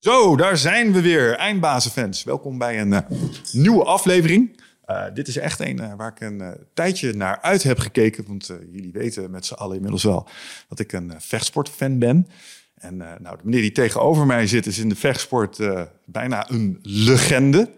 [0.00, 2.24] Zo, daar zijn we weer, eindbazenfans.
[2.24, 3.10] Welkom bij een eh,
[3.52, 4.60] nieuwe aflevering.
[4.86, 8.24] Uh, dit is echt een uh, waar ik een tijdje naar uit heb gekeken.
[8.26, 10.28] Want jullie weten met z'n allen inmiddels wel
[10.68, 12.28] dat ik een vechtsportfan ben.
[12.74, 15.58] En nou, de meneer die tegenover mij zit is in de vechtsport
[16.04, 17.70] bijna een legende.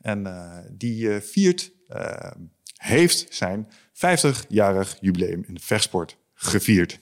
[0.00, 0.26] En
[0.70, 1.72] die viert,
[2.76, 7.00] heeft zijn 50-jarig jubileum in de vechtsport gevierd.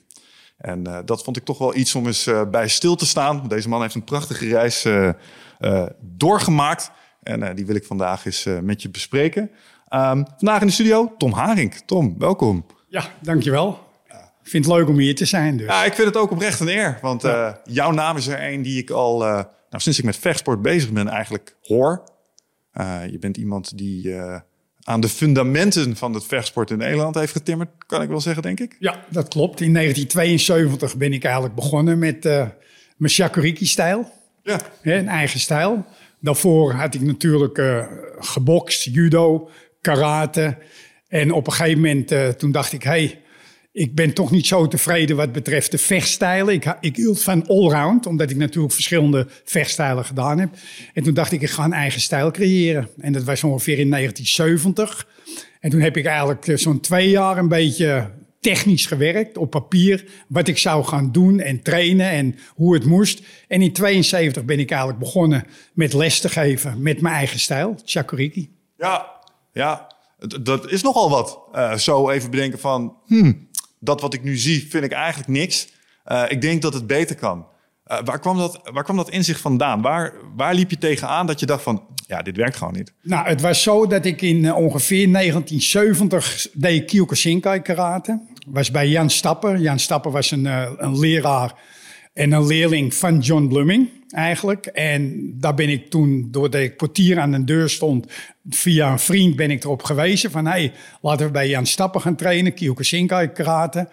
[0.56, 3.48] En uh, dat vond ik toch wel iets om eens uh, bij stil te staan.
[3.48, 5.10] Deze man heeft een prachtige reis uh,
[6.00, 6.90] doorgemaakt.
[7.22, 9.42] En die wil ik vandaag eens met je bespreken.
[9.42, 11.74] Um, vandaag in de studio Tom Haring.
[11.86, 12.66] Tom, welkom.
[12.88, 13.82] Ja, dankjewel.
[14.42, 15.56] Ik vind het leuk om hier te zijn.
[15.56, 15.66] Dus.
[15.66, 16.98] Ja, ik vind het ook oprecht een eer.
[17.02, 17.60] Want ja.
[17.64, 21.08] jouw naam is er een die ik al, nou, sinds ik met vechtsport bezig ben,
[21.08, 22.04] eigenlijk hoor.
[23.10, 24.14] je bent iemand die
[24.84, 28.60] aan de fundamenten van het vechtsport in Nederland heeft getimmerd, kan ik wel zeggen, denk
[28.60, 28.76] ik.
[28.78, 29.60] Ja, dat klopt.
[29.60, 32.46] In 1972 ben ik eigenlijk begonnen met uh,
[32.96, 34.10] mijn shakuriki-stijl.
[34.42, 34.60] Ja.
[34.82, 35.86] Een eigen stijl.
[36.20, 37.86] Daarvoor had ik natuurlijk uh,
[38.18, 39.50] gebokst, judo,
[39.80, 40.56] karate.
[41.08, 43.22] En op een gegeven moment, uh, toen dacht ik, hey,
[43.74, 46.54] ik ben toch niet zo tevreden wat betreft de vechtstijlen.
[46.54, 50.54] Ik, ik hield van allround, omdat ik natuurlijk verschillende vechtstijlen gedaan heb.
[50.92, 52.88] En toen dacht ik, ik ga een eigen stijl creëren.
[52.98, 55.08] En dat was ongeveer in 1970.
[55.60, 60.04] En toen heb ik eigenlijk eh, zo'n twee jaar een beetje technisch gewerkt op papier.
[60.28, 63.22] Wat ik zou gaan doen en trainen en hoe het moest.
[63.48, 67.76] En in 72 ben ik eigenlijk begonnen met les te geven met mijn eigen stijl,
[67.84, 68.50] Chakuriki.
[68.76, 69.20] Ja,
[69.52, 69.92] ja.
[70.42, 71.38] Dat is nogal wat.
[71.54, 73.48] Uh, zo even bedenken van, hmm,
[73.84, 75.68] dat wat ik nu zie, vind ik eigenlijk niks.
[76.06, 77.46] Uh, ik denk dat het beter kan.
[77.86, 79.82] Uh, waar, kwam dat, waar kwam dat inzicht vandaan?
[79.82, 82.92] Waar, waar liep je tegenaan dat je dacht van, ja, dit werkt gewoon niet?
[83.02, 88.20] Nou, het was zo dat ik in uh, ongeveer 1970 deed Kyokushinkai karate.
[88.46, 89.58] Was bij Jan Stapper.
[89.58, 90.44] Jan Stapper was een,
[90.84, 91.54] een leraar
[92.14, 94.66] en een leerling van John Blooming eigenlijk.
[94.66, 98.06] En daar ben ik toen, doordat ik portier aan de deur stond,
[98.48, 100.46] via een vriend ben ik erop gewezen van...
[100.46, 103.88] hey, laten we bij Jan Stappen gaan trainen, Kyokushinkai karate.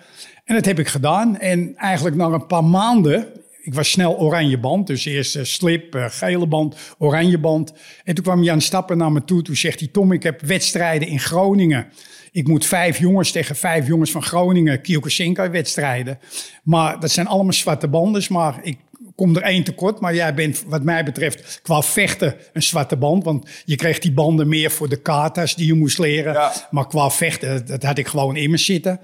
[0.45, 1.39] En dat heb ik gedaan.
[1.39, 3.27] En eigenlijk na een paar maanden,
[3.61, 4.87] ik was snel oranje band.
[4.87, 7.73] Dus eerst uh, slip, uh, gele band, oranje band.
[8.03, 9.41] En toen kwam Jan Stappen naar me toe.
[9.41, 11.87] Toen zegt hij, Tom, ik heb wedstrijden in Groningen.
[12.31, 16.19] Ik moet vijf jongens tegen vijf jongens van Groningen Kyokushinkai wedstrijden.
[16.63, 18.23] Maar dat zijn allemaal zwarte banden.
[18.29, 18.77] Maar ik
[19.15, 19.99] kom er één tekort.
[19.99, 23.23] Maar jij bent, wat mij betreft, qua vechten een zwarte band.
[23.23, 26.51] Want je kreeg die banden meer voor de katas die je moest leren.
[26.71, 28.99] Maar qua vechten, dat had ik gewoon in me zitten.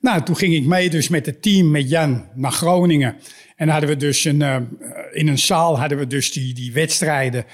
[0.00, 3.16] Nou, toen ging ik mee dus met het team, met Jan, naar Groningen.
[3.56, 4.56] En hadden we dus een, uh,
[5.12, 7.44] in een zaal hadden we dus die, die wedstrijden.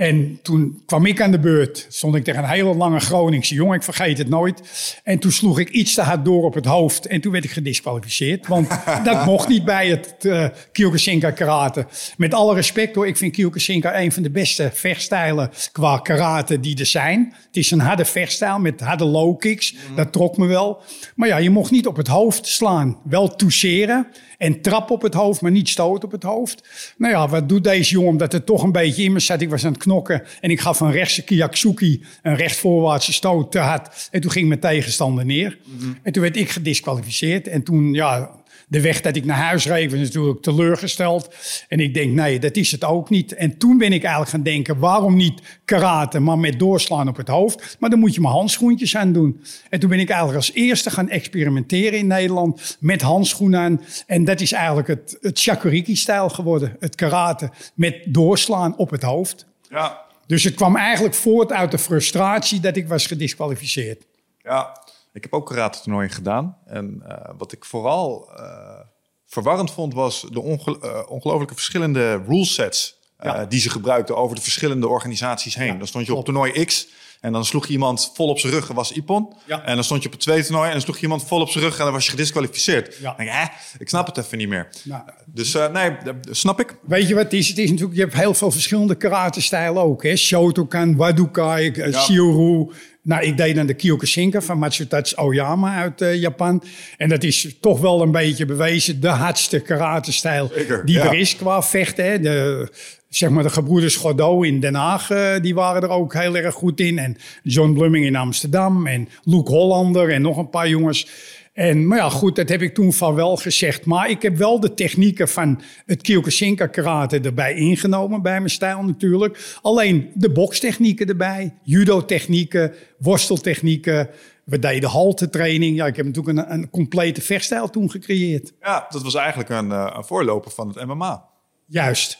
[0.00, 1.86] En toen kwam ik aan de beurt.
[1.88, 3.76] Stond ik tegen een hele lange Groningse jongen.
[3.76, 4.62] Ik vergeet het nooit.
[5.04, 7.06] En toen sloeg ik iets te hard door op het hoofd.
[7.06, 8.46] En toen werd ik gedisqualificeerd.
[8.46, 8.68] Want
[9.04, 11.86] dat mocht niet bij het uh, Kyokushinka karate.
[12.16, 13.06] Met alle respect hoor.
[13.06, 17.34] Ik vind Kyokushinka een van de beste vechtstijlen qua karate die er zijn.
[17.46, 19.72] Het is een harde vechtstijl met harde low kicks.
[19.72, 19.96] Mhm.
[19.96, 20.82] Dat trok me wel.
[21.14, 22.98] Maar ja, je mocht niet op het hoofd slaan.
[23.04, 24.06] Wel toucheren.
[24.40, 26.68] En trap op het hoofd, maar niet stoot op het hoofd.
[26.96, 28.08] Nou ja, wat doet deze jongen?
[28.10, 29.40] Omdat het toch een beetje in me zat.
[29.40, 33.58] Ik was aan het knokken en ik gaf een rechtse Kiyaksuki, een rechtvoorwaartse stoot te
[33.58, 34.08] hard.
[34.10, 35.58] En toen ging mijn tegenstander neer.
[35.64, 35.92] Mhm.
[36.02, 37.48] En toen werd ik gedisqualificeerd.
[37.48, 38.30] En toen, ja,
[38.70, 41.34] de weg dat ik naar huis reed was natuurlijk teleurgesteld.
[41.68, 43.34] En ik denk, nee, dat is het ook niet.
[43.34, 47.28] En toen ben ik eigenlijk gaan denken, waarom niet karate, maar met doorslaan op het
[47.28, 47.76] hoofd?
[47.80, 49.42] Maar dan moet je maar handschoentjes aan doen.
[49.68, 53.80] En toen ben ik eigenlijk als eerste gaan experimenteren in Nederland met handschoenen aan.
[54.06, 56.76] En dat is eigenlijk het, het shakuriki-stijl geworden.
[56.80, 59.46] Het karate met doorslaan op het hoofd.
[59.68, 60.00] Ja.
[60.26, 64.06] Dus het kwam eigenlijk voort uit de frustratie dat ik was gedisqualificeerd.
[64.42, 64.76] Ja,
[65.12, 66.56] ik heb ook karate-toernooien gedaan.
[66.66, 68.80] En uh, wat ik vooral uh,
[69.26, 73.46] verwarrend vond, was de onge uh, ongelooflijke verschillende rulesets ja.
[73.46, 75.72] die ze gebruikten over de verschillende organisaties heen.
[75.72, 76.88] Ja, dan stond je op toernooi X
[77.20, 79.32] en dan sloeg iemand vol op zijn rug en was Ipon.
[79.46, 79.64] Ja.
[79.64, 81.48] En dan stond je op het tweede toernooi en dan sloeg je iemand vol op
[81.48, 82.96] zijn rug en dan was je gedisqualificeerd.
[83.00, 83.14] Ja.
[83.16, 84.68] Dan denk ik, ik snap het even niet meer.
[84.84, 85.90] Nou, dus uh, nee,
[86.30, 86.76] snap ik.
[86.86, 87.48] Weet je wat het is?
[87.48, 90.02] Het is natuurlijk, je hebt heel veel verschillende karate-stijlen ook.
[90.02, 90.16] Hè?
[90.16, 92.70] Shotokan, Wadukai, uh, Shiuru.
[93.02, 96.62] Nou, ik deed dan de Kyokushinka van Matsutachi Oyama uit uh, Japan.
[96.96, 100.52] En dat is toch wel een beetje bewezen de hardste karate-stijl
[100.84, 101.04] die ja.
[101.04, 102.04] er is qua vechten.
[102.04, 102.20] Hè?
[102.20, 102.68] De,
[103.10, 106.54] zeg maar de gebroeders Godot in Den Haag, uh, die waren er ook heel erg
[106.54, 106.98] goed in.
[106.98, 111.08] En John Blumming in Amsterdam en Luke Hollander en nog een paar jongens.
[111.52, 113.84] En, maar ja, goed, dat heb ik toen van wel gezegd.
[113.84, 118.82] Maar ik heb wel de technieken van het Kyokushinka karate erbij ingenomen, bij mijn stijl
[118.82, 119.58] natuurlijk.
[119.62, 124.08] Alleen de bokstechnieken erbij, judo-technieken, worsteltechnieken.
[124.44, 125.76] We deden haltetraining.
[125.76, 128.52] Ja, ik heb natuurlijk een, een complete vechtstijl toen gecreëerd.
[128.60, 131.24] Ja, dat was eigenlijk een, uh, een voorloper van het MMA.
[131.66, 132.18] Juist.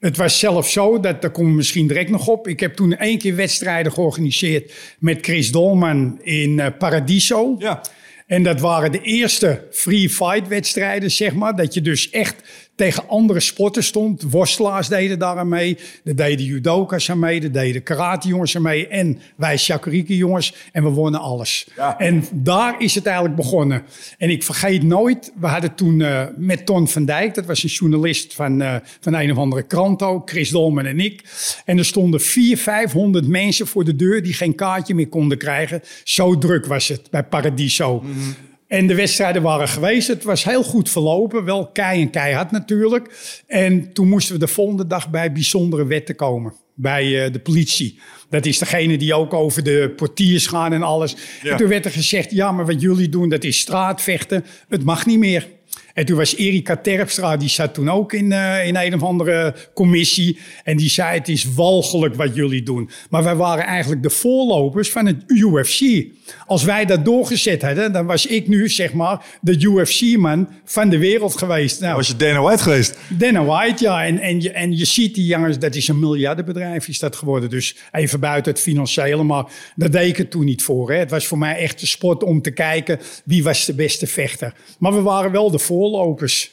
[0.00, 2.48] Het was zelfs zo, dat, daar komen we misschien direct nog op.
[2.48, 7.54] Ik heb toen één keer wedstrijden georganiseerd met Chris Dolman in uh, Paradiso.
[7.58, 7.80] Ja.
[8.26, 11.56] En dat waren de eerste free fight wedstrijden, zeg maar.
[11.56, 12.34] Dat je dus echt
[12.80, 14.22] tegen andere sporten stond.
[14.22, 15.78] Worstelaars deden daar aan mee.
[16.04, 17.42] Er deden judoka's aan mee.
[17.42, 18.88] Er deden karate jongens aan mee.
[18.88, 20.54] En wij shakuriki jongens.
[20.72, 21.68] En we wonnen alles.
[21.76, 21.98] Ja.
[21.98, 23.82] En daar is het eigenlijk begonnen.
[24.18, 27.68] En ik vergeet nooit, we hadden toen uh, met Ton van Dijk, dat was een
[27.68, 31.22] journalist van, uh, van een of andere krant ook, Chris Dolman en ik.
[31.64, 35.82] En er stonden 400, 500 mensen voor de deur die geen kaartje meer konden krijgen.
[36.04, 38.00] Zo druk was het bij Paradiso.
[38.00, 38.49] Mm -hmm.
[38.70, 40.08] En de wedstrijden waren geweest.
[40.08, 41.44] Het was heel goed verlopen.
[41.44, 43.18] Wel kei en keihard natuurlijk.
[43.46, 46.52] En toen moesten we de volgende dag bij bijzondere wetten komen.
[46.74, 47.98] Bij uh, de politie.
[48.28, 51.16] Dat is degene die ook over de portiers gaan en alles.
[51.42, 51.50] Ja.
[51.50, 54.44] En toen werd er gezegd, ja, maar wat jullie doen, dat is straatvechten.
[54.68, 55.48] Het mag niet meer.
[55.94, 59.54] En toen was Erika Terpstra, die zat toen ook in, uh, in een of andere
[59.74, 60.38] commissie.
[60.64, 62.90] En die zei, het is walgelijk wat jullie doen.
[63.10, 66.06] Maar wij waren eigenlijk de voorlopers van het UFC.
[66.46, 70.98] Als wij dat doorgezet hadden, dan was ik nu, zeg maar, de UFC-man van de
[70.98, 71.80] wereld geweest.
[71.80, 72.98] Nou, was je Dana White geweest?
[73.08, 74.04] Dana White, ja.
[74.04, 77.50] En, en, je, en je ziet die jongens, dat is een miljardenbedrijf is dat geworden.
[77.50, 79.44] Dus even buiten het financiële, maar
[79.76, 80.90] daar deed ik het toen niet voor.
[80.90, 80.96] Hè.
[80.96, 84.54] Het was voor mij echt de sport om te kijken wie was de beste vechter.
[84.78, 85.79] Maar we waren wel de voorlopers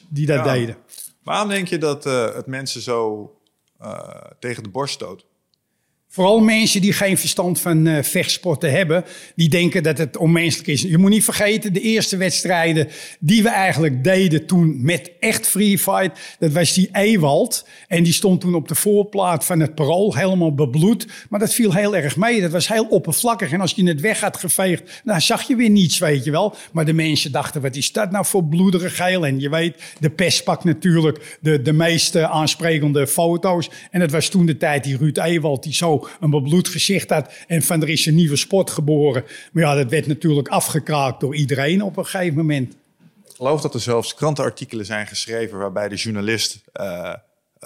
[0.10, 0.54] die dat Ja.
[0.54, 0.78] deden.
[1.24, 3.32] Waarom denk je dat eh, het mensen zo
[3.80, 4.00] eh,
[4.40, 5.26] tegen de borst stoot?
[6.10, 9.06] Vooral mensen die geen verstand van eh, vechtsporten hebben,
[9.36, 10.82] die denken dat het onmenselijk is.
[10.82, 12.88] Je moet niet vergeten, de eerste wedstrijden
[13.20, 17.68] die we eigenlijk deden toen met echt free fight, dat was die Ewald.
[17.88, 21.08] En die stond toen op de voorplaat van het parool, helemaal bebloed.
[21.30, 22.42] Maar dat viel heel erg mee.
[22.42, 23.52] Dat was heel oppervlakkig.
[23.52, 26.56] En als je het weg had geveegd, dan zag je weer niets, weet je wel.
[26.72, 29.26] Maar de mensen dachten, wat is dat nou voor bloederig geel?
[29.26, 33.70] En je weet, de pers pakt natuurlijk de, de meest eh, aansprekende foto's.
[33.92, 37.34] En het was toen de tijd die Ruud Ewald, die zo een bebloed gezicht had.
[37.48, 39.24] En van er is een nieuwe sport geboren.
[39.52, 42.74] Maar ja, dat werd natuurlijk afgekraakt door iedereen op een gegeven moment.
[43.26, 47.14] Ik geloof dat er zelfs krantenartikelen zijn geschreven waarbij de journalist eh,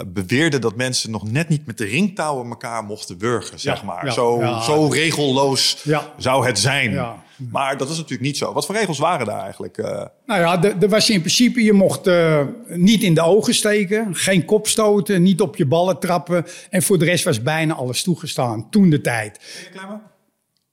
[0.08, 4.06] beweerde dat mensen nog net niet met de ringtouwen elkaar mochten wurgen, zeg maar.
[4.06, 4.62] ja, zo, ja.
[4.62, 6.14] zo regelloos Ja.
[6.18, 7.20] zou het zijn.
[7.52, 8.54] Maar dat is natuurlijk niet zo.
[8.54, 9.78] Wat voor regels waren daar eigenlijk?
[9.78, 10.06] eh?
[10.26, 14.46] Nou ja, er was in principe, je mocht eh, niet in de ogen steken, geen
[14.46, 16.46] kop stoten, niet op je ballen trappen.
[16.70, 19.40] En voor de rest was bijna alles toegestaan, toen de tijd.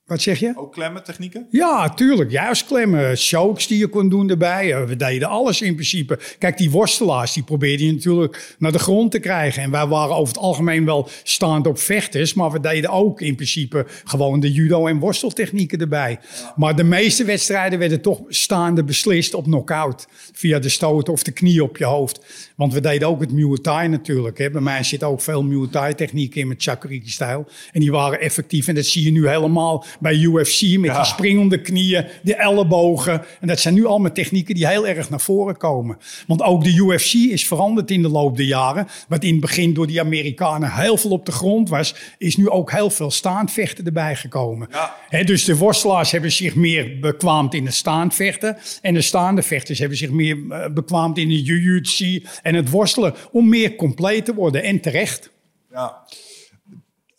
[0.09, 0.53] Wat zeg je?
[0.55, 1.47] Ook klemmen technieken?
[1.49, 2.31] Ja, tuurlijk.
[2.31, 3.11] Juist klemmen.
[3.15, 4.73] Chokes die je kon doen erbij.
[4.73, 6.19] Eh, We deden alles in principe.
[6.39, 9.63] Kijk, die worstelaars, die probeerde je natuurlijk naar de grond te krijgen.
[9.63, 12.33] En wij waren over het algemeen wel staand op vechters.
[12.33, 16.19] Maar we deden ook in principe gewoon de judo- en worsteltechnieken erbij.
[16.55, 20.07] Maar de meeste wedstrijden werden toch staande beslist op knockout.
[20.33, 22.25] Via de stoot of de knie op je hoofd.
[22.55, 24.37] Want we deden ook het Muay Thai natuurlijk.
[24.37, 24.49] Hè.
[24.49, 27.47] Bij mij zit ook veel Muay Thai technieken in met Chakuriki-stijl.
[27.71, 28.67] En die waren effectief.
[28.67, 33.21] En dat zie je nu helemaal bij UFC met die springende knieën, de ellebogen.
[33.39, 35.97] En dat zijn nu allemaal technieken die heel erg naar voren komen.
[36.27, 38.87] Want ook de UFC is veranderd in de loop der jaren.
[39.07, 42.49] Wat in het begin door die Amerikanen heel veel op de grond was, is nu
[42.49, 44.69] ook heel veel staandvechten erbij gekomen.
[45.09, 45.23] Ja.
[45.23, 48.57] Dus de worstelaars hebben zich meer bekwaamd in het staandvechten.
[48.81, 53.13] En de staande vechters hebben zich meer eh, bekwaamd in de jiu-jitsu en het worstelen.
[53.31, 54.63] Om meer compleet te worden.
[54.63, 55.29] En terecht.
[55.71, 55.97] Ja.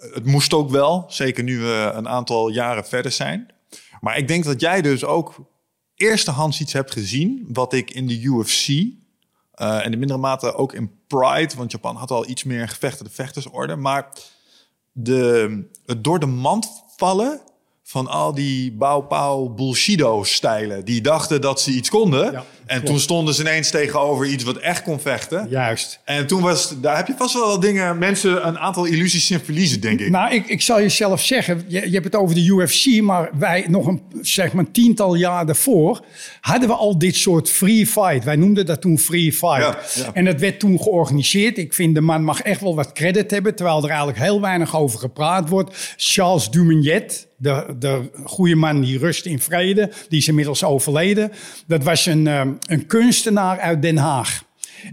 [0.00, 3.52] Het moest ook wel, zeker nu we een aantal jaren verder zijn.
[4.00, 5.34] Maar ik denk dat jij dus ook
[5.94, 7.46] eerstehands iets hebt gezien...
[7.48, 11.56] wat ik in de UFC eh, en in mindere mate ook in Pride...
[11.56, 13.76] want Japan had al iets meer een gevechterde vechtersorde...
[13.76, 14.12] maar
[14.92, 17.40] de, het door de mand vallen
[17.90, 20.84] van al die Bao Bullshido-stijlen...
[20.84, 22.32] die dachten dat ze iets konden...
[22.32, 25.46] Ja, en toen stonden ze ineens tegenover iets wat echt kon vechten...
[25.48, 26.00] Juist.
[26.04, 29.40] En toen was, daar heb je vast wel wat dingen, mensen een aantal illusies in
[29.40, 30.10] verliezen, denk ik.
[30.10, 33.30] Nou, ik, ik zal je zelf zeggen, je, je hebt het over de UFC, maar
[33.38, 36.00] wij nog een zeg maar, tiental jaar daarvoor
[36.40, 38.24] hadden we al dit soort free fight.
[38.24, 39.94] Wij noemden dat toen free fight.
[39.94, 40.12] Ja, ja.
[40.12, 41.58] En dat werd toen georganiseerd.
[41.58, 44.76] Ik vind de man mag echt wel wat credit hebben, terwijl er eigenlijk heel weinig
[44.76, 45.94] over gepraat wordt.
[45.96, 51.32] Charles Dumignet, de, de goede man die rust in vrede, die is inmiddels overleden.
[51.66, 54.44] Dat was een, eh, een kunstenaar uit Den Haag.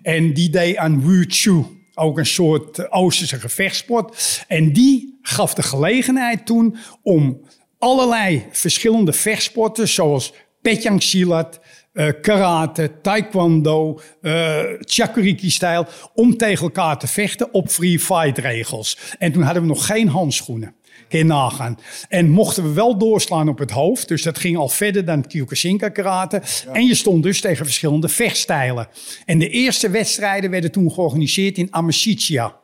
[0.02, 1.64] En die deed aan Wushu,
[1.94, 4.44] ook een soort eh, Oosterse gevechtsport.
[4.48, 7.42] En die gaf de gelegenheid toen om
[7.80, 11.60] allerlei verschillende vechtsporten, zoals Petjang Silat,
[11.94, 18.98] eh, karate, taekwondo, eh chakuriki-stijl, om tegen elkaar te vechten op free fight regels.
[19.20, 20.76] En toen hadden we nog geen handschoenen.
[21.10, 21.78] Kun je nagaan.
[22.10, 24.08] En mochten we wel doorslaan op het hoofd.
[24.08, 26.42] Dus dat ging al verder dan Kyokushinka karate.
[26.74, 28.88] En je stond dus tegen verschillende vechtstijlen.
[29.26, 32.56] En de eerste wedstrijden werden toen georganiseerd in Amicitia.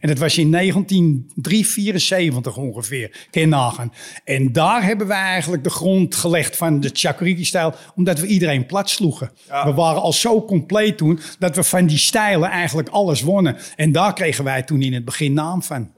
[0.00, 3.92] En dat was in 1974 ongeveer, kun je nagaan.
[4.24, 8.90] En daar hebben wij eigenlijk de grond gelegd van de Chakuriki-stijl, omdat we iedereen plat
[8.90, 9.30] sloegen.
[9.64, 13.56] We waren al zo compleet toen, dat we van die stijlen eigenlijk alles wonnen.
[13.76, 15.94] En daar kregen wij toen in het begin naam van.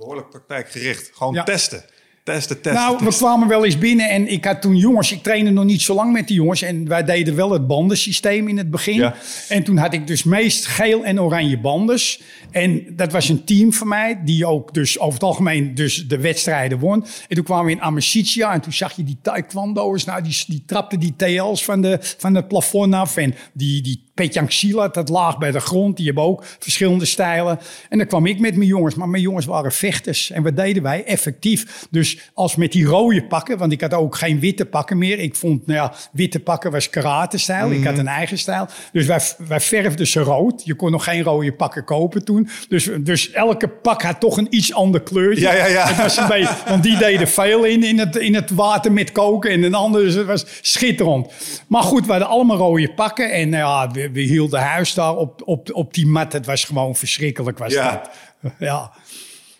[0.00, 1.10] Behoorlijk praktijkgericht.
[1.14, 1.42] Gewoon Ja.
[1.42, 1.84] testen.
[2.24, 2.82] Testen, testen.
[2.82, 5.82] Nou, we kwamen wel eens binnen en ik had toen jongens, ik trainde nog niet
[5.82, 6.62] zo lang met die jongens.
[6.62, 8.94] En wij deden wel het bandensysteem in het begin.
[8.94, 9.14] Ja.
[9.48, 12.20] En toen had ik dus meest geel en oranje bandes.
[12.50, 16.18] En dat was een team van mij, die ook dus over het algemeen dus de
[16.18, 17.04] wedstrijden won.
[17.28, 20.62] En toen kwamen we in Amicitia en toen zag je die taekwondo'ers, nou die, die
[20.66, 23.16] trapten die TL's van, de, van het plafond af.
[23.16, 27.58] En die, die Petjang Silat, dat laag bij de grond, die hebben ook verschillende stijlen.
[27.88, 30.30] En dan kwam ik met mijn jongens, maar mijn jongens waren vechters.
[30.30, 31.04] En wat deden wij?
[31.04, 31.86] Effectief.
[31.90, 35.18] Dus als met die rode pakken, want ik had ook geen witte pakken meer.
[35.18, 37.70] Ik vond, nou ja, witte pakken was karate-stijl.
[37.70, 38.66] Ik had een eigen stijl.
[38.92, 40.62] Dus wij, wij verfden ze rood.
[40.64, 42.48] Je kon nog geen rode pakken kopen toen.
[42.68, 45.42] Dus, dus elke pak had toch een iets ander kleurtje.
[45.42, 45.86] Ja, ja, ja.
[45.86, 49.12] Het was een beetje, want die deden veel in, in, het, in het water met
[49.12, 49.50] koken.
[49.50, 51.32] En een ander, dus het was schitterend.
[51.68, 53.30] Maar goed, we hadden allemaal rode pakken.
[53.30, 56.32] En nou ja, we, we hielden huis daar op, op, op die mat.
[56.32, 57.90] Het was gewoon verschrikkelijk, was Ja.
[57.90, 58.10] dat.
[58.58, 58.90] Ja.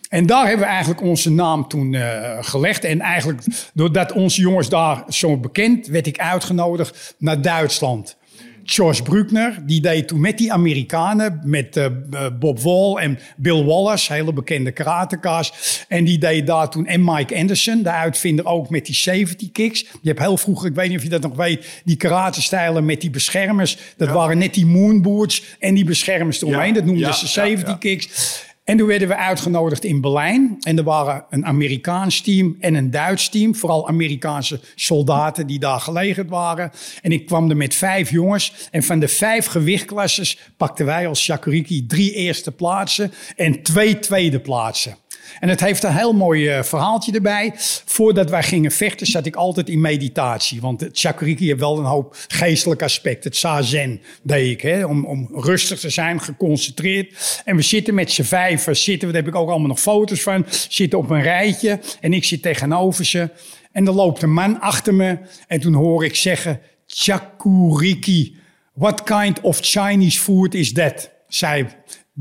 [0.09, 2.83] En daar hebben we eigenlijk onze naam toen eh, gelegd.
[2.83, 3.41] En eigenlijk,
[3.73, 8.17] doordat onze jongens daar zo bekend, werd ik uitgenodigd naar Duitsland.
[8.63, 11.87] George Bruckner, die deed toen met die Amerikanen, met eh,
[12.39, 15.85] Bob Wall en Bill Wallace, hele bekende karatekaars.
[15.87, 19.79] En die deed daar toen, en Mike Anderson, de uitvinder ook met die 70 kicks.
[19.79, 23.01] Je hebt heel vroeger, ik weet niet of je dat nog weet, die karatestijlen met
[23.01, 23.77] die beschermers.
[23.97, 26.67] Dat waren net die moonboots en die beschermers eromheen.
[26.67, 27.75] Ja, Dat noemden ja, ze ja, 70 ja.
[27.75, 28.49] kicks.
[28.63, 30.57] En toen werden we uitgenodigd in Berlijn.
[30.59, 33.55] En er waren een Amerikaans team en een Duits team.
[33.55, 36.71] Vooral Amerikaanse soldaten die daar gelegerd waren.
[37.01, 38.53] En ik kwam er met vijf jongens.
[38.71, 44.39] En van de vijf gewichtklasses pakten wij als Shakuriki drie eerste plaatsen en twee tweede
[44.39, 44.95] plaatsen.
[45.39, 47.51] En het heeft een heel mooi eh, verhaaltje erbij.
[47.85, 50.61] Voordat wij gingen vechten zat ik altijd in meditatie.
[50.61, 53.23] Want het Shakuriki heeft wel een hoop geestelijk aspect.
[53.23, 57.41] Het Zazen deed ik, hè, om, om rustig te zijn, geconcentreerd.
[57.45, 60.45] En we zitten met z'n vijven, zitten, daar heb ik ook allemaal nog foto's van,
[60.69, 61.79] zitten op een rijtje.
[61.99, 63.29] En ik zit tegenover ze.
[63.71, 65.17] En er loopt een man achter me.
[65.47, 68.35] En toen hoor ik zeggen, Chakuriki,
[68.73, 71.09] what kind of Chinese food is that?
[71.27, 71.67] Zei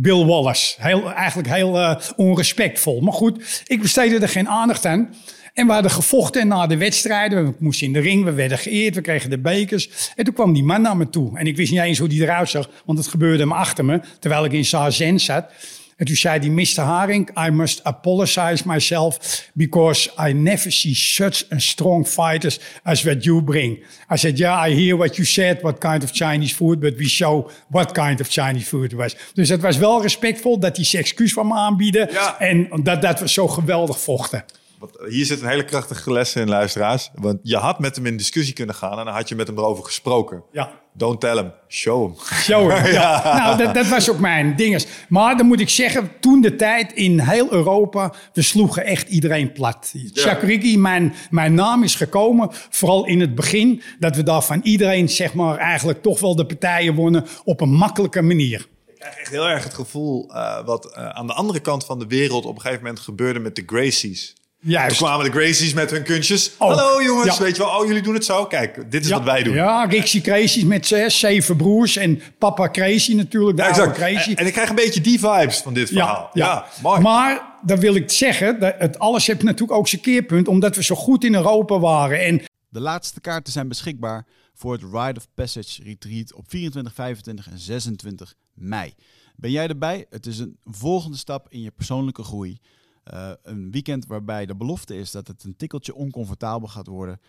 [0.00, 0.74] Bill Wallace.
[0.78, 3.00] Heel, eigenlijk heel eh, onrespectvol.
[3.00, 5.14] Maar goed, ik besteedde er geen aandacht aan.
[5.54, 7.44] En we hadden gevochten na de wedstrijden.
[7.44, 10.12] We moesten in de ring, we werden geëerd, we kregen de bekers.
[10.16, 11.38] En toen kwam die man naar me toe.
[11.38, 14.00] En ik wist niet eens hoe die eruit zag, want het gebeurde hem achter me.
[14.18, 15.52] Terwijl ik in Zazen zat.
[16.00, 16.80] En toen zei hij, Mr.
[16.80, 19.18] Haring, I must apologize myself
[19.54, 23.78] because I never see such a strong fighters as what you bring.
[24.12, 27.04] I said, yeah, I hear what you said, what kind of Chinese food, but we
[27.08, 29.16] show what kind of Chinese food it was.
[29.34, 32.38] Dus het was wel respectvol dat hij zijn excuus van me aanbieden Ja.
[32.38, 34.44] en dat, dat we zo geweldig vochten.
[34.78, 37.10] Want hier zit een hele krachtige les in, luisteraars.
[37.14, 39.58] Want je had met hem in discussie kunnen gaan en dan had je met hem
[39.58, 40.42] erover gesproken.
[40.52, 40.79] Ja.
[40.92, 42.14] Don't tell him, show him.
[42.42, 43.22] Zo, ja.
[43.36, 44.86] Nou, dat, dat was ook mijn dinges.
[45.08, 49.52] Maar dan moet ik zeggen, toen de tijd in heel Europa, we sloegen echt iedereen
[49.52, 49.94] plat.
[50.14, 55.08] Shakuriki, mijn, mijn naam is gekomen, vooral in het begin, dat we daar van iedereen,
[55.08, 58.68] zeg maar, eigenlijk toch wel de partijen wonnen op een makkelijke manier.
[58.86, 61.98] Ik krijg echt heel erg het gevoel eh, wat eh, aan de andere kant van
[61.98, 64.34] de wereld op een gegeven moment gebeurde met de Gracies.
[64.62, 64.96] Toen Juist.
[64.96, 66.50] kwamen de Gracies met hun kunstjes.
[66.58, 66.70] Ook.
[66.72, 67.42] Hallo jongens, Ja.
[67.44, 68.46] weet je wel, oh jullie doen het zo.
[68.46, 69.54] Kijk, dit is wat wij doen.
[69.54, 73.92] Ja, Rixie Crazy met zes, zeven broers en papa Crazy natuurlijk, de Ja, exact.
[73.96, 74.30] Crazy.
[74.30, 76.30] En, en ik krijg een beetje die vibes van dit verhaal.
[76.32, 77.00] Ja, mooi.
[77.00, 80.82] Maar dan wil ik zeggen, dat het alles heeft natuurlijk ook zijn keerpunt, omdat we
[80.82, 82.20] zo goed in Europa waren.
[82.24, 87.46] En De laatste kaarten zijn beschikbaar voor het Ride of Passage Retreat op 24, 25
[87.50, 88.94] en 26 mei.
[89.36, 90.06] Ben jij erbij?
[90.10, 92.58] Het is een volgende stap in je persoonlijke groei.
[93.02, 97.20] Eh, een weekend waarbij de belofte is dat het een tikkeltje oncomfortabel gaat worden.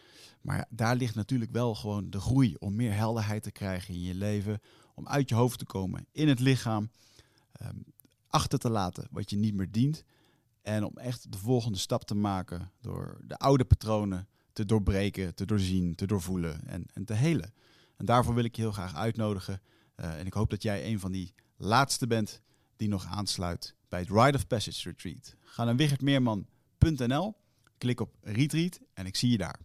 [0.42, 4.16] Maar daar ligt natuurlijk wel gewoon de groei om meer helderheid te krijgen in je
[4.16, 4.62] leven.
[4.96, 6.90] Om uit je hoofd te komen, in het lichaam.
[7.52, 7.76] ehm,
[8.28, 10.04] achter te laten wat je niet meer dient.
[10.62, 15.46] En om echt de volgende stap te maken door de oude patronen te doorbreken, te
[15.46, 17.54] doorzien, te doorvoelen en, en te helen.
[17.98, 19.62] En daarvoor wil ik je heel graag uitnodigen.
[19.96, 22.42] Eh, en ik hoop dat jij een van die laatste bent
[22.76, 25.36] die nog aansluit bij het Ride of Passage Retreat.
[25.54, 27.34] Ga naar wichertmeerman.nl,
[27.78, 29.60] klik op Retreat en ik zie je daar.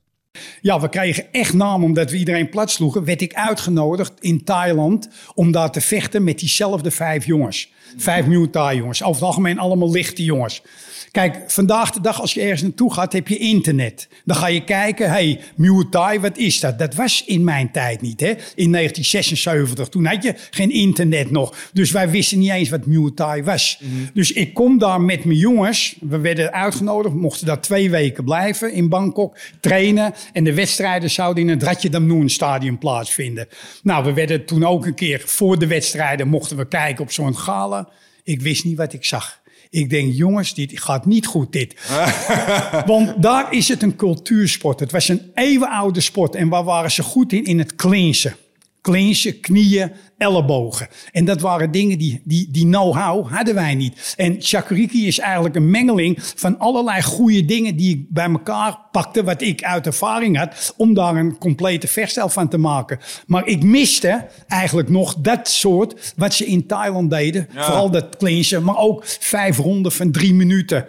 [0.60, 3.04] ja, we kregen echt naam omdat we iedereen plat sloegen.
[3.04, 7.72] Werd ik uitgenodigd in Thailand om daar te vechten met diezelfde vijf jongens.
[7.96, 9.02] Vijf Thai jongens.
[9.02, 10.62] Over het algemeen allemaal lichte jongens.
[11.10, 14.08] Kijk, vandaag de dag als je ergens naartoe gaat, heb je internet.
[14.24, 16.78] Dan ga je kijken, hey, Muay Thai, wat is dat?
[16.78, 18.28] Dat was in mijn tijd niet, hè?
[18.54, 21.54] In 1976, toen had je geen internet nog.
[21.72, 23.80] Dus wij wisten niet eens wat Muay Thai was.
[24.12, 25.96] Dus ik kom daar met mijn jongens.
[26.00, 30.14] We werden uitgenodigd, mochten daar twee weken blijven in Bangkok, trainen.
[30.32, 33.48] En de wedstrijden zouden in het Ratje Damnoen stadion plaatsvinden.
[33.82, 37.36] Nou, we werden toen ook een keer voor de wedstrijden, mochten we kijken op zo'n
[37.36, 37.75] gala.
[38.24, 39.40] Ik wist niet wat ik zag.
[39.70, 41.74] Ik denk, jongens, dit gaat niet goed, dit.
[42.86, 44.80] Want daar is het een cultuursport.
[44.80, 46.34] Het was een eeuwenoude sport.
[46.34, 47.44] En waar waren ze goed in?
[47.44, 48.36] In het cleansen.
[48.86, 50.88] Cleansen, knieën, ellebogen.
[51.12, 54.14] En dat waren dingen die, die, die know-how hadden wij niet.
[54.16, 59.24] En Shakuriki is eigenlijk een mengeling van allerlei goede dingen die ik bij elkaar pakte,
[59.24, 62.98] wat ik uit ervaring had, om daar een complete verstel van te maken.
[63.26, 67.48] Maar ik miste eigenlijk nog dat soort wat ze in Thailand deden.
[67.54, 70.86] Vooral dat cleansen, maar ook vijf ronden van drie minuten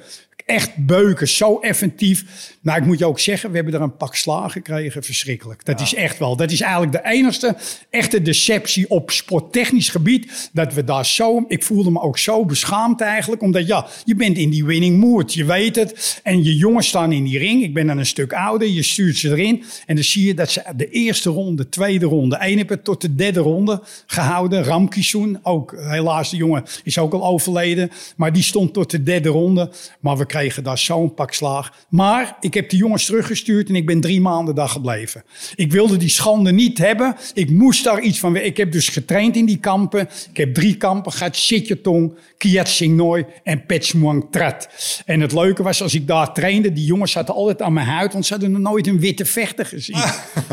[0.47, 2.25] echt beuken, zo effectief.
[2.67, 5.03] Nou, ik moet je ook zeggen, we hebben er een pak slagen gekregen.
[5.03, 5.65] Verschrikkelijk.
[5.65, 6.35] Dat is echt wel.
[6.35, 7.55] Dat is eigenlijk de enigste
[7.89, 10.49] echte deceptie op sporttechnisch gebied.
[10.53, 11.45] Dat we daar zo.
[11.47, 13.41] Ik voelde me ook zo beschaamd eigenlijk.
[13.41, 15.33] Omdat ja, je bent in die winning mood.
[15.33, 16.19] Je weet het.
[16.23, 17.63] En je jongens staan in die ring.
[17.63, 18.67] Ik ben dan een stuk ouder.
[18.67, 19.63] Je stuurt ze erin.
[19.85, 22.35] En dan zie je dat ze de eerste ronde, de tweede ronde.
[22.35, 24.63] één hebben tot de derde ronde gehouden.
[24.63, 25.39] Ramkisoen.
[25.43, 27.91] Ook helaas, de jongen is ook al overleden.
[28.15, 29.71] Maar die stond tot de derde ronde.
[29.99, 31.85] Maar we kregen daar zo'n pak slaag.
[31.89, 35.23] Maar ik heb de jongens teruggestuurd en ik ben drie maanden daar gebleven.
[35.55, 37.15] Ik wilde die schande niet hebben.
[37.33, 38.35] Ik moest daar iets van.
[38.35, 40.09] Ik heb dus getraind in die kampen.
[40.29, 44.69] Ik heb drie kampen gehad: Sitjetong, Kiat Sing Noi en Petsmuang Trat.
[45.05, 48.13] En het leuke was als ik daar trainde, die jongens zaten altijd aan mijn huid,
[48.13, 49.97] want ze hadden nog nooit een witte vechter gezien.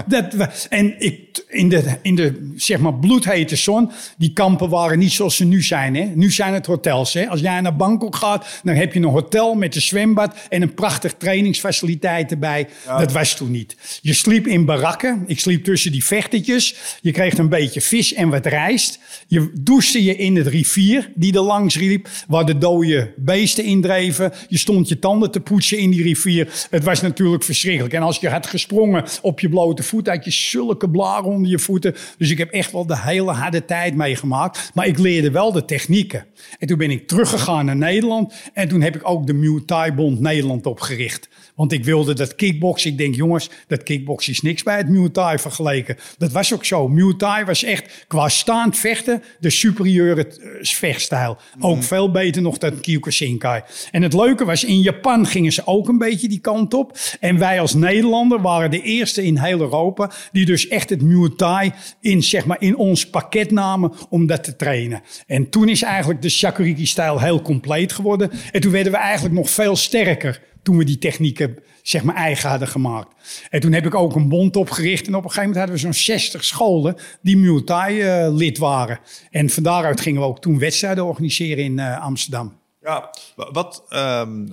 [0.07, 4.99] Dat, wa- en ik, in de, in de zeg maar bloedhete zon, die kampen waren
[4.99, 5.97] niet zoals ze nu zijn.
[5.97, 6.05] Hè?
[6.15, 7.13] Nu zijn het hotels.
[7.13, 7.29] Hè?
[7.29, 10.75] Als jij naar Bangkok gaat, dan heb je een hotel met een zwembad en een
[10.75, 12.69] prachtig trainingsfaciliteit erbij.
[12.87, 13.77] Dat was toen niet.
[14.01, 15.23] Je sliep in barakken.
[15.27, 16.77] Ik sliep tussen die vechtertjes.
[17.01, 18.99] Je kreeg een beetje vis en wat rijst.
[19.27, 24.33] Je douchte je in het rivier die er langs liep, waar de dode beesten indreven.
[24.49, 26.67] Je stond je tanden te poetsen in die rivier.
[26.71, 27.95] Het was natuurlijk verschrikkelijk.
[27.95, 31.59] En als je had gesprongen op je blote voet, had je zulke blaren onder je
[31.59, 31.95] voeten.
[32.19, 34.71] Dus ik heb echt wel de hele harde tijd meegemaakt.
[34.75, 36.27] Maar ik leerde wel de technieken.
[36.59, 38.35] En toen ben ik teruggegaan naar Nederland.
[38.53, 41.29] En toen heb ik ook de Muay Thai Bond Nederland opgericht.
[41.55, 42.91] Want ik wilde dat kickboksen.
[42.91, 45.97] Ik denk, jongens, dat kickboksen is niks bij het Muay Thai vergeleken.
[46.19, 46.89] Dat was ook zo.
[46.89, 51.39] Muay Thai was echt qua staand vechten de superieure eh, vechtstijl.
[51.61, 53.63] Ook veel beter nog dan Kyokushinkai.
[53.91, 56.99] En het leuke was, in Japan gingen ze ook een beetje die kant op.
[57.21, 60.11] En wij als Nederlander waren de eerste in heel Europa...
[60.33, 64.45] die dus echt het Muay Thai in, zeg maar, in ons pakket namen om dat
[64.45, 65.03] te trainen.
[65.27, 68.31] En toen is eigenlijk de Shakuriki-stijl heel compleet geworden.
[68.53, 72.49] En toen werden we eigenlijk nog veel sterker toen we die technieken zeg maar eigen
[72.51, 73.15] hadden gemaakt.
[73.51, 75.07] En toen heb ik ook een bond opgericht.
[75.07, 78.59] En op een gegeven moment hadden we zo'n 60 scholen die Muay Thai eh, lid
[78.59, 78.99] waren.
[79.31, 82.59] En van daaruit gingen we ook toen wedstrijden organiseren in eh, Amsterdam.
[82.83, 84.47] Ja, wa- wat ehm,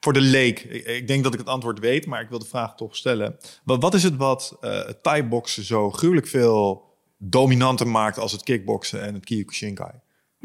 [0.00, 2.74] voor de leek, ik, denk dat ik het antwoord weet, maar ik wil de vraag
[2.74, 3.36] toch stellen.
[3.64, 6.84] Wat, wat is het wat eh het Thai-boksen zo gruwelijk veel
[7.18, 9.90] dominanter maakt als het kickboksen en het Kyokushinkai?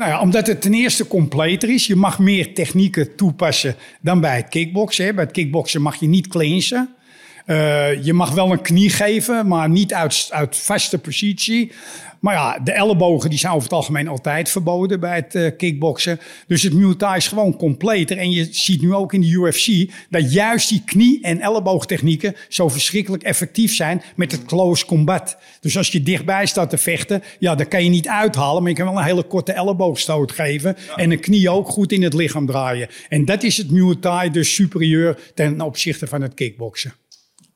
[0.01, 1.87] Nou ja, omdat het ten eerste completer is.
[1.87, 5.15] Je mag meer technieken toepassen dan bij het kickboksen.
[5.15, 6.95] Bij het kickboksen mag je niet cleansen.
[7.45, 11.71] Eh, je mag wel een knie geven, maar niet uit, uit vaste positie.
[12.21, 16.19] Maar ja, de ellebogen die zijn over het algemeen altijd verboden bij het eh, kickboksen.
[16.47, 18.17] Dus het Muay Thai is gewoon completer.
[18.17, 22.69] En je ziet nu ook in de UFC dat juist die knie- en elleboogtechnieken zo
[22.69, 25.37] verschrikkelijk effectief zijn met het close combat.
[25.59, 28.61] Dus als je dichtbij staat te vechten, ja, dan kan je niet uithalen.
[28.61, 30.77] Maar je kan wel een hele korte elleboogstoot geven.
[30.95, 32.89] En een knie ook goed in het lichaam draaien.
[33.09, 37.00] En dat is het Muay Thai dus superieur ten opzichte van het kickboksen.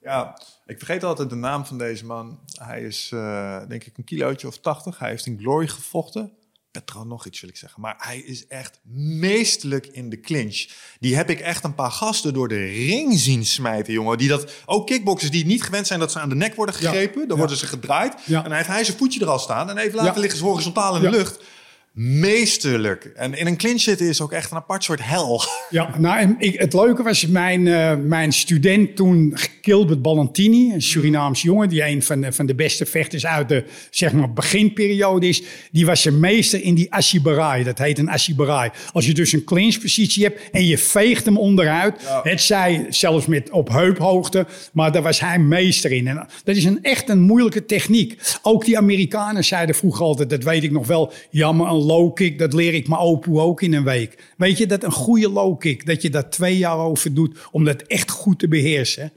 [0.05, 2.39] Ja, ik vergeet altijd de naam van deze man.
[2.59, 4.99] Hij is eh, denk ik een kilootje of 80.
[4.99, 6.31] Hij heeft in Glory gevochten.
[6.71, 7.81] Petro nog iets wil ik zeggen.
[7.81, 8.79] Maar hij is echt
[9.19, 10.67] meestelijk in de clinch.
[10.99, 14.17] Die heb ik echt een paar gasten door de ring zien smijten, jongen.
[14.17, 17.19] Die dat, ook kickboxers die niet gewend zijn dat ze aan de nek worden gegrepen.
[17.19, 17.35] Dan ja.
[17.37, 18.13] worden ze gedraaid.
[18.25, 18.37] Ja.
[18.37, 19.69] En dan heeft hij zijn voetje er al staan.
[19.69, 21.15] En even later liggen ze horizontaal in de Ja.
[21.17, 21.43] lucht.
[21.95, 23.11] Meesterlijk.
[23.15, 25.41] En in een clinch zitten is ook echt een apart soort hel.
[25.69, 30.81] Ja, nou, en ik, het leuke was, mijn, uh, mijn student toen, Gilbert Ballantini, een
[30.81, 35.27] Surinaams jongen, die een van de, van de beste vechters uit de zeg maar, beginperiode
[35.27, 37.63] is, die was een meester in die ashibarai.
[37.63, 38.69] Dat heet een ashibarai.
[38.91, 42.19] Als je dus een clinchpositie hebt en je veegt hem onderuit, ja.
[42.23, 46.07] het zij zelfs met op heuphoogte, maar daar was hij meester in.
[46.07, 48.17] En dat is een, echt een moeilijke techniek.
[48.41, 52.39] Ook die Amerikanen zeiden vroeger altijd, dat weet ik nog wel, jammer, een low kick,
[52.39, 54.33] dat leer ik mijn opoe ook in een week.
[54.37, 57.63] Weet je, dat een goede low kick, dat je daar twee jaar over doet om
[57.63, 59.11] dat echt goed te beheersen.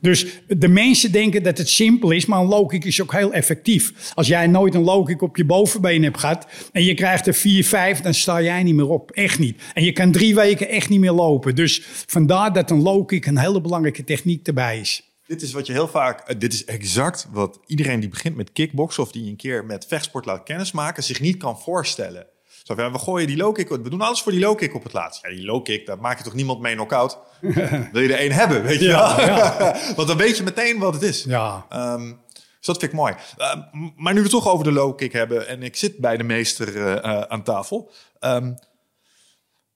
[0.00, 3.32] Dus de mensen denken dat het simpel is, maar een low kick is ook heel
[3.32, 4.12] effectief.
[4.14, 7.34] Als jij nooit een low kick op je bovenbeen hebt gehad en je krijgt er
[7.34, 9.10] vier, vijf, dan sta jij niet meer op.
[9.10, 9.62] Echt niet.
[9.74, 11.54] En je kan drie weken echt niet meer lopen.
[11.54, 15.11] Dus vandaar dat een low kick een hele belangrijke techniek erbij is.
[15.32, 18.52] Dit is wat je heel vaak, eh, dit is exact wat iedereen die begint met
[18.52, 22.26] kickboksen of die een keer met vechtsport laat kennismaken, zich niet kan voorstellen.
[22.62, 24.92] Zo, we gooien die low kick, we doen alles voor die low kick op het
[24.92, 25.22] laatst.
[25.22, 27.18] Ja, die low kick, daar maak je toch niemand mee knock-out?
[27.92, 29.20] Wil je er één hebben, weet je wel?
[29.20, 29.76] Ja.
[29.96, 31.24] Want dan weet je meteen wat het is.
[31.24, 31.66] Ja.
[31.72, 33.14] Um, dus dat vind ik mooi.
[33.38, 33.54] Uh,
[33.96, 36.24] maar nu we het toch over de low kick hebben en ik zit bij de
[36.24, 37.90] meester uh, uh, aan tafel.
[38.20, 38.58] Um,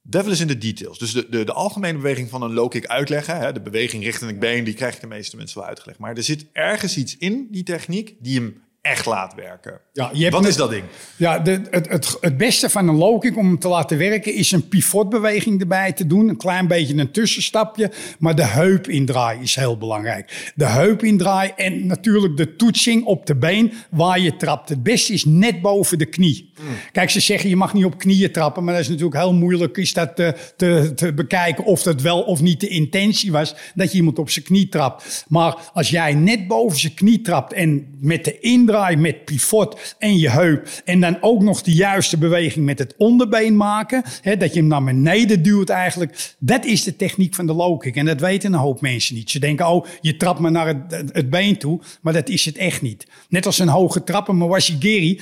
[0.09, 0.99] Devil is in de details.
[0.99, 3.39] Dus de, de, de algemene beweging van een low kick uitleggen.
[3.39, 5.99] Hè, de beweging richting het been, die krijg ik de meeste mensen wel uitgelegd.
[5.99, 9.81] Maar er zit ergens iets in die techniek die hem echt laat werken.
[9.93, 10.85] Ja, je hebt Wat is dat ding?
[11.17, 14.35] Ja, de, het, het, het beste van een low kick om hem te laten werken
[14.35, 16.29] is een pivotbeweging erbij te doen.
[16.29, 17.91] Een klein beetje een tussenstapje.
[18.19, 20.53] Maar de heup indraai is heel belangrijk.
[20.55, 24.69] De heup indraai en natuurlijk de toetsing op de been waar je trapt.
[24.69, 26.53] Het beste is net boven de knie.
[26.61, 26.67] Mm.
[26.93, 28.65] Kijk, ze zeggen je mag niet op knieën trappen.
[28.65, 32.23] Maar dat is natuurlijk heel moeilijk is dat te, te, te bekijken of dat wel
[32.23, 33.55] of niet de intentie was.
[33.75, 35.25] Dat je iemand op zijn knie trapt.
[35.29, 40.19] Maar als jij net boven zijn knie trapt en met de indraai met pivot en
[40.19, 40.69] je heup.
[40.85, 44.03] En dan ook nog de juiste beweging met het onderbeen maken.
[44.23, 46.35] Hè, dat je hem naar beneden duwt eigenlijk.
[46.39, 47.97] Dat is de techniek van de low kick.
[47.97, 49.31] En dat weten een hoop mensen niet.
[49.31, 51.81] Ze denken, oh, je trapt me naar het, het been toe.
[52.01, 53.07] Maar dat is het echt niet.
[53.29, 55.21] Net als een hoge trap, een Mawashigiri.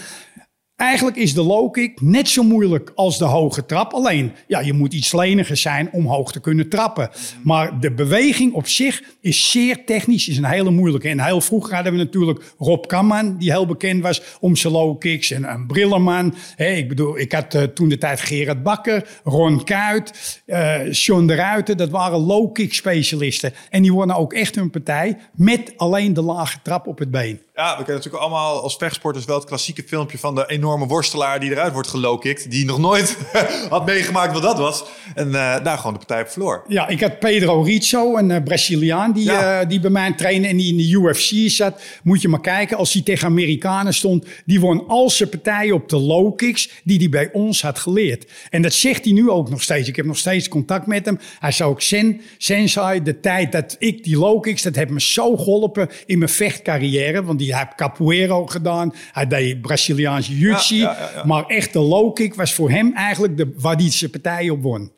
[0.76, 3.92] Eigenlijk is de low kick net zo moeilijk als de hoge trap.
[3.92, 7.10] Alleen, ja, je moet iets leniger zijn om hoog te kunnen trappen.
[7.42, 11.08] Maar de beweging op zich is zeer technisch, is een hele moeilijke.
[11.08, 14.98] En heel vroeger hadden we natuurlijk Rob Kamman, die heel bekend was om zijn low
[14.98, 15.30] kicks.
[15.30, 16.34] En een Brillerman.
[16.56, 21.26] Hey, ik bedoel, ik had uh, toen de tijd Gerard Bakker, Ron Kuit, uh, John
[21.26, 21.76] de Ruiter.
[21.76, 23.52] Dat waren low kick specialisten.
[23.70, 27.40] En die wonnen ook echt hun partij met alleen de lage trap op het been.
[27.56, 31.40] Ja, we kennen natuurlijk allemaal als vechtsporters wel het klassieke filmpje van de enorme worstelaar
[31.40, 32.50] die eruit wordt gelowkicked.
[32.50, 33.16] Die nog nooit
[33.70, 34.84] had meegemaakt wat dat was.
[35.14, 36.64] En uh, daar gewoon de partij op verloor.
[36.68, 39.62] Ja, ik had Pedro Rizzo, een uh, Braziliaan, die, ja.
[39.62, 41.82] uh, die bij mij trainde en die in de UFC zat.
[42.02, 45.88] Moet je maar kijken, als hij tegen Amerikanen stond, die won al zijn partijen op
[45.88, 48.30] de low kicks die hij bij ons had geleerd.
[48.50, 49.88] En dat zegt hij nu ook nog steeds.
[49.88, 51.18] Ik heb nog steeds contact met hem.
[51.38, 55.00] Hij zei ook, Sen, Sensei, de tijd dat ik die low kicks, dat heeft me
[55.00, 57.22] zo geholpen in mijn vechtcarrière.
[57.22, 58.94] Want die heb capoeira gedaan.
[59.12, 60.76] Hij deed Braziliaanse jiu-jitsu.
[60.76, 64.10] Ja, ja, maar echt de low kick was voor hem eigenlijk de, waar hij zijn
[64.10, 64.92] partij op won.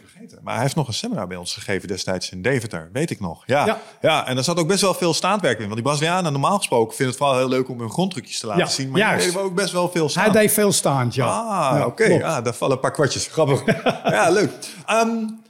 [0.00, 0.38] vergeten.
[0.42, 3.42] Maar hij heeft nog een seminar bij ons gegeven destijds in Deventer, weet ik nog.
[3.46, 4.26] Ja, ja.
[4.26, 5.62] en daar zat ook best wel veel staandwerk in.
[5.62, 8.68] Want die Brazilianen normaal gesproken vinden het vooral heel leuk om hun grondtrucjes te laten
[8.68, 8.90] zien.
[8.90, 9.24] Maar juist.
[9.24, 10.22] die deden ook best wel veel staan.
[10.22, 11.26] Hij deed veel staand, ja.
[11.26, 12.04] Ah, oké.
[12.04, 13.26] Ja, daar vallen een paar kwartjes.
[13.26, 13.64] Grappig.
[14.04, 14.50] ja, leuk.
[14.90, 15.44] Um,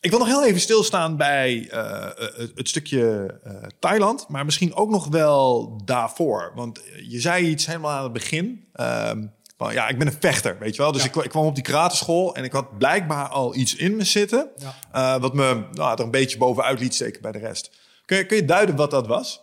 [0.00, 2.08] ik wil nog heel even stilstaan bij uh,
[2.54, 6.52] het stukje uh, Thailand, maar misschien ook nog wel daarvoor.
[6.54, 8.68] Want je zei iets helemaal aan het begin.
[9.56, 10.92] Van, ja, ik ben een vechter, weet je wel.
[10.92, 11.08] Dus ja.
[11.08, 14.50] ik, ik, kwam op die karateschool en ik had blijkbaar al iets in me zitten.
[14.92, 15.18] Ja.
[15.18, 17.70] wat me nou, er een beetje bovenuit liet steken bij de rest.
[18.04, 19.42] Kun je, kun je duiden wat dat was?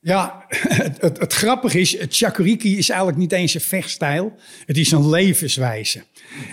[0.00, 4.32] Ja, het, het, het, grappige is, het chakuriki is eigenlijk niet eens een vechtstijl.
[4.66, 6.04] Het is een levenswijze.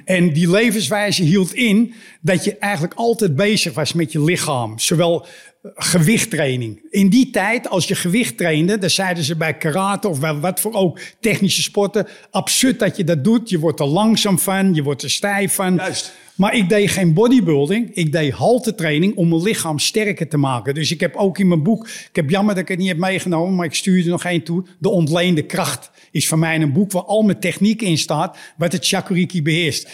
[0.06, 4.80] En die levenswijze hield in dat je eigenlijk altijd bezig was met je lichaam.
[4.80, 6.82] Zowel eh, gewichttraining.
[6.90, 10.60] In die tijd, als je gewicht trainde, dan zeiden ze bij karate of bij wat
[10.60, 13.50] voor ook technische sporten, absurd dat je dat doet.
[13.50, 15.76] Je wordt er langzaam van, je wordt er stijf van.
[15.76, 16.14] Juist.
[16.36, 17.90] Maar ik deed geen bodybuilding.
[17.94, 20.74] Ik deed haltetraining om mijn lichaam sterker te maken.
[20.74, 21.88] Dus ik heb ook in mijn boek...
[21.88, 24.44] Ik heb jammer dat ik het niet heb meegenomen, maar ik stuur er nog één
[24.44, 24.66] toe.
[24.80, 28.38] De ontleende kracht is van mij een boek waar al mijn techniek in staat...
[28.58, 29.90] wat het Chakuriki beheerst.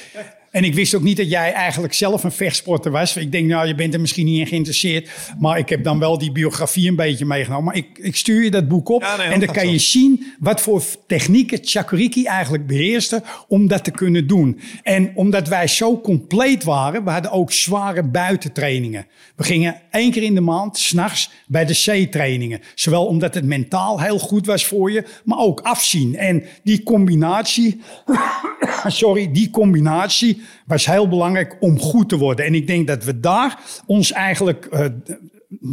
[0.52, 3.18] En ik wist ook niet dat jij eigenlijk zelf een vechtsporter was.
[3.18, 5.10] Ik denk, nou, je bent er misschien niet in geïnteresseerd.
[5.40, 7.66] Maar ik heb dan wel die biografie een beetje meegenomen.
[7.66, 9.02] Maar ik, ik stuur je dat boek op.
[9.02, 13.84] Ja, nee, en dan kan je zien wat voor technieken Chakuriki eigenlijk beheerste om dat
[13.84, 14.60] te kunnen doen.
[14.84, 19.08] En omdat wij zo compleet waren, we hadden ook zware buitentrainingen.
[19.36, 22.60] We gingen één keer in de maand, s'nachts, bij de C-trainingen.
[22.76, 26.16] Zowel omdat het mentaal heel goed was voor je, maar ook afzien.
[26.16, 27.82] En die combinatie,
[28.86, 32.46] sorry, die combinatie was heel belangrijk om goed te worden.
[32.46, 34.86] En ik denk dat we daar ons eigenlijk, eh,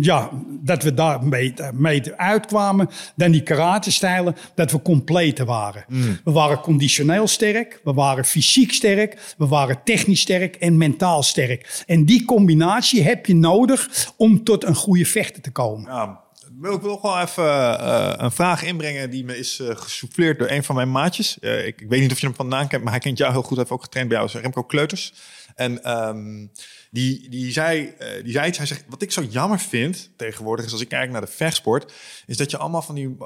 [0.00, 0.30] ja,
[0.62, 1.24] dat we daar
[1.72, 2.88] mee, uitkwamen.
[3.16, 5.84] Dan die karate-stijlen, dat we completer waren.
[6.24, 11.82] We waren conditioneel sterk, we waren fysiek sterk, we waren technisch sterk en mentaal sterk.
[11.86, 15.90] En die combinatie heb je nodig om tot een goede vechter te komen.
[15.90, 16.20] Ja,
[16.62, 20.64] ik wil gewoon even eh, een vraag inbrengen die me is eh gesouffleerd door een
[20.64, 21.38] van mijn maatjes.
[21.38, 23.50] Eh, ik, weet niet of je hem vandaan kent, maar hij kent jou heel goed.
[23.50, 25.12] Hij heeft ook getraind bij jou, Remco Kleuters.
[25.54, 26.46] En ehm,
[26.90, 28.58] die, die, zei, eh, die zei iets.
[28.58, 31.92] Hij zegt, wat ik zo jammer vind tegenwoordig, is als ik kijk naar de vechtsport,
[32.26, 33.16] is dat je allemaal van die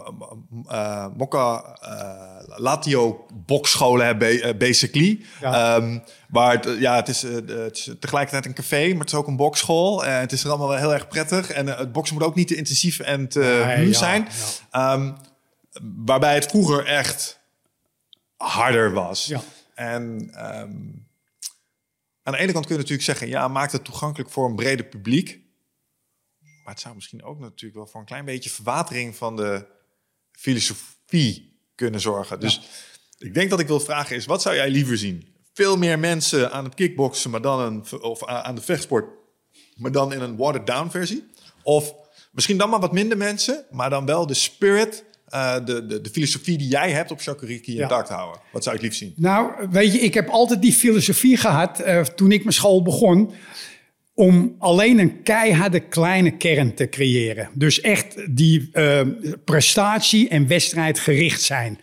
[0.69, 5.21] uh, mokka uh, latio bokscholen hebt, ba- basically.
[5.41, 5.77] Ja.
[5.77, 5.99] Ehm,
[6.29, 9.37] waar het, ja, het is, het is tegelijkertijd een café, maar het is ook een
[9.37, 10.05] bokschool.
[10.05, 11.51] En het is er allemaal wel heel erg prettig.
[11.51, 14.29] En het boksen moet ook niet te intensief en te Nee, ja, zijn.
[14.71, 15.13] Ehm,
[16.05, 17.41] waarbij het vroeger echt
[18.37, 19.27] harder was.
[19.27, 19.41] Ja.
[19.75, 20.71] En ehm,
[22.23, 23.29] aan de ene kant kun je natuurlijk zeggen...
[23.29, 25.41] ja, maakt het toegankelijk voor een breder publiek.
[26.39, 29.67] Maar het zou misschien ook natuurlijk wel voor een klein beetje verwatering van de
[30.33, 32.41] filosofie kunnen zorgen.
[32.41, 32.61] Dus
[33.19, 35.35] ik denk dat ik wil vragen is, wat zou jij liever zien?
[35.53, 39.11] Veel meer mensen aan het kickboksen, maar dan een, of aan de vechtsport,
[39.77, 41.31] maar dan in een watered down versie?
[41.63, 41.95] Of
[42.33, 46.11] misschien dan maar wat minder mensen, maar dan wel de spirit, eh, de, de, de
[46.11, 47.83] filosofie die jij hebt op Shakuriki Ja.
[47.83, 48.41] intact houden?
[48.53, 49.13] Wat zou ik lief zien?
[49.17, 53.33] Nou, weet je, ik heb altijd die filosofie gehad eh, toen ik mijn school begon.
[54.15, 57.49] Om alleen een keiharde kleine kern te creëren.
[57.55, 59.01] Dus echt die eh,
[59.45, 61.79] prestatie en wedstrijd gericht zijn.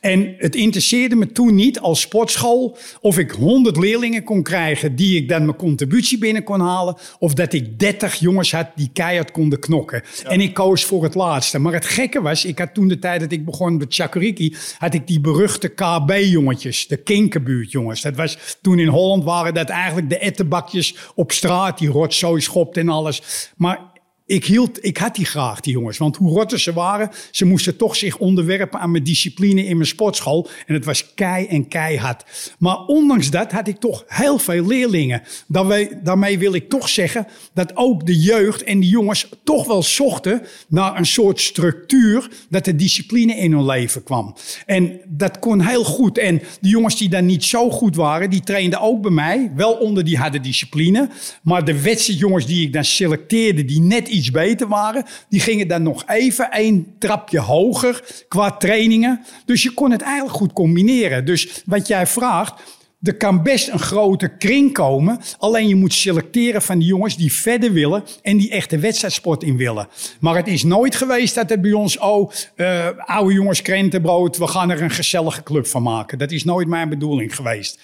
[0.00, 5.16] En het interesseerde me toen niet als sportschool of ik 100 leerlingen kon krijgen die
[5.16, 6.96] ik dan mijn contributie binnen kon halen.
[7.18, 10.02] Of dat ik 30 jongens had die keihard konden knokken.
[10.24, 11.58] En ik koos voor het laatste.
[11.58, 14.94] Maar het gekke was, ik had toen de tijd dat ik begon met Chakuriki, had
[14.94, 18.00] ik die beruchte KB-jongetjes, de kinkerbuurtjongens.
[18.00, 22.76] Dat was toen in Holland waren dat eigenlijk de ettenbakjes op straat die rotzooi schopt
[22.76, 23.48] en alles.
[23.56, 23.89] Maar
[24.30, 25.98] ik, hield, ik had die graag, die jongens.
[25.98, 29.88] Want hoe rotter ze waren, ze moesten toch zich onderwerpen aan mijn discipline in mijn
[29.88, 30.48] sportschool.
[30.66, 32.24] En het was kei en keihard.
[32.58, 35.22] Maar ondanks dat had ik toch heel veel leerlingen.
[35.46, 39.82] Daarmee, daarmee wil ik toch zeggen dat ook de jeugd en die jongens toch wel
[39.82, 42.30] zochten naar een soort structuur.
[42.48, 44.36] Dat de discipline in hun leven kwam.
[44.66, 46.18] En dat kon heel goed.
[46.18, 49.52] En de jongens die dan niet zo goed waren, die trainden ook bij mij.
[49.56, 51.08] Wel onder die harde discipline.
[51.42, 55.82] Maar de wedstrijdjongens die ik dan selecteerde, die net iets beter waren, die gingen dan
[55.82, 59.24] nog even één trapje hoger qua trainingen.
[59.44, 61.24] Dus je kon het eigenlijk goed combineren.
[61.24, 62.62] Dus wat jij vraagt,
[63.02, 65.20] er kan best een grote kring komen.
[65.38, 69.42] Alleen je moet selecteren van die jongens die verder willen en die echt de wedstrijdsport
[69.42, 69.88] in willen.
[70.20, 74.46] Maar het is nooit geweest dat het bij ons, oh, eh, oude jongens krentenbrood, we
[74.46, 76.18] gaan er een gezellige club van maken.
[76.18, 77.78] Dat is nooit mijn bedoeling geweest.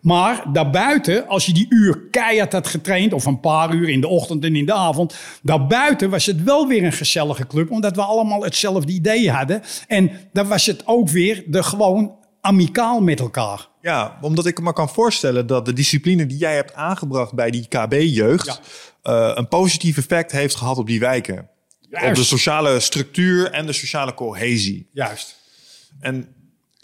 [0.00, 4.08] Maar daarbuiten, als je die uur keihard had getraind, of een paar uur in de
[4.08, 8.02] ochtend en in de avond, daarbuiten was het wel weer een gezellige club, omdat we
[8.02, 9.62] allemaal hetzelfde idee hadden.
[9.86, 13.70] En dan was het ook weer de gewoon amicaal met elkaar.
[13.82, 17.68] Ja, omdat ik me kan voorstellen dat de discipline die jij hebt aangebracht bij die
[17.68, 18.60] KB-jeugd...
[19.02, 21.50] eh, een positief effect heeft gehad op die wijken.
[21.80, 22.08] Juist.
[22.08, 24.88] Op de sociale structuur en de sociale cohesie.
[24.92, 25.36] Juist.
[26.00, 26.34] En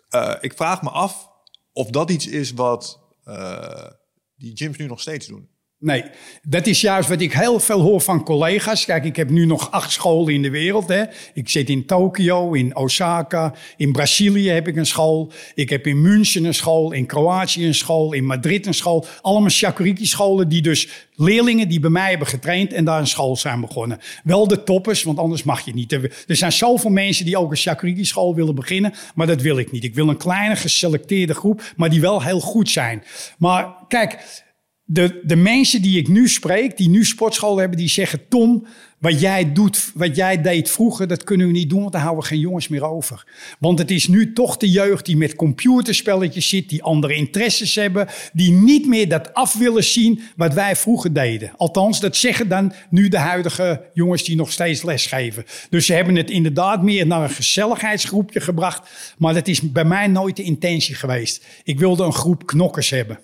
[0.09, 1.29] eh, ik vraag me af
[1.73, 3.87] of dat iets is wat eh,
[4.37, 5.49] die gyms nu nog steeds doen.
[5.81, 6.05] Nee,
[6.43, 8.85] dat is juist wat ik heel veel hoor van collega's.
[8.85, 10.89] Kijk, ik heb nu nog acht scholen in de wereld.
[10.89, 11.05] Hè.
[11.35, 15.33] Ik zit in Tokio, in Osaka, in Brazilië heb ik een school.
[15.55, 19.07] Ik heb in München een school, in Kroatië een school, in Madrid een school.
[19.21, 23.61] Allemaal Shakuriki-scholen die dus leerlingen die bij mij hebben getraind en daar een school zijn
[23.61, 23.99] begonnen.
[24.25, 25.93] Wel de toppers, want anders mag je niet.
[25.93, 29.85] Er zijn zoveel mensen die ook een Shakuriki-school willen beginnen, maar dat wil ik niet.
[29.85, 33.03] Ik wil een kleine geselecteerde groep, maar die wel heel goed zijn.
[33.39, 34.19] Maar kijk,
[34.91, 38.67] de, de mensen die ik nu spreek, die nu sportschool hebben, die zeggen: Tom,
[38.99, 42.23] wat jij doet, wat jij deed vroeger, dat kunnen we niet doen, want dan houden
[42.23, 43.27] we geen jongens meer over.
[43.59, 48.09] Want het is nu toch de jeugd die met computerspelletjes zit, die andere interesses hebben,
[48.33, 51.53] die niet meer dat af willen zien wat wij vroeger deden.
[51.57, 55.45] Althans, dat zeggen dan nu de huidige jongens die nog steeds lesgeven.
[55.71, 60.07] Dus ze hebben het inderdaad meer naar een gezelligheidsgroepje gebracht, maar dat is bij mij
[60.07, 61.47] nooit de intentie geweest.
[61.65, 63.19] Ik wilde een groep knokkers hebben.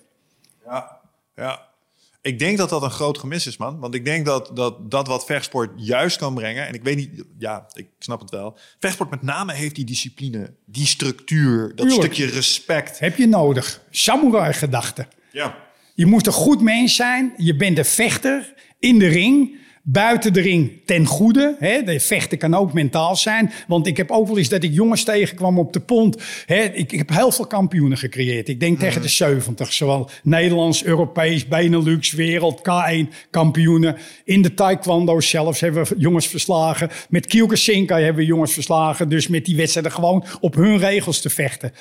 [1.35, 1.73] Ja.
[2.21, 3.79] Ik denk dat dat een groot gemis is, man.
[3.79, 6.67] Want ik denk dat dat, dat wat vechtsport juist kan brengen...
[6.67, 8.57] en ik weet niet, ja, ik snap het wel.
[8.79, 11.67] Vechtsport met name heeft die discipline, die structuur...
[11.75, 12.13] dat Tuurlijk.
[12.13, 12.99] stukje respect.
[12.99, 13.81] Heb je nodig.
[13.89, 15.07] Samurai-gedachte.
[15.31, 15.57] Ja.
[15.93, 17.33] Je moet een goed mens zijn.
[17.37, 19.57] Je bent een vechter in de ring.
[19.87, 21.55] Buiten de ring ten goede.
[21.59, 21.83] Hè.
[21.83, 23.51] De vechten kan ook mentaal zijn.
[23.67, 26.21] Want ik heb ook wel eens dat ik jongens tegenkwam op de pont.
[26.45, 26.63] Hè.
[26.63, 28.47] Ik, ik heb heel veel kampioenen gecreëerd.
[28.47, 29.73] Ik denk tegen de 70.
[29.73, 33.97] Zowel Nederlands, Europees, Benelux, Wereld, K1 kampioenen.
[34.23, 36.89] In de taekwondo zelfs hebben we jongens verslagen.
[37.09, 39.09] Met Kyokushinkai hebben we jongens verslagen.
[39.09, 41.71] Dus met die wedstrijden gewoon op hun regels te vechten.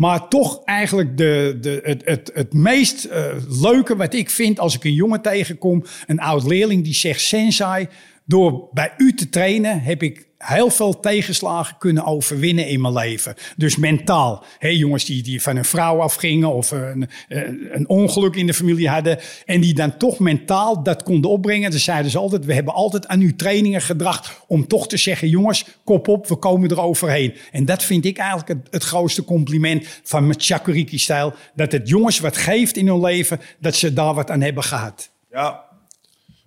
[0.00, 4.74] Maar toch eigenlijk de, de, het, het, het meest eh, leuke wat ik vind als
[4.74, 7.20] ik een jongen tegenkom, een oud leerling die zegt:
[7.52, 7.88] Sensei,
[8.24, 13.34] door bij u te trainen heb ik heel veel tegenslagen kunnen overwinnen in mijn leven.
[13.56, 14.44] Dus mentaal.
[14.58, 18.54] Hé, jongens die, die van een vrouw afgingen of een, eh, een ongeluk in de
[18.54, 19.18] familie hadden.
[19.44, 21.70] En die dan toch mentaal dat konden opbrengen.
[21.70, 25.28] Dan zeiden ze altijd, we hebben altijd aan uw trainingen gedacht om toch te zeggen,
[25.28, 27.34] jongens, kop op, we komen er overheen.
[27.52, 31.34] En dat vind ik eigenlijk het, het grootste compliment van mijn Chakuriki-stijl.
[31.54, 35.10] Dat het jongens wat geeft in hun leven, dat ze daar wat aan hebben gehad.
[35.30, 35.64] Ja.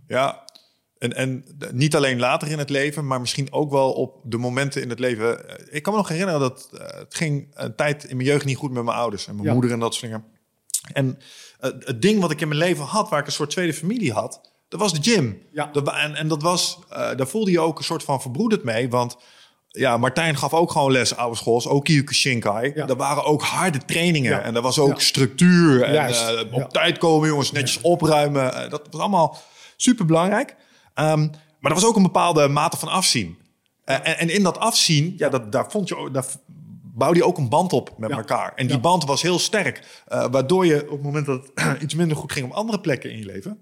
[0.08, 0.43] Ja.
[1.04, 4.82] En, en niet alleen later in het leven, maar misschien ook wel op de momenten
[4.82, 5.46] in het leven.
[5.70, 8.58] Ik kan me nog herinneren dat uh, het ging een tijd in mijn jeugd niet
[8.58, 9.54] goed met mijn ouders en mijn Ja.
[9.54, 10.26] moeder en dat soort dingen.
[10.94, 11.08] En
[11.62, 14.12] uh, het ding wat ik in mijn leven had, waar ik een soort tweede familie
[14.14, 15.42] had, dat was de gym.
[15.52, 15.70] Ja.
[15.72, 18.90] Dat, en, en dat was, uh, daar voelde je ook een soort van verbroederd mee,
[18.90, 19.18] want
[19.68, 22.72] ja, Martijn gaf ook gewoon les oude schools, ook Kyokushinkai.
[22.76, 22.88] Ja.
[22.88, 24.42] Er waren ook harde trainingen Ja.
[24.42, 25.00] en er was ook Ja.
[25.00, 26.68] structuur en eh, op Ja.
[26.68, 28.54] tijd komen jongens, netjes opruimen.
[28.54, 29.38] Eh, dat was allemaal
[29.78, 30.56] super belangrijk.
[30.96, 33.38] Maar er was ook een bepaalde mate van afzien.
[33.86, 36.26] Eh, en, en in dat afzien, ja, dat, daar, vond je, daar
[36.96, 38.16] bouwde je ook een band op met Ja.
[38.18, 38.54] elkaar.
[38.56, 38.82] En die Ja.
[38.82, 40.02] band was heel sterk.
[40.08, 43.12] eh, waardoor je op het moment dat het iets minder goed ging op andere plekken
[43.12, 43.58] in je leven...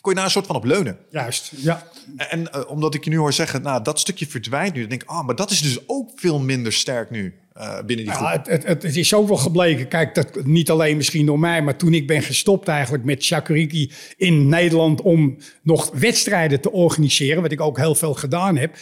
[0.00, 0.98] kon je daar een soort van op leunen.
[1.10, 1.82] Juist, ja.
[2.16, 4.80] En, en, eh, omdat ik je nu hoor zeggen, nou, dat stukje verdwijnt nu.
[4.80, 8.04] Dan denk ik, ah, maar dat is dus ook veel minder sterk nu eh, binnen
[8.04, 8.26] die groep.
[8.26, 9.88] Ja, het, het, het, is ook wel gebleken.
[9.88, 13.90] Kijk, dat, niet alleen misschien door mij, maar toen ik ben gestopt eigenlijk met Shakuriki
[14.16, 18.76] in Nederland om nog wedstrijden te organiseren, wat ik ook heel veel gedaan heb.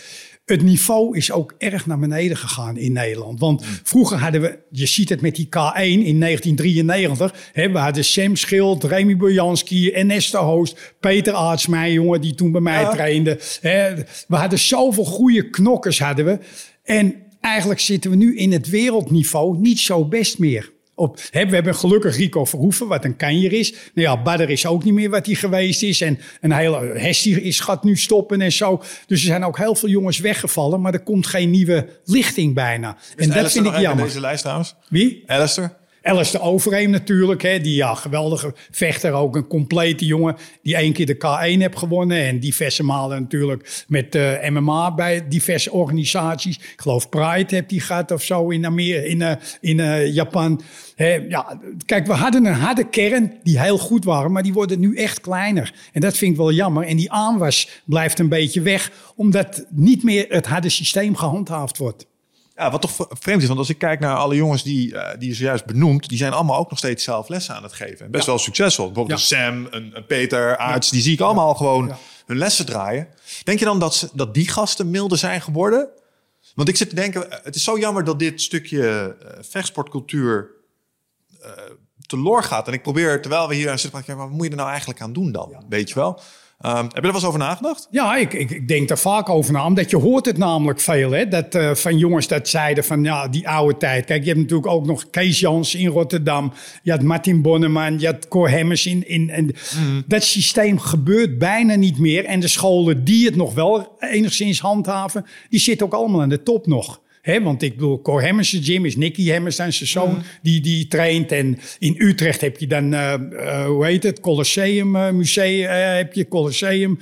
[0.44, 3.40] Het niveau is ook erg naar beneden gegaan in Nederland.
[3.40, 7.34] Want vroeger hadden we, je ziet het met die K1 in 1993.
[7.52, 12.60] Hè, we hadden Sam Schild, Remy Bojanski, Ernesto Hoost, Peter Aartsmeijer, jongen, die toen bij
[12.60, 12.90] mij Ja.
[12.90, 13.38] trainde.
[13.60, 13.94] Hè,
[14.28, 16.38] we hadden zoveel goede knokkers hadden we.
[16.82, 20.72] En eigenlijk zitten we nu in het wereldniveau niet zo best meer.
[20.94, 23.70] Op, hè, we hebben gelukkig Rico Verhoeven, wat een kanjer is.
[23.70, 26.00] Nou ja, Badder is ook niet meer wat hij geweest is.
[26.00, 28.82] En een hele Hestie is gaat nu stoppen en zo.
[29.06, 32.96] Dus er zijn ook heel veel jongens weggevallen, maar er komt geen nieuwe lichting bijna.
[33.16, 34.04] en dat Alistair vind ik jammer.
[34.04, 34.74] deze lijst trouwens.
[34.88, 35.22] Wie?
[35.26, 35.80] Alistair?
[36.02, 41.06] Alistair Overeem natuurlijk, hè, die ja, geweldige vechter, ook een complete jongen die één keer
[41.06, 46.56] de K1 heeft gewonnen en diverse malen natuurlijk met eh, MMA bij diverse organisaties.
[46.56, 50.60] Ik geloof Pride heeft die gehad of zo in, Amer in, eh, in eh, Japan.
[50.96, 54.80] Hè, ja, kijk, we hadden een harde kern die heel goed waren, maar die worden
[54.80, 55.74] nu echt kleiner.
[55.92, 56.84] En dat vind ik wel jammer.
[56.84, 62.06] En die aanwas blijft een beetje weg, omdat niet meer het harde systeem gehandhaafd wordt.
[62.56, 65.28] Ja, wat toch vreemd is, want als ik kijk naar alle jongens die, eh, die
[65.28, 68.04] je zojuist benoemd, die zijn allemaal ook nog steeds zelf lessen aan het geven.
[68.04, 68.86] En best wel succesvol.
[68.86, 71.98] Bijvoorbeeld een Sam, een, een Peter, Aarts, die zie ik allemaal gewoon Ja.
[72.26, 73.08] hun lessen draaien.
[73.44, 75.88] Denk je dan dat, ze, dat die gasten milder zijn geworden?
[76.54, 80.50] Want ik zit te denken, eh, het is zo jammer dat dit stukje eh, vechtsportcultuur
[81.42, 81.50] eh
[82.06, 82.66] teloor gaat.
[82.66, 85.00] En ik probeer, terwijl we hier aan zitten, maar wat moet je er nou eigenlijk
[85.00, 85.64] aan doen dan?
[85.68, 86.20] Weet je wel?
[86.62, 87.88] Ehm, heb je er wel eens over nagedacht?
[87.90, 89.66] Ja, ik, ik, ik denk daar vaak over na.
[89.66, 91.10] Omdat je hoort het namelijk veel.
[91.10, 91.28] Hè?
[91.28, 94.04] Dat, eh, van jongens dat zeiden van ja, die oude tijd.
[94.04, 96.52] Kijk, je hebt natuurlijk ook nog Kees Jans in Rotterdam.
[96.82, 97.98] Je had Martin Bonneman.
[97.98, 99.08] Je had Cor Hemmers in.
[99.08, 99.50] in en
[100.06, 102.24] Dat systeem gebeurt bijna niet meer.
[102.24, 105.26] En de scholen die het nog wel enigszins handhaven...
[105.48, 107.00] die zitten ook allemaal aan de top nog.
[107.22, 110.88] Hè, want ik bedoel, Cor Hemmers' gym is Nicky Hemmers en zijn zoon die, die
[110.88, 111.32] traint.
[111.32, 116.28] En in Utrecht heb je dan, eh, hoe heet het, Colosseum eh, Museum, heb je
[116.28, 116.98] Colosseum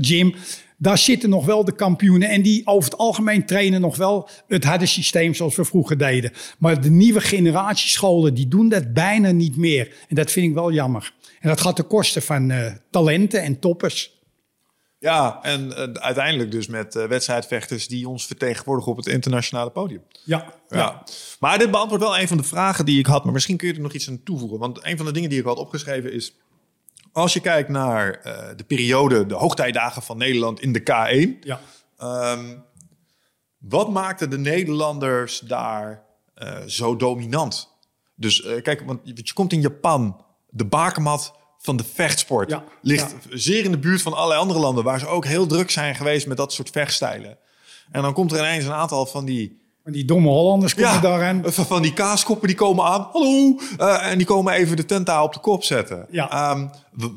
[0.00, 0.34] Gym.
[0.78, 2.28] Daar zitten nog wel de kampioenen.
[2.28, 6.32] En die over het algemeen trainen nog wel het harde systeem zoals we vroeger deden.
[6.58, 9.94] Maar de nieuwe generatiescholen, die doen dat bijna niet meer.
[10.08, 11.12] En dat vind ik wel jammer.
[11.40, 12.52] En dat gaat ten koste van
[12.90, 14.15] talenten en toppers.
[15.06, 20.02] Ja, en eh, uiteindelijk dus met eh, wedstrijdvechters die ons vertegenwoordigen op het internationale podium.
[20.24, 21.02] Ja, Ja.
[21.40, 23.24] Maar dit beantwoordt wel een van de vragen die ik had.
[23.24, 24.58] Maar misschien kun je er nog iets aan toevoegen.
[24.58, 26.36] Want een van de dingen die ik had opgeschreven is...
[27.12, 31.38] Als je kijkt naar eh, de periode, de hoogtijdagen van Nederland in de K1.
[31.40, 31.60] ja.
[31.98, 32.56] ehm,
[33.58, 36.04] wat maakte de Nederlanders daar
[36.66, 37.68] zo dominant?
[38.14, 40.24] Dus kijk, want je je komt in Japan.
[40.50, 41.34] De bakermat
[41.66, 42.50] van de vechtsport.
[42.50, 44.84] Ja, Ligt zeer in de buurt van allerlei andere landen...
[44.84, 47.38] waar ze ook heel druk zijn geweest met dat soort vechtstijlen.
[47.90, 49.64] En dan komt er ineens een aantal van die...
[49.84, 51.42] Die domme Hollanders komen daaraan.
[51.44, 53.08] van van die kaaskoppen die komen aan.
[53.12, 53.58] Hallo!
[53.78, 56.06] Eh, en die komen even de tenta op de kop zetten.
[56.10, 56.30] Ja.
[56.30, 56.66] Ehm,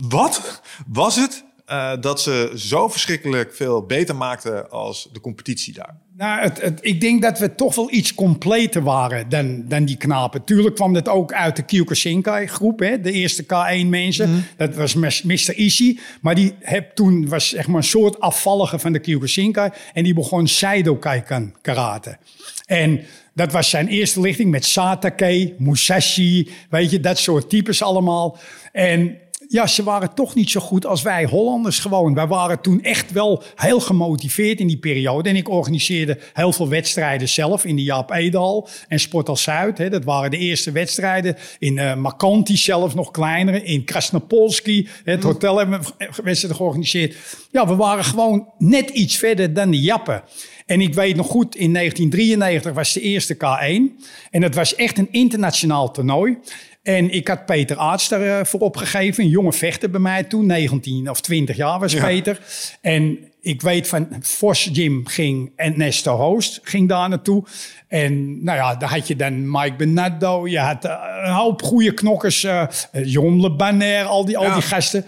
[0.10, 5.96] wat was het eh, dat ze zo verschrikkelijk veel beter maakten als de competitie daar?
[6.18, 9.98] Nou, het, het, ik denk dat we toch wel iets completer waren dan, dan die
[9.98, 10.44] knapen.
[10.44, 14.46] Tuurlijk kwam dat ook uit de Kyokushinkai groep, hè, de eerste K1 mensen.
[14.58, 15.58] Dat was Mr.
[15.58, 16.00] Ishii.
[16.22, 19.70] Maar die heb, toen was zeg maar een soort afvallige van de Kyokushinkai.
[19.94, 22.18] En die begon Saido-Kaikan karate.
[22.66, 23.02] En
[23.34, 28.38] dat was zijn eerste lichting met Satake, Musashi, weet je, dat soort types allemaal.
[28.72, 29.18] En
[29.52, 32.14] ja, ze waren toch niet zo goed als wij Hollanders gewoon.
[32.14, 35.30] Wij waren toen echt wel heel gemotiveerd in die periode.
[35.30, 39.78] En ik organiseerde heel veel wedstrijden zelf in de Jaap Edal en Sport als Zuid.
[39.78, 39.90] Hè.
[39.90, 41.36] Dat waren de eerste wedstrijden.
[41.60, 43.64] In eh Makanti zelfs nog kleinere.
[43.64, 47.16] In Krasnopolski, het hotel hebben we wedstrijden georganiseerd.
[47.52, 50.24] Ja, we waren gewoon net iets verder dan de Jappen.
[50.66, 54.06] En ik weet nog goed, in 1993 was de eerste K1.
[54.32, 56.38] En het was echt een internationaal toernooi.
[56.84, 59.24] En ik had Peter Aarts daarvoor opgegeven.
[59.24, 60.46] Een jonge vechter bij mij toen.
[60.46, 62.06] 19 of 20 jaar was Ja.
[62.06, 62.40] Peter.
[62.82, 67.44] En ik weet van Vos Jim ging en Nesto Hoost ging daar naartoe.
[67.88, 70.48] En nou ja, daar had je dan Mike Benaddo.
[70.48, 72.44] Je had eh, een hoop goede knokkers.
[72.44, 75.06] eh Jon Le Banner, al die, al die gasten.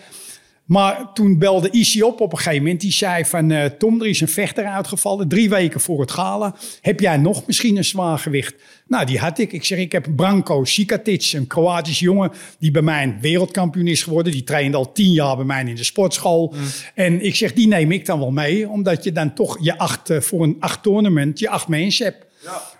[0.65, 2.81] Maar toen belde Isi op op een gegeven moment.
[2.81, 5.27] Die zei van, eh, Tom, er is een vechter uitgevallen.
[5.27, 6.55] Drie weken voor het gala.
[6.81, 8.55] Heb jij nog misschien een zwaar gewicht?
[8.87, 9.51] Nou, die had ik.
[9.51, 12.31] Ik zeg, ik heb Branko Sikatic, een Kroatisch jongen...
[12.59, 14.31] die bij mij wereldkampioen is geworden.
[14.31, 16.53] Die trainde al tien jaar bij mij in de sportschool.
[16.95, 18.69] En ik zeg, die neem ik dan wel mee.
[18.69, 22.25] Omdat je dan toch je acht, eh, voor een acht tournament je acht mensen hebt.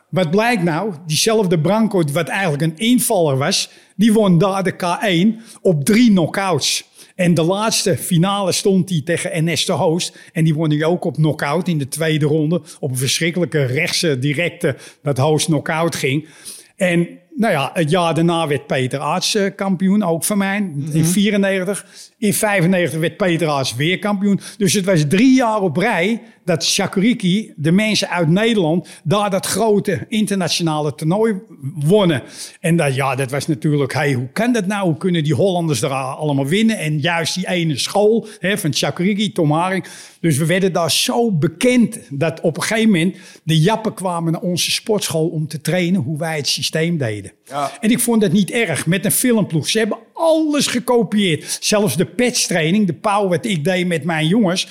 [0.10, 0.94] Wat blijkt nou?
[1.06, 6.90] Diezelfde Branco, wat eigenlijk een invaller was, die won daar de K1 op drie knockouts.
[7.22, 10.18] En de laatste finale stond hij tegen Ernesto Hoost.
[10.34, 12.62] En die won hij ook op knockout in de tweede ronde.
[12.80, 16.28] Op een verschrikkelijke rechtse, directe, dat Hoost knockout ging.
[16.76, 20.72] En nou ja, het jaar daarna werd Peter Aarts eh, kampioen, ook van mij.
[20.92, 21.86] In 94.
[22.22, 24.40] In 95 werd Peter Aarts weer kampioen.
[24.58, 29.46] Dus het was drie jaar op rij dat Shakuriki, de mensen uit Nederland, daar dat
[29.46, 31.36] grote internationale toernooi
[31.76, 32.24] wonnen.
[32.60, 34.84] En dat, ja, dat was natuurlijk, hey, hoe kan dat nou?
[34.84, 36.78] Hoe kunnen die Hollanders daar allemaal winnen?
[36.78, 39.86] En juist die ene school hè, van Shakuriki, Tom Haring.
[40.20, 44.42] Dus we werden daar zo bekend dat op een gegeven moment de Jappen kwamen naar
[44.42, 47.32] onze sportschool om te trainen hoe wij het systeem deden.
[47.46, 47.72] Ja.
[47.80, 49.70] En ik vond dat niet erg met een filmploeg.
[49.70, 51.58] Ze hebben alles gekopieerd.
[51.60, 54.68] Zelfs de patchtraining, de pauw wat ik deed met mijn jongens.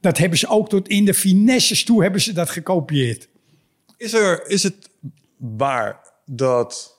[0.00, 3.28] Dat hebben ze ook tot in de finesses toe hebben ze dat gekopieerd.
[3.96, 4.90] Is, er, is het
[5.36, 6.98] waar dat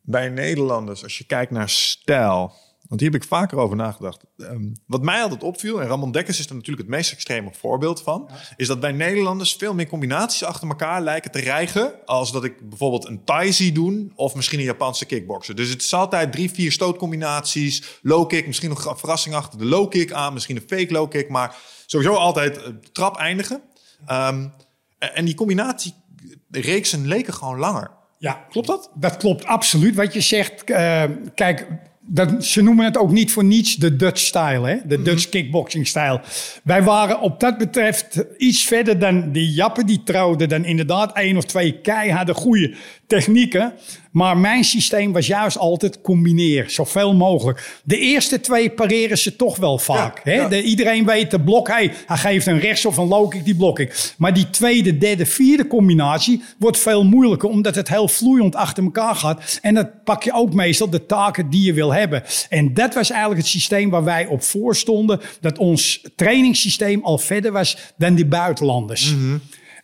[0.00, 2.52] bij Nederlanders, als je kijkt naar stijl,
[2.88, 4.24] want hier heb ik vaker over nagedacht.
[4.36, 8.02] Ehm, wat mij altijd opviel, en Ramon Dekkers is er natuurlijk het meest extreme voorbeeld
[8.02, 12.44] van, is dat bij Nederlanders veel meer combinaties achter elkaar lijken te rijgen, als dat
[12.44, 15.54] ik bijvoorbeeld een Thai zie doen, of misschien een Japanse kickboxer.
[15.54, 19.64] Dus het is altijd drie, vier stootcombinaties, low kick, misschien nog een verrassing achter de
[19.64, 21.56] low kick aan, misschien een fake low kick, maar
[21.86, 23.62] sowieso altijd eh, trap eindigen.
[24.06, 24.48] Ehm,
[24.98, 25.94] en die combinatie
[26.50, 27.90] reeksen leken gewoon langer.
[28.18, 28.90] Ja, Klopt dat?
[28.94, 30.64] Dat klopt absoluut wat je zegt.
[30.64, 31.04] Eh,
[31.34, 31.66] kijk,
[32.06, 34.76] dat, ze noemen het ook niet voor niets de Dutch style, hè?
[34.86, 36.20] de Dutch kickboxing style.
[36.62, 39.86] Wij waren op dat betreft iets verder dan die Jappen.
[39.86, 42.74] Die trouwden dan inderdaad één of twee keiharde goede
[43.14, 43.72] technieken.
[44.10, 47.80] Maar mijn systeem was juist altijd combineer, zoveel mogelijk.
[47.84, 50.20] De eerste twee pareren ze toch wel vaak.
[50.24, 50.36] Ja, hè?
[50.36, 50.48] ja.
[50.48, 53.56] De, iedereen weet de blok, hij, hij geeft een rechts of een low kick, die
[53.56, 54.12] blok ik.
[54.18, 59.14] Maar die tweede, derde, vierde combinatie wordt veel moeilijker, omdat het heel vloeiend achter elkaar
[59.14, 59.58] gaat.
[59.62, 62.22] En dat pak je ook meestal de taken die je wil hebben.
[62.48, 67.18] En dat was eigenlijk het systeem waar wij op voor stonden, dat ons trainingssysteem al
[67.18, 69.14] verder was dan die buitenlanders.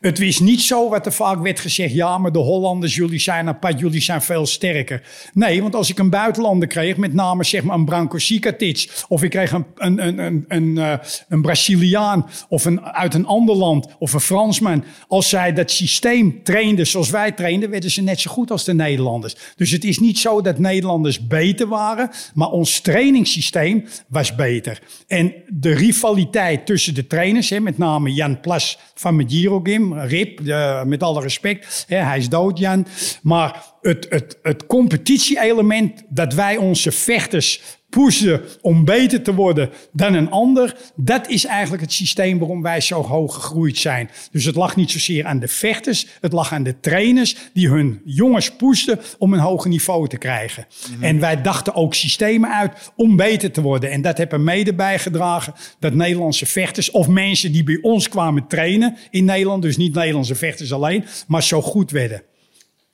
[0.00, 1.94] Het is niet zo wat er vaak werd gezegd.
[1.94, 5.02] Ja, maar de Hollanders, jullie zijn apart, jullie zijn veel sterker.
[5.32, 9.04] Nee, want als ik een buitenlander kreeg, met name zeg maar een Branko Sikatic...
[9.08, 10.98] of ik kreeg een, een, een, een, een, eh,
[11.28, 14.84] een Braziliaan of een, uit een ander land of een Fransman...
[15.08, 17.70] als zij dat systeem trainden zoals wij trainden...
[17.70, 19.36] werden ze net zo goed als de Nederlanders.
[19.56, 22.10] Dus het is niet zo dat Nederlanders beter waren...
[22.34, 24.82] maar ons trainingssysteem was beter.
[25.06, 29.62] En de rivaliteit tussen de trainers, hè, met name Jan Plas van Medjiro.
[29.94, 32.86] Rip, eh, met alle respect, hè, hij is dood Jan.
[33.22, 40.14] Maar het, het, het competitie-element dat wij onze vechters pushen om beter te worden dan
[40.14, 40.76] een ander.
[40.94, 44.10] Dat is eigenlijk het systeem waarom wij zo hoog gegroeid zijn.
[44.32, 48.00] Dus het lag niet zozeer aan de vechters, het lag aan de trainers die hun
[48.04, 50.66] jongens pushten om een hoger niveau te krijgen.
[51.00, 53.90] En wij dachten ook systemen uit om beter te worden.
[53.90, 58.46] En dat heeft er mede bijgedragen dat Nederlandse vechters of mensen die bij ons kwamen
[58.46, 62.22] trainen in Nederland, dus niet Nederlandse vechters alleen, maar zo goed werden.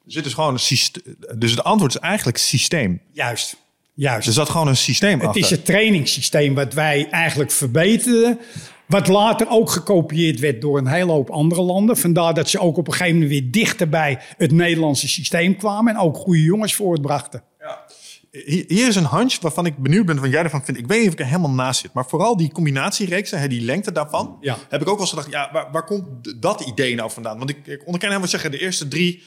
[0.05, 1.16] Dus het is gewoon een systeem.
[1.38, 3.01] Dus het antwoord is eigenlijk systeem.
[3.12, 3.57] Juist.
[3.97, 4.26] Juist.
[4.26, 5.42] Er zat gewoon een systeem Het achter.
[5.42, 8.38] is het trainingssysteem wat wij eigenlijk verbeterden.
[8.86, 11.97] Wat later ook gekopieerd werd door een hele hoop andere landen.
[11.97, 15.94] Vandaar dat ze ook op een gegeven moment weer dichter bij het Nederlandse systeem kwamen.
[15.94, 17.42] En ook goede jongens voortbrachten.
[17.59, 17.76] Hier
[18.45, 20.80] hier is een hunch waarvan ik benieuwd ben wat jij ervan vindt.
[20.80, 21.93] Ik weet niet of ik er helemaal naast zit.
[21.93, 24.37] Maar vooral die combinatiereeksen, hè, die lengte daarvan.
[24.41, 24.57] Ja.
[24.68, 27.39] Heb ik ook wel eens gedacht, ja, waar, waar komt dat idee nou vandaan?
[27.39, 29.22] Want ik, ik onderken helemaal zeggen, de eerste drie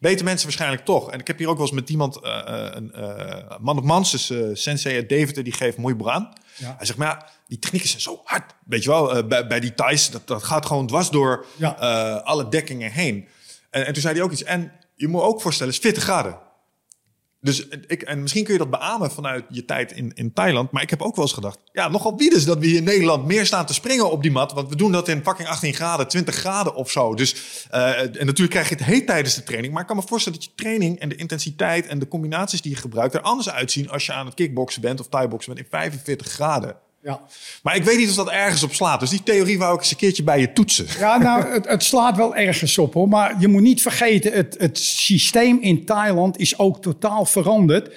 [0.00, 1.10] weten mensen waarschijnlijk toch.
[1.10, 3.84] En ik heb hier ook wel eens met iemand, eh, eh, een eh, man op
[3.84, 4.32] mans, dus
[4.62, 6.32] sensei uit Deventer, die geeft mooi braan.
[6.56, 6.74] Ja.
[6.76, 8.54] Hij zegt, maar ja, die technieken zijn zo hard.
[8.64, 11.70] Weet je wel, bij, bij die Thais, dat, dat gaat gewoon dwars door Ja.
[12.24, 13.28] alle dekkingen heen.
[13.70, 14.44] En, en toen zei hij ook iets.
[14.44, 16.50] En je moet ook voorstellen, het is 40 graden.
[17.44, 20.70] Dus ik, en misschien kun je dat beamen vanuit je tijd in, in Thailand.
[20.70, 21.58] Maar ik heb ook wel eens gedacht.
[21.72, 24.30] Ja, nogal bieden ze dat we hier in Nederland meer staan te springen op die
[24.30, 24.52] mat.
[24.52, 27.14] Want we doen dat in fucking 18 graden, 20 graden of zo.
[27.14, 27.34] Dus,
[27.70, 29.72] eh, en natuurlijk krijg je het heet tijdens de training.
[29.72, 32.72] Maar ik kan me voorstellen dat je training en de intensiteit en de combinaties die
[32.72, 35.72] je gebruikt er anders uitzien als je aan het kickboksen bent of thai-boksen bent in
[35.72, 36.76] 45 graden.
[37.02, 37.20] Ja.
[37.62, 39.00] Maar ik weet niet of dat ergens op slaat.
[39.00, 40.86] Dus die theorie wou ik eens een keertje bij je toetsen.
[40.98, 43.08] Ja, nou, het, het slaat wel ergens op hoor.
[43.08, 47.94] Maar je moet niet vergeten, het, het systeem in Thailand is ook totaal veranderd.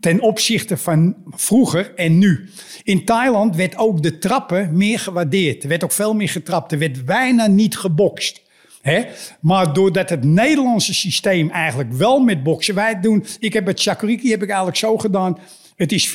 [0.00, 2.50] Ten opzichte van vroeger en nu.
[2.82, 5.62] In Thailand werd ook de trappen meer gewaardeerd.
[5.62, 6.72] Er werd ook veel meer getrapt.
[6.72, 8.42] Er werd bijna niet gebokst.
[8.82, 9.04] Hè?
[9.40, 12.74] Maar doordat het Nederlandse systeem eigenlijk wel met boksen.
[12.74, 15.38] Wij doen, ik heb het Chakuriki heb ik eigenlijk zo gedaan.
[15.76, 16.12] Het is 50-50.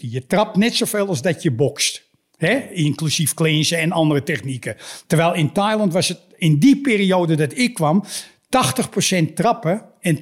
[0.00, 2.06] Je trapt net zoveel als dat je bokst.
[2.36, 2.70] Hè?
[2.70, 4.76] Inclusief cleansen en andere technieken.
[5.06, 10.20] Terwijl in Thailand was het in die periode dat ik kwam 80% trappen en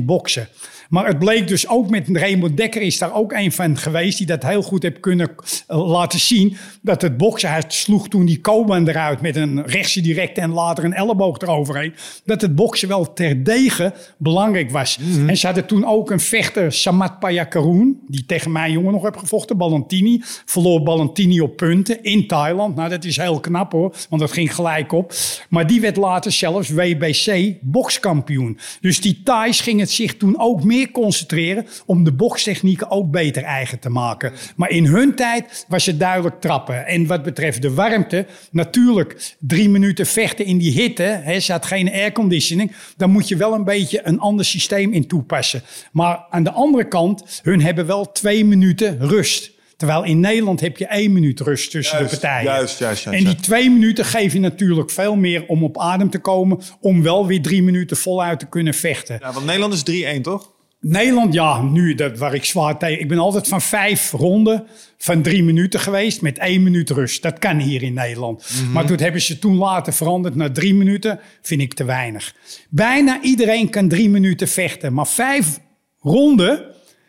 [0.00, 0.48] 20% boksen.
[0.88, 4.26] Maar het bleek dus ook met Raymond Dekker is daar ook een van geweest die
[4.26, 5.34] dat heel goed heeft kunnen
[5.66, 6.56] eh, laten zien.
[6.82, 10.84] Dat het boksen, hij sloeg toen die Koban eruit met een rechtse directe en later
[10.84, 11.94] een elleboog eroverheen.
[12.24, 14.98] Dat het boksen wel terdege belangrijk was.
[15.26, 19.16] En ze hadden toen ook een vechter, Samat Payakaroen, die tegen mijn jongen nog heb
[19.16, 20.22] gevochten, Ballantini.
[20.44, 22.74] Verloor Ballantini op punten in Thailand.
[22.74, 25.12] Nou, dat is heel knap hoor, want dat ging gelijk op.
[25.48, 28.58] Maar die werd later zelfs WBC bokskampioen.
[28.80, 33.42] Dus die Thais ging het zich toen ook meer concentreren om de bokstechnieken ook beter
[33.42, 34.32] eigen te maken.
[34.56, 36.86] Maar in hun tijd was het duidelijk trappen.
[36.86, 41.02] En wat betreft de warmte, natuurlijk drie minuten vechten in die hitte.
[41.02, 42.72] Hè, ze had geen airconditioning.
[42.96, 45.62] Dan moet je wel een beetje een ander systeem in toepassen.
[45.92, 49.56] Maar aan de andere kant, hun hebben wel twee minuten rust.
[49.76, 52.44] Terwijl in Nederland heb je één minuut rust tussen Juist, de partijen.
[52.44, 56.10] juist, juist, juist, en die twee minuten geef je natuurlijk veel meer om op adem
[56.10, 56.60] te komen.
[56.80, 59.16] Om wel weer drie minuten voluit te kunnen vechten.
[59.20, 60.50] Ja, want Nederland is 3-1, toch?
[60.80, 63.00] Nederland, ja, nu dat waar ik zwaar tegen.
[63.00, 64.66] Ik ben altijd van vijf ronden
[64.98, 67.22] van drie minuten geweest met één minuut rust.
[67.22, 68.50] Dat kan hier in Nederland.
[68.72, 71.20] Maar toen hebben ze toen later veranderd naar drie minuten.
[71.42, 72.34] Vind ik te weinig.
[72.68, 74.92] Bijna iedereen kan drie minuten vechten.
[74.92, 75.60] Maar vijf
[76.00, 76.64] ronden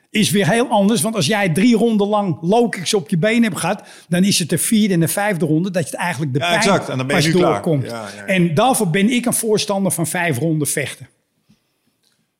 [0.09, 1.01] is weer heel anders.
[1.01, 3.84] Want als jij drie ronden lang low kicks op je been hebt gehad...
[4.07, 6.45] dan is het de vierde en de vijfde ronde dat je het eigenlijk de Ja,
[6.45, 6.89] pijn exact.
[6.89, 7.86] En dan ben je pas doorkomt.
[7.86, 8.07] Ja.
[8.26, 11.07] En daarvoor ben ik een voorstander van vijf ronden vechten.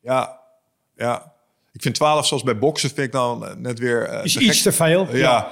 [0.02, 0.39] Ja,
[1.00, 1.32] ja.
[1.72, 4.02] Ik vind 12 zoals bij boksen vind ik dan eh, net weer...
[4.02, 4.62] eh, Is te iets gek.
[4.62, 5.16] te veel.
[5.16, 5.32] Ja.
[5.32, 5.48] Maar,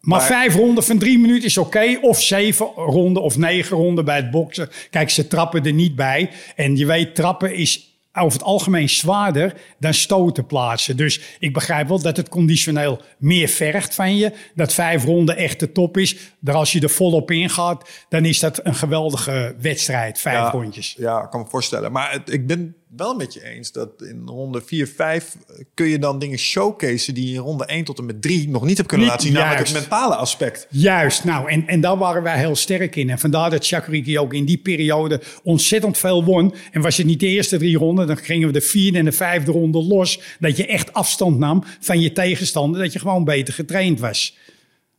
[0.00, 1.98] Maar- vijf ronden van drie minuten is oké.
[2.00, 4.68] Of zeven ronden of negen ronden bij het boksen.
[4.90, 6.30] Kijk, ze trappen er niet bij.
[6.56, 10.96] En je weet, trappen is over het algemeen zwaarder dan stoten plaatsen.
[10.96, 14.32] Dus ik begrijp wel dat het conditioneel meer vergt van je.
[14.54, 16.16] Dat vijf ronden echt de top is.
[16.40, 20.18] Daar als je er volop in gaat, dan is dat een geweldige wedstrijd.
[20.20, 20.94] Vijf ja, rondjes.
[20.98, 21.92] Ja, ik kan me voorstellen.
[21.92, 25.36] Maar het, ik ben wel met je eens dat in ronde 4, 5
[25.74, 28.64] kun je dan dingen showcaseen die je in ronde 1 tot en met 3 nog
[28.64, 29.40] niet hebt kunnen Niet laten zien.
[29.40, 30.66] Namelijk het mentale aspect.
[30.70, 33.10] Juist, nou, en, en daar waren wij heel sterk in.
[33.10, 36.54] En vandaar dat Chakuriki ook in die periode ontzettend veel won.
[36.70, 39.12] En was het niet de eerste drie ronden, dan gingen we de vierde en de
[39.12, 40.20] vijfde ronde los.
[40.38, 44.36] Dat je echt afstand nam van je tegenstander, dat je gewoon beter getraind was.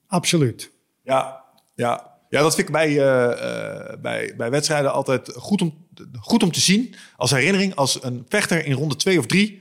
[0.07, 0.71] Absoluut.
[1.03, 1.43] Ja,
[1.75, 2.10] ja.
[2.31, 5.87] Ja, dat vind ik bij, eh, eh, bij, bij wedstrijden altijd goed om,
[6.19, 6.95] goed om te zien.
[7.15, 9.59] Als herinnering, als een vechter in ronde 2 of 3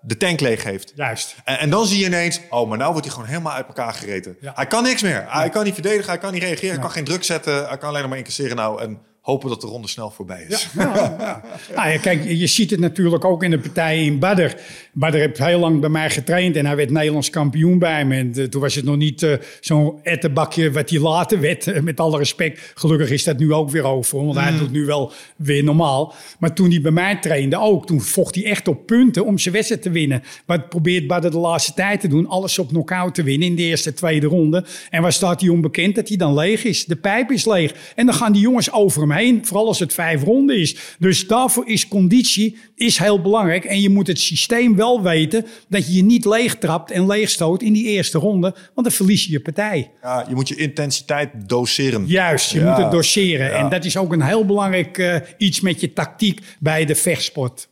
[0.00, 0.92] de tank leeg heeft.
[0.94, 1.36] Juist.
[1.44, 3.92] En, en dan zie je ineens, oh, maar nou wordt hij gewoon helemaal uit elkaar
[3.92, 4.36] gereten.
[4.40, 4.52] Ja.
[4.54, 5.24] Hij kan niks meer.
[5.28, 7.68] Hij kan niet verdedigen, hij kan niet reageren, hij kan geen druk zetten.
[7.68, 8.56] Hij kan alleen nog maar incasseren.
[8.56, 10.68] Nou, en hopen dat de ronde snel voorbij is.
[10.74, 10.82] Ja,
[11.18, 11.42] ja.
[11.74, 14.60] Nou ja, kijk, je ziet het natuurlijk ook in de partij in Badder.
[14.92, 18.16] Badder heeft heel lang bij mij getraind en hij werd Nederlands kampioen bij me.
[18.16, 21.80] En, eh, toen was het nog niet uh, zo'n ettenbakje wat hij later werd, uh,
[21.80, 22.72] met alle respect.
[22.74, 26.14] Gelukkig is dat nu ook weer over, want hij doet nu wel weer normaal.
[26.38, 29.54] Maar toen hij bij mij trainde ook, toen vocht hij echt op punten om zijn
[29.54, 30.22] wedstrijd te winnen.
[30.44, 33.62] Wat probeert Badder de laatste tijd te doen, alles op knock-out te winnen in de
[33.62, 34.64] eerste, tweede ronde.
[34.90, 35.94] En waar staat hij onbekend?
[35.94, 36.84] Dat hij dan leeg is.
[36.84, 37.74] De pijp is leeg.
[37.94, 40.76] En dan gaan die jongens over hem vooral als het vijf ronden is.
[40.98, 43.64] Dus daarvoor is conditie is heel belangrijk.
[43.64, 47.62] En je moet het systeem wel weten dat je je niet leeg trapt en leegstoot
[47.62, 49.90] in die eerste ronde, want dan verlies je je partij.
[50.02, 52.06] Ja, je moet je intensiteit doseren.
[52.06, 52.68] Juist, je Ja.
[52.74, 53.46] moet het doseren.
[53.46, 53.52] Ja.
[53.52, 57.68] En dat is ook een heel belangrijk eh, iets met je tactiek bij de vechtsport.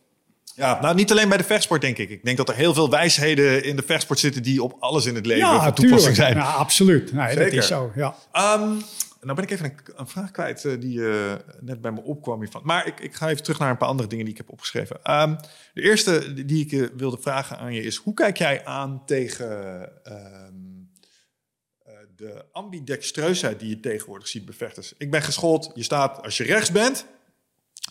[0.55, 2.09] Ja, nou niet alleen bij de vechtsport denk ik.
[2.09, 5.15] Ik denk dat er heel veel wijsheden in de vechtsport zitten die op alles in
[5.15, 6.15] het leven Ja, van toepassing tuurlijk.
[6.15, 6.35] zijn.
[6.35, 7.13] Ja, absoluut.
[7.13, 7.91] Nee, dat is zo.
[7.95, 8.15] Ja.
[9.25, 12.61] Nou ben ik even een, vraag kwijt eh, die eh, net bij me opkwam hiervan.
[12.63, 15.03] Maar ik, ik ga even terug naar een paar andere dingen die ik heb opgeschreven.
[15.03, 15.35] Ehm,
[15.73, 17.95] de eerste die ik eh, wilde vragen aan je is...
[17.95, 19.45] hoe kijk jij aan tegen
[20.03, 20.53] ehm,
[21.83, 24.93] eh, de ambidextreusheid die je tegenwoordig ziet bij vechters?
[24.97, 27.05] Ik ben geschoold, je staat als je rechts bent,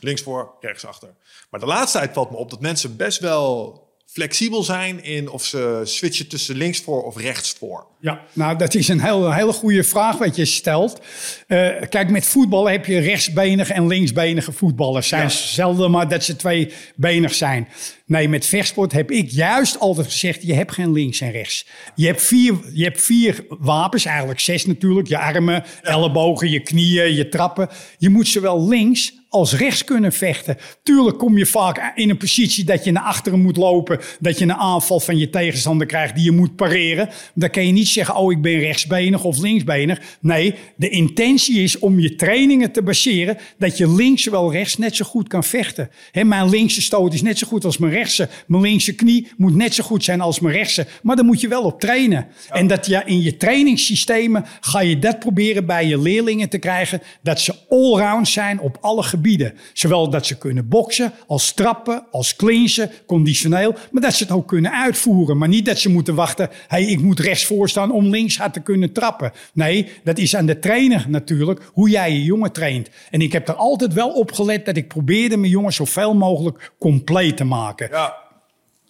[0.01, 1.15] links voor, rechts achter.
[1.51, 5.05] Maar de laatste tijd valt me op dat mensen best wel flexibel zijn...
[5.05, 7.87] in of ze switchen tussen links voor of rechts voor.
[8.01, 11.01] Ja, nou dat is een heel, hele goede vraag wat je stelt.
[11.47, 15.09] Eh, kijk, met voetballen heb je rechtsbenige en linksbenige voetballers.
[15.09, 15.29] Zijn Ja.
[15.29, 17.69] zelden maar dat ze tweebenig zijn.
[18.07, 21.67] Nee, met vechtsport heb ik juist altijd gezegd, je hebt geen links en rechts.
[21.95, 25.09] Je hebt vier, je hebt vier wapens, eigenlijk zes natuurlijk.
[25.09, 27.69] Je armen, ellebogen, je knieën, je trappen.
[27.99, 30.57] Je moet zowel links als rechts kunnen vechten.
[30.83, 34.01] Tuurlijk kom je vaak in een positie dat je naar achteren moet lopen.
[34.21, 37.09] Dat je een aanval van je tegenstander krijgt die je moet pareren.
[37.35, 40.01] Dan kan je niet zeggen, oh ik ben rechtsbenig of linksbenig.
[40.21, 44.97] Nee, de intentie is om je trainingen te baseren dat je links zowel rechts net
[44.97, 45.91] zo goed kan vechten.
[46.11, 48.29] Hè, mijn linkse stoot is net zo goed als mijn rechtse.
[48.47, 50.87] Mijn linkse knie moet net zo goed zijn als mijn rechtse.
[51.03, 52.27] Maar daar moet je wel op trainen.
[52.51, 57.03] En dat je in je trainingssystemen ga je dat proberen bij je leerlingen te krijgen.
[57.23, 59.55] Dat ze allround zijn op alle gebieden.
[59.73, 63.75] Zowel dat ze kunnen boksen, als trappen, als clinchen, conditioneel.
[63.91, 65.39] Maar dat ze het ook kunnen uitvoeren.
[65.39, 66.51] Maar niet dat ze moeten wachten.
[66.69, 69.33] hey, ik moet rechts voor staan om links hard te kunnen trappen.
[69.53, 71.71] Nee, dat is aan de trainer natuurlijk.
[71.73, 72.89] Hoe jij je jongen traint.
[73.11, 76.73] En ik heb er altijd wel op gelet dat ik probeerde mijn jongen zoveel mogelijk
[76.79, 77.84] compleet te maken.
[77.91, 78.23] Ja.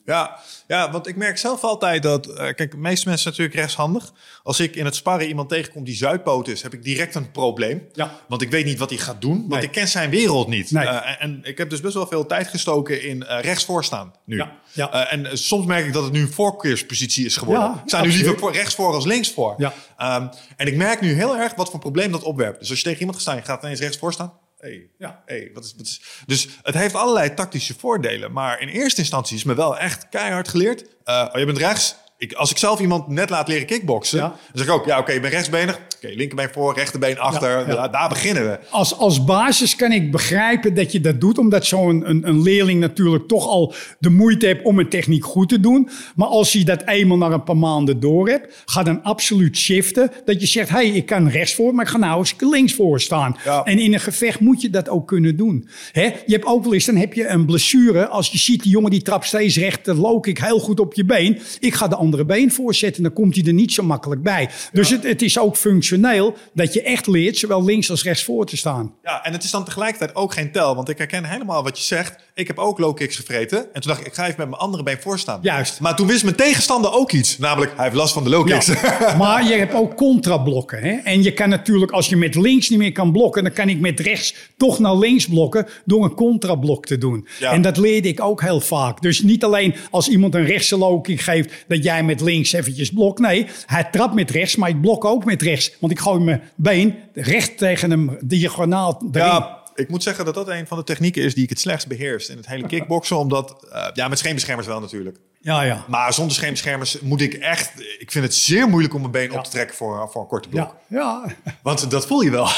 [0.06, 2.26] Ja, ja, want ik merk zelf altijd dat...
[2.26, 4.12] eh, kijk, de meeste mensen zijn natuurlijk rechtshandig.
[4.42, 6.62] Als ik in het sparren iemand tegenkom die zuidpoot is...
[6.62, 7.88] heb ik direct een probleem.
[7.92, 8.14] Ja.
[8.28, 9.36] Want ik weet niet wat hij gaat doen.
[9.38, 9.62] Want Nee.
[9.62, 10.70] ik ken zijn wereld niet.
[10.70, 10.86] Nee.
[10.86, 14.14] Eh, en, en ik heb dus best wel veel tijd gestoken in eh rechts voorstaan
[14.24, 14.36] nu.
[14.36, 14.92] Ja, ja.
[14.92, 17.64] Eh, en eh, soms merk ik dat het nu een voorkeurspositie is geworden.
[17.64, 19.54] Ja, ik sta nu liever voor, rechts voor als links voor.
[19.58, 19.72] Ja.
[19.96, 20.26] Ehm,
[20.56, 22.58] en ik merk nu heel erg wat voor probleem dat opwerpt.
[22.60, 23.36] Dus als je tegen iemand gaat staan...
[23.40, 24.32] je gaat ineens rechts voor staan...
[24.64, 25.22] Hey, Ja.
[25.26, 28.32] hey, wat is, wat is, dus het heeft allerlei tactische voordelen.
[28.32, 30.84] Maar in eerste instantie is me wel echt keihard geleerd.
[31.04, 31.96] Eh, oh, je bent rechts.
[32.24, 34.28] Ik, als ik zelf iemand net laat leren kickboksen, Ja.
[34.28, 35.80] dan zeg ik ook, ja, oké, je bent rechtsbenig.
[35.96, 37.50] Oké, linkerbeen voor, rechterbeen achter.
[37.50, 37.74] Ja, ja.
[37.74, 38.58] Daar, daar beginnen we.
[38.70, 42.80] Als, als basis kan ik begrijpen dat je dat doet, omdat zo'n een, een leerling
[42.80, 45.88] natuurlijk toch al de moeite heeft om een techniek goed te doen.
[46.14, 50.10] Maar als je dat eenmaal na een paar maanden door hebt, ga dan absoluut shiften.
[50.24, 52.74] Dat je zegt, hé, hey, ik kan rechts voor, maar ik ga nou eens links
[52.74, 53.36] voor staan.
[53.64, 55.68] En in een gevecht moet je dat ook kunnen doen.
[55.92, 56.02] Hè?
[56.04, 58.06] Je hebt ook wel eens, dan heb je een blessure.
[58.08, 60.94] Als je ziet, die jongen die trapt steeds recht, de low kick heel goed op
[60.94, 61.38] je been.
[61.60, 64.50] Ik ga de andere been voorzetten, dan komt hij er niet zo makkelijk bij.
[64.72, 68.46] Dus het, het is ook functioneel dat je echt leert, zowel links als rechts voor
[68.46, 68.94] te staan.
[69.02, 70.74] Ja, en het is dan tegelijkertijd ook geen tel.
[70.74, 72.14] Want ik herken helemaal wat je zegt.
[72.34, 73.58] Ik heb ook low kicks gevreten.
[73.58, 75.38] En toen dacht ik, ik ga even met mijn andere been voorstaan.
[75.42, 75.80] Juist.
[75.80, 77.38] Maar toen wist mijn tegenstander ook iets.
[77.38, 78.66] Namelijk, hij heeft last van de low kicks.
[78.66, 80.82] Ja, maar je hebt ook contrablokken.
[80.82, 80.92] Hè?
[80.92, 83.80] En je kan natuurlijk, als je met links niet meer kan blokken, dan kan ik
[83.80, 87.26] met rechts toch naar links blokken door een contrablok te doen.
[87.40, 87.52] Ja.
[87.52, 89.02] En dat leerde ik ook heel vaak.
[89.02, 92.90] Dus niet alleen als iemand een rechtse low kick geeft, dat jij met links eventjes
[92.90, 93.18] blokt.
[93.18, 95.76] Nee, hij trapt met rechts, maar ik blok ook met rechts.
[95.80, 99.02] Want ik gooi mijn been recht tegen hem diagonaal.
[99.12, 101.88] Ja, ik moet zeggen dat dat een van de technieken is die ik het slechtst
[101.88, 103.18] beheerst in het hele kickboksen.
[103.18, 105.18] Omdat, eh, ja, met scheenbeschermers wel natuurlijk.
[105.44, 105.84] Ja, ja.
[105.88, 107.72] Maar zonder scheenbeschermers moet ik echt...
[107.98, 110.48] Ik vind het zeer moeilijk om mijn been op te trekken voor, voor een korte
[110.48, 110.76] blok.
[110.88, 111.52] Ja, ja.
[111.62, 112.48] Want dat voel je wel.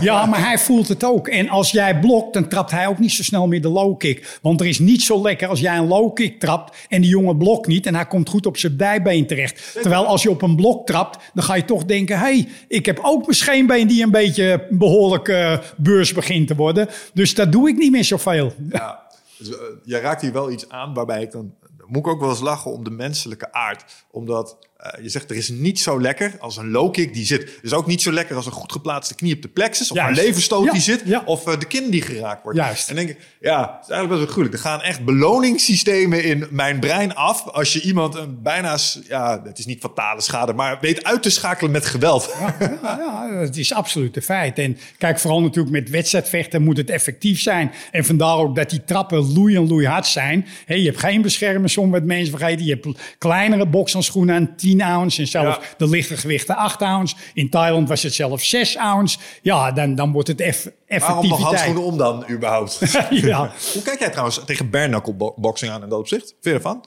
[0.00, 1.28] Ja, maar hij voelt het ook.
[1.28, 4.38] En als jij blokt, dan trapt hij ook niet zo snel meer de low kick.
[4.42, 7.36] Want er is niet zo lekker als jij een low kick trapt en die jongen
[7.36, 9.72] blokt niet en hij komt goed op zijn dijbeen terecht.
[9.72, 12.86] Terwijl als je op een blok trapt, dan ga je toch denken: hé, hey, ik
[12.86, 16.88] heb ook mijn scheenbeen die een beetje behoorlijk eh, beurs begint te worden.
[17.14, 18.52] Dus dat doe ik niet meer zoveel.
[18.68, 19.04] Ja.
[19.38, 21.54] Dus, eh, je raakt hier wel iets aan waarbij ik dan...
[21.86, 24.06] Moet ik ook wel eens lachen om de menselijke aard.
[24.10, 24.58] Omdat...
[24.92, 27.58] eh, je zegt er is niet zo lekker als een low kick die zit.
[27.62, 29.90] Is ook niet zo lekker als een goed geplaatste knie op de plexus.
[29.90, 30.18] Of Juist.
[30.18, 31.02] een leverstoot Ja, die zit.
[31.04, 31.22] ja.
[31.24, 32.58] Of eh, de kin die geraakt wordt.
[32.58, 32.88] Juist.
[32.88, 34.54] En denk ik, ja, het is eigenlijk best wel gruwelijk.
[34.54, 37.46] Er gaan echt beloningssystemen in mijn brein af.
[37.48, 38.76] Als je iemand een bijna,
[39.08, 42.34] ja, het is niet fatale schade, maar weet uit te schakelen met geweld.
[42.40, 44.58] Ja, ja, het is absoluut een feit.
[44.58, 47.72] En kijk, vooral natuurlijk met wedstrijdvechten moet het effectief zijn.
[47.90, 50.46] En vandaar ook dat die trappen loei en loei hard zijn.
[50.66, 52.64] Hé, je hebt geen beschermers, soms wat mensen vergeten.
[52.64, 55.20] Je hebt kleinere bokshandschoenen aan 10 ounce.
[55.20, 55.62] En zelfs Ja.
[55.76, 57.14] de lichte gewichten 8 ounce.
[57.34, 59.18] In Thailand was het zelfs 6 ounce.
[59.42, 61.42] Ja, dan, dan wordt het eff Waarom nog effectiviteit.
[61.46, 62.78] handschoenen om dan, überhaupt?
[63.10, 66.24] ja, Hoe kijk jij trouwens tegen bare knuckle bo- boxing aan in dat opzicht?
[66.26, 66.84] Vind je ervan?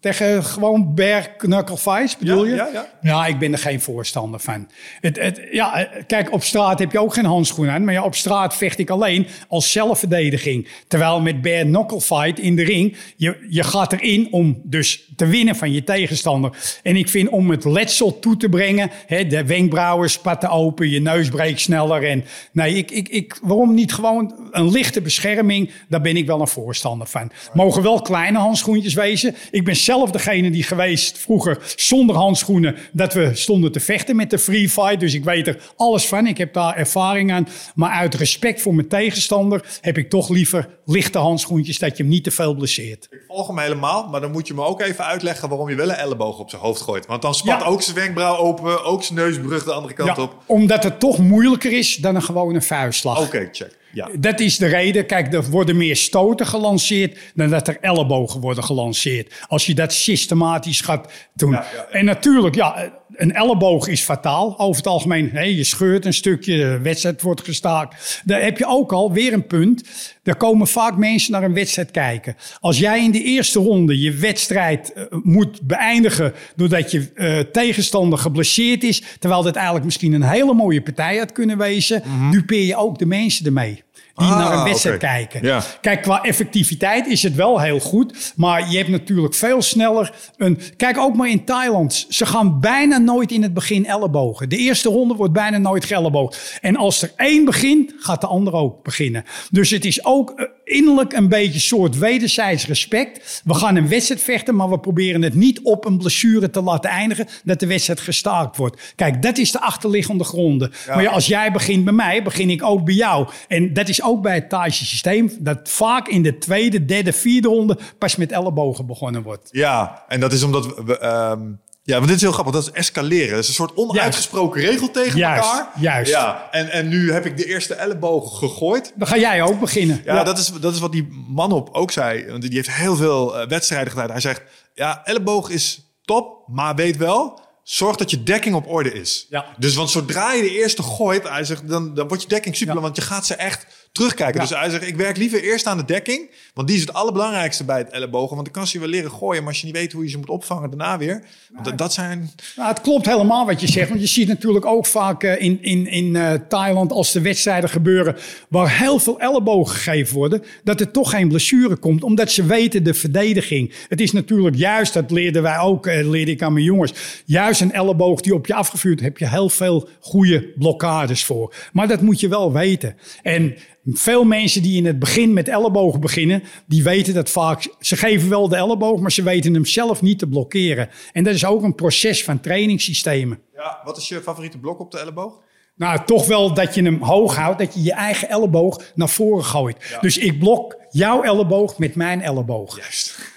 [0.00, 2.56] tegen gewoon bare knuckle fights, bedoel Ja, je?
[2.56, 2.86] ja, ja.
[3.02, 4.68] Ja, ik ben er geen voorstander van.
[5.00, 7.84] Het, het, ja, kijk, op straat heb je ook geen handschoenen aan.
[7.84, 10.68] Maar ja, op straat vecht ik alleen als zelfverdediging.
[10.88, 15.26] Terwijl met bare knuckle fight in de ring, je, je gaat erin om dus te
[15.26, 16.78] winnen van je tegenstander.
[16.82, 21.00] En ik vind om het letsel toe te brengen, hè, de wenkbrauwen spatten open, je
[21.00, 22.04] neus breekt sneller.
[22.04, 25.70] En nee, ik, ik, ik, waarom niet gewoon een lichte bescherming?
[25.88, 27.30] Daar ben ik wel een voorstander van.
[27.52, 29.34] Mogen wel kleine handschoentjes wezen.
[29.50, 34.30] Ik ben zelf degene die geweest vroeger zonder handschoenen dat we stonden te vechten met
[34.30, 35.00] de free fight.
[35.00, 36.26] Dus ik weet er alles van.
[36.26, 37.48] Ik heb daar ervaring aan.
[37.74, 42.12] Maar uit respect voor mijn tegenstander heb ik toch liever lichte handschoentjes dat je hem
[42.12, 43.06] niet te veel blesseert.
[43.10, 45.88] Ik volg hem helemaal, maar dan moet je me ook even uitleggen waarom je wel
[45.88, 47.06] een elleboog op zijn hoofd gooit.
[47.06, 47.66] Want dan spat Ja.
[47.66, 50.34] ook zijn wenkbrauw open, ook zijn neusbrug de andere kant Ja, op.
[50.46, 53.20] omdat het toch moeilijker is dan een gewone vuistslag.
[53.20, 53.76] Oké, check.
[53.92, 54.08] Ja.
[54.18, 55.06] Dat is de reden.
[55.06, 59.34] Kijk, er worden meer stoten gelanceerd dan dat er ellebogen worden gelanceerd.
[59.48, 61.50] Als je dat systematisch gaat doen.
[61.50, 61.66] Ja.
[61.90, 64.58] En natuurlijk, ja, een elleboog is fataal.
[64.58, 68.22] Over het algemeen, je scheurt een stukje, de wedstrijd wordt gestaakt.
[68.24, 69.82] Daar heb je ook al weer een punt.
[70.22, 72.36] Er komen vaak mensen naar een wedstrijd kijken.
[72.60, 78.18] Als jij in de eerste ronde je wedstrijd eh, moet beëindigen doordat je eh, tegenstander
[78.18, 82.76] geblesseerd is, terwijl dat eigenlijk misschien een hele mooie partij had kunnen wezen, dupeer je
[82.76, 83.84] ook de mensen ermee.
[84.16, 85.42] Die Ah, naar een wedstrijd kijken.
[85.42, 85.62] Ja.
[85.80, 88.32] Kijk, qua effectiviteit is het wel heel goed.
[88.36, 90.60] Maar je hebt natuurlijk veel sneller een.
[90.76, 92.06] Kijk, ook maar in Thailand.
[92.08, 94.48] Ze gaan bijna nooit in het begin ellebogen.
[94.48, 96.58] De eerste ronde wordt bijna nooit geelleboogd.
[96.60, 99.24] En als er één begint, gaat de ander ook beginnen.
[99.50, 103.42] Dus het is ook eh, innerlijk een beetje soort wederzijds respect.
[103.44, 106.90] We gaan een wedstrijd vechten, maar we proberen het niet op een blessure te laten
[106.90, 107.26] eindigen.
[107.44, 108.92] Dat de wedstrijd gestaakt wordt.
[108.96, 110.72] Kijk, dat is de achterliggende gronden.
[110.86, 113.28] Maar ja, als jij begint bij mij, begin ik ook bij jou.
[113.48, 115.30] En dat is ook bij het Thaise systeem.
[115.38, 119.48] Dat vaak in de tweede, derde, vierde ronde pas met ellebogen begonnen wordt.
[119.52, 120.82] Ja, en dat is omdat we...
[120.84, 121.40] we, ehm,
[121.86, 122.54] ja, want dit is heel grappig.
[122.54, 123.30] Dat is escaleren.
[123.30, 125.70] Dat is een soort onuitgesproken regel tegen Juist, elkaar.
[125.80, 126.10] juist.
[126.10, 128.92] Ja, en, en nu heb ik de eerste elleboog gegooid.
[128.96, 130.00] Dan ga jij ook beginnen.
[130.04, 132.26] Ja, Dat, is, dat is wat die man op ook zei.
[132.26, 134.10] Want die heeft heel veel eh, wedstrijden gedaan.
[134.10, 134.42] Hij zegt,
[134.74, 137.44] ja, elleboog is top, maar weet wel...
[137.62, 139.26] Zorg dat je dekking op orde is.
[139.30, 139.44] Ja.
[139.58, 142.74] Dus want zodra je de eerste gooit, hij zegt, dan, dan wordt je dekking super.
[142.74, 142.80] Ja.
[142.80, 143.66] Want je gaat ze echt
[143.96, 144.40] terugkijken.
[144.40, 144.46] Ja.
[144.46, 146.30] Dus hij zegt, ik werk liever eerst aan de dekking.
[146.54, 148.34] Want die is het allerbelangrijkste bij het ellebogen.
[148.34, 149.42] Want dan kan ze wel leren gooien.
[149.42, 151.24] Maar als je niet weet hoe je ze moet opvangen daarna weer.
[151.52, 152.30] Want dat- dat zijn...
[152.56, 153.88] Nou, het klopt helemaal wat je zegt.
[153.88, 157.70] Want je ziet natuurlijk ook vaak eh, in, in, in eh, Thailand, als de wedstrijden
[157.70, 158.16] gebeuren,
[158.48, 162.02] waar heel veel ellebogen gegeven worden, dat er toch geen blessure komt.
[162.02, 163.72] Omdat ze weten de verdediging.
[163.88, 166.92] Het is natuurlijk juist, dat leerden wij ook, eh, leerde ik aan mijn jongens.
[167.24, 171.54] Juist een elleboog die op je afgevuurd, heb je heel veel goede blokkades voor.
[171.72, 172.96] Maar dat moet je wel weten.
[173.22, 173.54] En
[173.86, 177.68] veel mensen die in het begin met ellebogen beginnen, die weten dat vaak.
[177.80, 180.88] Ze geven wel de elleboog, maar ze weten hem zelf niet te blokkeren.
[181.12, 183.40] En dat is ook een proces van trainingssystemen.
[183.54, 185.44] Ja, wat is je favoriete blok op de elleboog?
[185.76, 189.44] Nou, toch wel dat je hem hoog houdt, dat je je eigen elleboog naar voren
[189.44, 189.98] gooit.
[190.00, 192.76] Dus ik blok jouw elleboog met mijn elleboog.
[192.78, 193.34] Juist.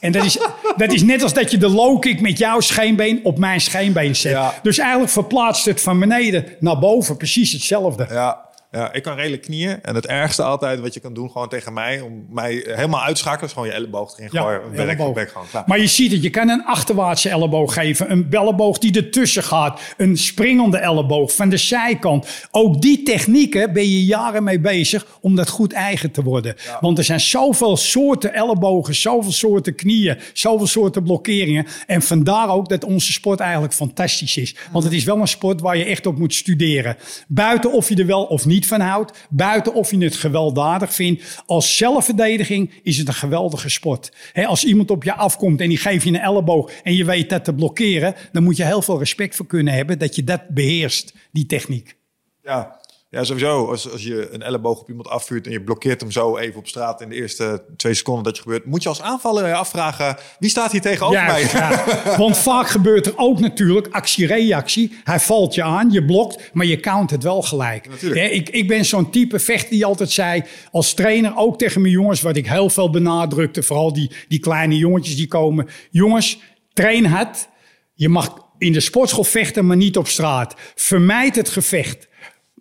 [0.00, 0.38] En dat is,
[0.76, 4.16] dat is net als dat je de low kick met jouw scheenbeen op mijn scheenbeen
[4.16, 4.32] zet.
[4.32, 4.54] Ja.
[4.62, 8.06] Dus eigenlijk verplaatst het van beneden naar boven precies hetzelfde.
[8.10, 9.82] Ja, ja, ik kan redelijk knieën.
[9.82, 13.14] En het ergste altijd wat je kan doen, gewoon tegen mij, om mij helemaal uit
[13.14, 14.70] te schakelen, is gewoon je elleboog erin gooien.
[14.72, 15.30] werk, elleboog.
[15.30, 15.64] gewoon klaar.
[15.66, 19.80] Maar je ziet het, je kan een achterwaartse elleboog geven, een elleboog die ertussen gaat,
[19.96, 22.46] een springende elleboog van de zijkant.
[22.50, 26.54] Ook die technieken ben je jaren mee bezig om dat goed eigen te worden.
[26.80, 31.66] Want er zijn zoveel soorten ellebogen, zoveel soorten knieën, zoveel soorten blokkeringen.
[31.86, 34.56] En vandaar ook dat onze sport eigenlijk fantastisch is.
[34.72, 36.96] Want het is wel een sport waar je echt op moet studeren.
[37.28, 41.42] Buiten of je er wel of niet van houdt, buiten of je het gewelddadig vindt.
[41.46, 44.12] Als zelfverdediging is het een geweldige sport.
[44.46, 47.44] Als iemand op je afkomt en die geeft je een elleboog en je weet dat
[47.44, 51.14] te blokkeren, dan moet je heel veel respect voor kunnen hebben dat je dat beheerst,
[51.32, 51.96] die techniek.
[52.42, 52.82] Ja.
[53.14, 53.66] Ja, sowieso.
[53.66, 56.66] Als, als je een elleboog op iemand afvuurt en je blokkeert hem zo even op
[56.66, 60.16] straat in de eerste twee seconden dat je gebeurt, moet je als aanvaller je afvragen
[60.38, 61.62] wie staat hier tegenover Juist, mij?
[61.62, 61.84] ja.
[62.18, 64.98] Want vaak gebeurt er ook natuurlijk actie-reactie.
[65.04, 67.88] Hij valt je aan, je blokt, maar je count het wel gelijk.
[67.88, 68.32] Natuurlijk.
[68.32, 72.20] Ik, ik ben zo'n type vechter die altijd zei, als trainer ook tegen mijn jongens,
[72.20, 75.68] wat ik heel veel benadrukte, vooral die, die kleine jongetjes die komen.
[75.90, 76.38] Jongens,
[76.72, 77.48] train hard.
[77.94, 80.54] Je mag in de sportschool vechten, maar niet op straat.
[80.74, 82.08] Vermijd het gevecht.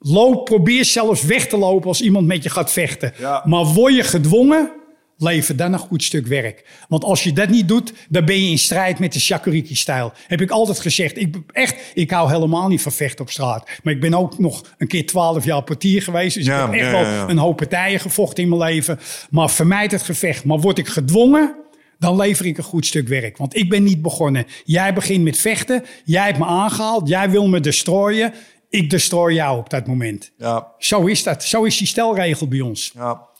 [0.06, 3.14] Loop, probeer zelfs weg te lopen als iemand met je gaat vechten.
[3.20, 3.43] Ja.
[3.45, 4.72] Maar word je gedwongen,
[5.18, 6.66] lever dan een goed stuk werk.
[6.88, 10.12] Want als je dat niet doet, dan ben je in strijd met de Shakuriki-stijl.
[10.28, 11.18] Heb ik altijd gezegd.
[11.18, 13.70] Ik, echt, ik hou helemaal niet van vechten op straat.
[13.84, 16.36] Maar ik ben ook nog een keer twaalf jaar portier geweest.
[16.36, 18.99] Dus Ja, ik heb echt ja, wel een hoop partijen gevochten in mijn leven.
[19.30, 20.45] Maar vermijd het gevecht.
[20.45, 21.56] Maar word ik gedwongen,
[21.99, 23.38] dan lever ik een goed stuk werk.
[23.38, 24.45] Want ik ben niet begonnen.
[24.66, 25.84] Jij begint met vechten.
[26.04, 27.08] Jij hebt me aangehaald.
[27.08, 28.34] Jij wil me destroyen.
[28.74, 30.32] Ik destroy jou op dat moment.
[30.38, 31.43] Ja, Zo is dat.
[31.43, 32.91] Zo is die stelregel bij ons.
[32.95, 33.32] ja.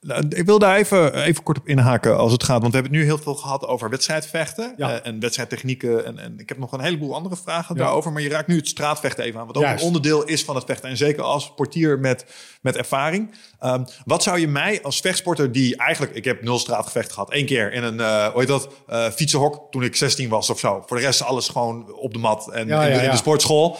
[0.00, 2.60] Nou, Ik wil daar even, even kort op inhaken als het gaat.
[2.60, 4.90] Want we hebben het nu heel veel gehad over wedstrijdvechten Ja.
[5.00, 6.04] eh, en wedstrijdtechnieken.
[6.04, 8.12] En, en ik heb nog een heleboel andere vragen daarover.
[8.12, 9.46] Maar je raakt nu het straatvechten even aan.
[9.46, 9.80] Wat ook Juist.
[9.80, 10.88] een onderdeel is van het vechten.
[10.90, 12.24] En zeker als portier met,
[12.60, 13.30] met ervaring.
[13.58, 16.14] Ehm, wat zou je mij als vechtsporter die eigenlijk...
[16.14, 17.32] Ik heb nul straatgevecht gehad.
[17.34, 20.58] Eén keer in een, eh hoe heet dat, eh, fietsenhok toen ik 16 was of
[20.58, 20.84] zo.
[20.86, 23.78] Voor de rest alles gewoon op de mat en Ja, in, de, in sportschool.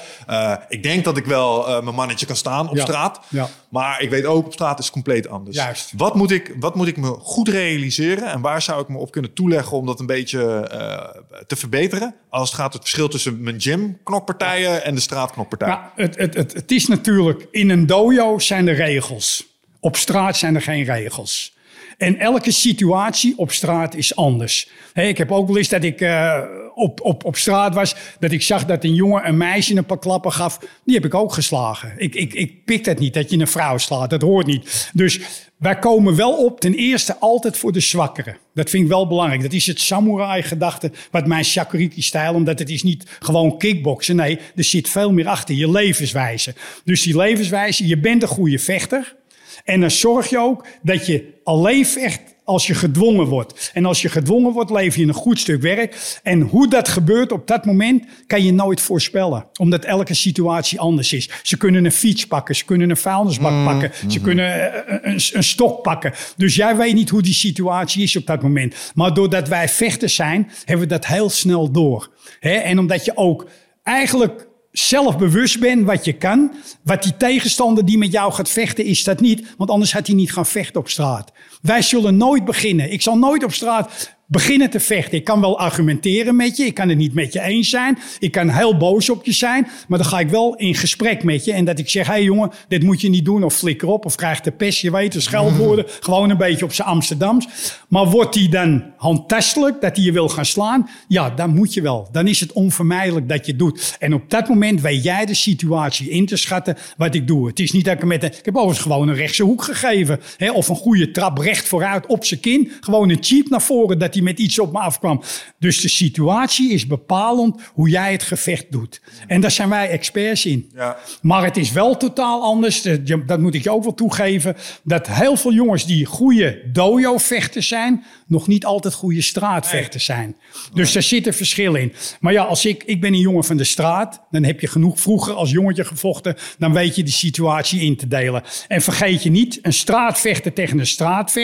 [0.69, 3.21] Ik denk dat ik wel mijn mannetje kan staan op straat.
[3.69, 5.57] Maar ik weet ook, op straat is het compleet anders.
[5.71, 5.93] Juist.
[5.97, 9.11] Wat moet, ik, wat moet ik me goed realiseren en waar zou ik me op
[9.11, 12.15] kunnen toeleggen om dat een beetje eh, te verbeteren?
[12.29, 15.75] Als het gaat om het verschil tussen mijn gym-knokpartijen en de straatknokpartijen.
[15.75, 19.47] Nou, het, het, het, het is natuurlijk, in een dojo zijn er regels.
[19.81, 21.57] Op straat zijn er geen regels.
[22.01, 24.69] En elke situatie op straat is anders.
[24.95, 26.43] Ik heb ook wel eens dat ik eh,
[26.75, 29.99] op, op, op straat was, dat ik zag dat een jongen een meisje een paar
[29.99, 30.59] klappen gaf.
[30.85, 31.93] Die heb ik ook geslagen.
[31.97, 34.11] Ik, ik, ik pik dat niet, dat je een vrouw slaat.
[34.11, 34.91] Dat hoort niet.
[34.93, 35.21] Dus
[35.57, 38.37] wij komen wel op, ten eerste altijd voor de zwakkeren.
[38.55, 39.43] Dat vind ik wel belangrijk.
[39.43, 44.17] Dat is het samurai-gedachte, wat mijn shakuriki-stijl, omdat het is niet gewoon kickboksen.
[44.17, 46.55] Nee, er zit veel meer achter, je levenswijze.
[46.85, 49.19] Dus die levenswijze, je bent een goede vechter.
[49.65, 53.71] En dan zorg je ook dat je alleen vecht als je gedwongen wordt.
[53.75, 56.19] En als je gedwongen wordt, lever je een goed stuk werk.
[56.23, 59.47] En hoe dat gebeurt op dat moment, kan je nooit voorspellen.
[59.59, 61.31] Omdat elke situatie anders is.
[61.43, 65.45] Ze kunnen een fiets pakken, ze kunnen een vuilnisbak pakken, ze kunnen eh, een, een
[65.45, 66.13] stok pakken.
[66.37, 68.75] Dus jij weet niet hoe die situatie is op dat moment.
[68.95, 72.11] Maar doordat wij vechters zijn, hebben we dat heel snel door.
[72.41, 73.49] En omdat je ook
[73.83, 76.53] eigenlijk zelf bewust bent wat je kan.
[76.83, 79.55] Wat die tegenstander die met jou gaat vechten, is dat niet.
[79.57, 81.33] Want anders had hij niet gaan vechten op straat.
[81.61, 82.93] Wij zullen nooit beginnen.
[82.93, 85.19] Ik zal nooit op straat beginnen te vechten.
[85.19, 86.65] Ik kan wel argumenteren met je.
[86.65, 87.99] Ik kan het niet met je eens zijn.
[88.19, 89.69] Ik kan heel boos op je zijn.
[89.89, 91.53] Maar dan ga ik wel in gesprek met je.
[91.53, 93.45] En dat ik zeg, hé hey jongen, dit moet je niet doen.
[93.45, 94.05] Of flikker op.
[94.05, 95.85] Of krijg de pest, je weet, een scheldwoorden.
[96.01, 97.49] Gewoon een beetje op zijn Amsterdams.
[97.89, 100.89] Maar wordt die dan handtastelijk, dat hij je wil gaan slaan?
[101.09, 102.09] Ja, dan moet je wel.
[102.13, 103.97] Dan is het onvermijdelijk dat je het doet.
[103.99, 107.47] En op dat moment weet jij de situatie in te schatten wat ik doe.
[107.47, 108.29] Het is niet dat ik met een...
[108.29, 110.21] Ik heb overigens gewoon een rechtse hoek gegeven.
[110.37, 112.73] Hè, of een goede trap recht vooruit op zijn kin.
[112.81, 115.23] Gewoon een cheap naar voren dat hij met iets op me afkwam.
[115.59, 119.01] Dus de situatie is bepalend hoe jij het gevecht doet.
[119.27, 120.71] En daar zijn wij experts in.
[120.75, 120.97] Ja.
[121.23, 122.83] Maar het is wel totaal anders.
[123.27, 124.57] Dat moet ik je ook wel toegeven.
[124.83, 130.37] Dat heel veel jongens die goede dojo-vechters zijn, nog niet altijd goede straatvechters zijn.
[130.75, 131.93] Dus daar zit een verschil in.
[132.21, 135.01] Maar ja, als ik, ik ben een jongen van de straat, dan heb je genoeg
[135.01, 138.43] vroeger als jongetje gevochten, dan weet je de situatie in te delen.
[138.69, 141.40] En vergeet je niet, een straatvechter tegen een straatvechter.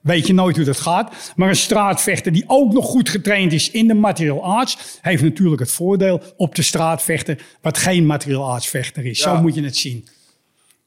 [0.00, 1.32] Weet je nooit hoe dat gaat.
[1.36, 5.60] Maar een straatvechter die ook nog goed getraind is in de martial arts, heeft natuurlijk
[5.60, 9.18] het voordeel op de straatvechter, wat geen martial arts vechter is.
[9.18, 9.34] Ja.
[9.34, 10.08] Zo moet je het zien.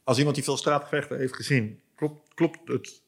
[0.03, 3.01] Als iemand die veel straatgevechten heeft gezien, klopt, klopt het.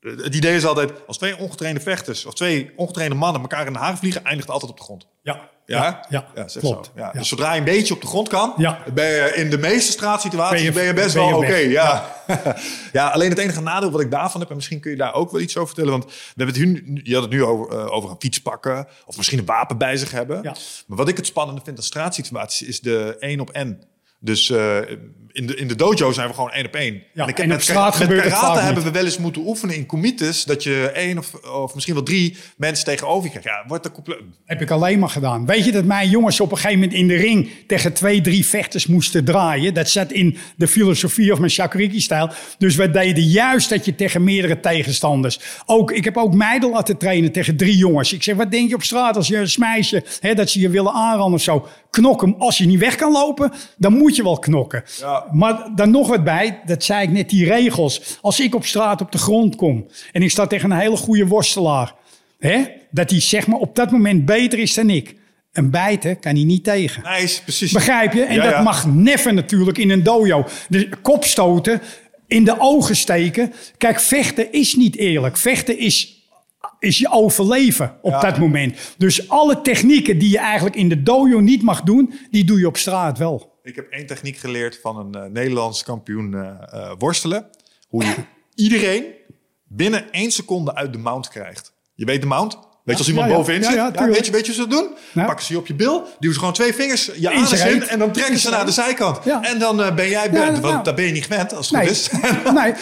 [0.00, 3.78] Het idee is altijd, als twee ongetrainde vechters of twee ongetrainde mannen elkaar in de
[3.78, 5.06] haar vliegen, eindigt het altijd op de grond.
[5.22, 6.24] Ja, Ja, ja,
[6.58, 6.90] klopt.
[6.94, 7.10] Ja.
[7.12, 8.78] Dus zodra je een beetje op de grond kan, Ja.
[8.94, 11.54] ben je in de meeste straatsituaties ben Ben je, best ben wel oké.
[11.54, 12.16] ja.
[12.92, 15.30] ja, alleen het enige nadeel wat ik daarvan heb, en misschien kun je daar ook
[15.30, 17.92] wel iets over vertellen, want we hebben het nu, je had het nu over, eh,
[17.92, 20.42] over een fiets pakken of misschien een wapen bij zich hebben.
[20.42, 20.54] Ja.
[20.86, 23.82] Maar wat ik het spannende vind aan straatsituaties is de één op één.
[24.20, 24.78] Dus eh,
[25.32, 27.02] in, de, in de dojo zijn we gewoon één op één.
[27.14, 30.44] Ja, ik en met straat met karate hebben we wel eens moeten oefenen in comites
[30.44, 33.48] dat je één of, of misschien wel drie mensen tegenover je krijgt.
[33.48, 34.18] Ja, wordt er compleet.
[34.44, 35.46] Heb ik alleen maar gedaan.
[35.46, 38.46] Weet je dat mijn jongens op een gegeven moment in de ring tegen twee, drie
[38.46, 39.74] vechters moesten draaien?
[39.74, 42.30] Dat zat in de filosofie of mijn Shakuriki-stijl.
[42.58, 45.40] Dus we deden juist dat je tegen meerdere tegenstanders.
[45.66, 48.12] Ook, ik heb ook meiden laten trainen tegen drie jongens.
[48.12, 50.68] Ik zeg, wat denk je op straat als je een meisje, hè, dat ze je
[50.68, 51.68] willen aanranden of zo?
[51.90, 52.34] Knok hem.
[52.38, 54.84] Als je niet weg kan lopen, dan moet je wel knokken.
[55.00, 55.24] Ja.
[55.32, 58.18] Maar dan nog wat bij, dat zei ik net, die regels.
[58.20, 61.26] Als ik op straat op de grond kom en ik sta tegen een hele goede
[61.26, 61.94] worstelaar,
[62.38, 65.16] hè, dat hij zeg maar op dat moment beter is dan ik.
[65.52, 67.02] Een bijten kan hij niet tegen.
[67.18, 67.72] Nice, precies.
[67.72, 68.22] Begrijp je?
[68.22, 68.62] En Ja, dat ja.
[68.62, 70.46] mag never natuurlijk in een dojo.
[70.68, 71.80] De kopstoten,
[72.26, 73.52] in de ogen steken.
[73.76, 75.36] Kijk, vechten is niet eerlijk.
[75.36, 76.24] Vechten is,
[76.78, 78.20] is je overleven op Ja.
[78.20, 78.94] dat moment.
[78.98, 82.66] Dus alle technieken die je eigenlijk in de dojo niet mag doen, die doe je
[82.66, 83.49] op straat wel.
[83.62, 87.50] Ik heb één techniek geleerd van een eh, Nederlands kampioen eh, eh, worstelen.
[87.88, 88.14] Hoe je
[88.64, 89.04] iedereen
[89.64, 91.74] binnen één seconde uit de mount krijgt.
[91.94, 92.58] Je weet de mount?
[92.90, 93.74] Weet je als iemand bovenin zit?
[93.74, 94.86] ja, weet, je, weet je ze doen?
[95.14, 97.88] Pakken ze je op je bil, duwen ze gewoon twee vingers je In anus in
[97.88, 99.18] en dan trekken ze naar de zijkant.
[99.42, 101.86] En dan eh, ben jij, Ja, want daar ben je niet gewend als het Nee.
[101.88, 102.10] goed is.
[102.62, 102.72] nee.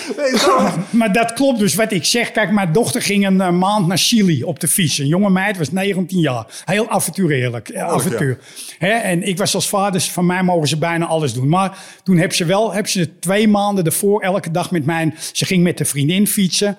[0.91, 2.33] Maar dat klopt dus wat ik zeg.
[2.33, 4.99] Kijk, mijn dochter ging een eh, maand naar Chili op de fiets.
[4.99, 6.47] Een jonge meid was 19 jaar.
[6.65, 7.69] Heel avontuurlijk.
[7.69, 8.39] eh, avontuur.
[8.79, 11.49] Hè, en ik was als vader, van mij mogen ze bijna alles doen.
[11.49, 15.15] Maar toen heb ze wel, heb ze twee maanden ervoor elke dag met mijn...
[15.33, 16.79] Ze ging met de vriendin fietsen.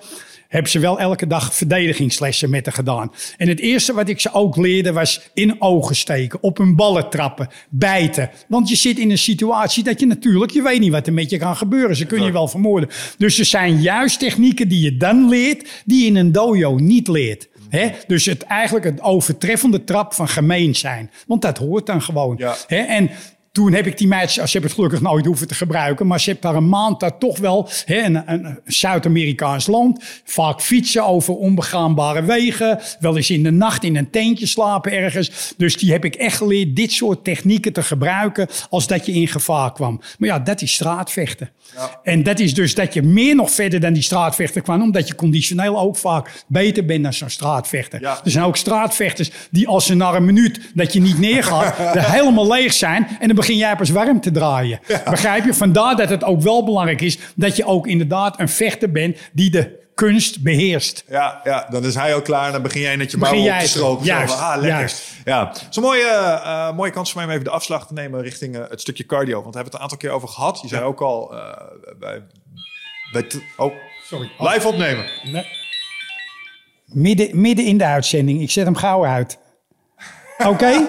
[0.50, 3.12] Hebben ze wel elke dag verdedigingslessen met haar gedaan.
[3.36, 7.10] En het eerste wat ik ze ook leerde was in ogen steken, op hun ballen
[7.10, 8.30] trappen, bijten.
[8.48, 11.30] Want je zit in een situatie dat je natuurlijk, je weet niet wat er met
[11.30, 11.96] je kan gebeuren.
[11.96, 12.88] Ze kunnen je wel vermoorden.
[13.18, 17.08] Dus er zijn juist technieken die je dan leert, die je in een dojo niet
[17.08, 17.48] leert.
[17.68, 17.90] Hè?
[18.06, 21.10] Dus het, eigenlijk het overtreffende trap van gemeen zijn.
[21.26, 22.34] Want dat hoort dan gewoon.
[22.38, 22.56] Ja.
[22.66, 22.78] Hè?
[22.78, 23.10] En
[23.52, 26.36] toen heb ik die meid, ze hebben het gelukkig nooit hoeven te gebruiken, maar ze
[26.40, 32.22] daar een maand daar toch wel, hè, een, een Zuid-Amerikaans land, vaak fietsen over onbegaanbare
[32.22, 35.54] wegen, wel eens in de nacht in een tentje slapen ergens.
[35.56, 39.28] Dus die heb ik echt geleerd dit soort technieken te gebruiken als dat je in
[39.28, 40.00] gevaar kwam.
[40.18, 41.50] Maar ja, dat is straatvechten.
[42.02, 45.14] En dat is dus dat je meer nog verder dan die straatvechter kwam, omdat je
[45.14, 48.00] conditioneel ook vaak beter bent dan zo'n straatvechter.
[48.00, 48.20] Ja.
[48.24, 52.10] Er zijn ook straatvechters die als ze na een minuut dat je niet neergaat, er
[52.10, 53.06] helemaal leeg zijn.
[53.20, 54.80] En dan begin jij pas warm te draaien.
[55.10, 55.54] Begrijp je?
[55.54, 59.50] Vandaar dat het ook wel belangrijk is dat je ook inderdaad een vechter bent die
[59.50, 61.04] de kunst beheerst.
[61.08, 63.92] Ja, ja, dan is hij ook klaar en dan begin jij net je Begin mouw
[63.92, 64.68] op te Juist, ah, lekker.
[64.68, 65.02] juist.
[65.24, 67.92] Ja, het is een mooie, eh, mooie kans voor mij om even de afslag te
[67.92, 69.42] nemen richting eh, het stukje cardio.
[69.42, 70.58] Want we hebben het een aantal keer over gehad.
[70.62, 71.66] Je zei ook al, eh,
[71.98, 72.22] bij,
[73.12, 73.26] bij
[73.56, 73.74] oh,
[74.04, 74.30] Sorry.
[74.38, 75.06] live opnemen.
[76.84, 78.40] Midden, midden in de uitzending.
[78.40, 79.38] Ik zet hem gauw uit.
[80.38, 80.88] Oké?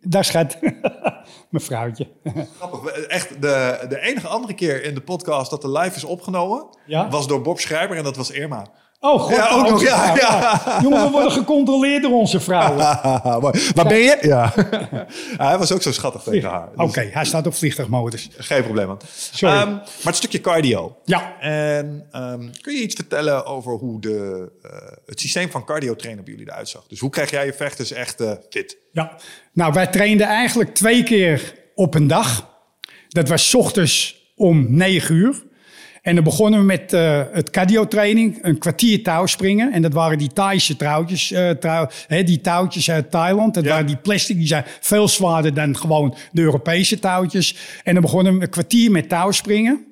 [0.00, 0.58] Daar schat.
[1.50, 2.08] Mevrouwtje.
[2.56, 2.90] Grappig.
[2.92, 7.08] Echt, de, de enige andere keer in de podcast dat de live is opgenomen, Ja?
[7.08, 8.66] was door Bob Schrijver en dat was Irma.
[9.00, 9.34] Oh, god.
[9.34, 10.78] Ja, ook nog, ja, ja.
[10.82, 12.78] Jongen, we worden gecontroleerd door onze vrouwen.
[13.74, 14.18] Waar ben je?
[14.20, 14.52] Ja.
[15.46, 16.68] hij was ook zo schattig tegen haar.
[16.76, 18.28] Oké, Dus hij staat op vliegtuigmodus.
[18.36, 18.86] Geen probleem.
[18.86, 19.00] man.
[19.32, 19.54] Sorry.
[19.54, 20.96] Ehm, maar het stukje cardio.
[21.04, 21.40] Ja.
[21.40, 24.70] En ehm, kun je iets vertellen over hoe de, eh,
[25.06, 26.86] het systeem van cardio trainen bij jullie eruit zag?
[26.86, 28.76] Dus hoe krijg jij je vechters echt eh, fit?
[28.92, 29.16] Ja,
[29.52, 32.48] nou wij trainden eigenlijk twee keer op een dag.
[33.08, 35.46] Dat was 's ochtends om 9 uur.
[36.02, 39.72] En dan begonnen we met eh, het cardio training, een kwartier touwspringen.
[39.72, 43.54] En dat waren die Thaise trouwtjes, eh, trouw, hè, die touwtjes uit Thailand.
[43.54, 43.70] Dat Ja.
[43.70, 47.56] waren die plastic, die zijn veel zwaarder dan gewoon de Europese touwtjes.
[47.84, 49.82] En dan begonnen we een kwartier met touwspringen.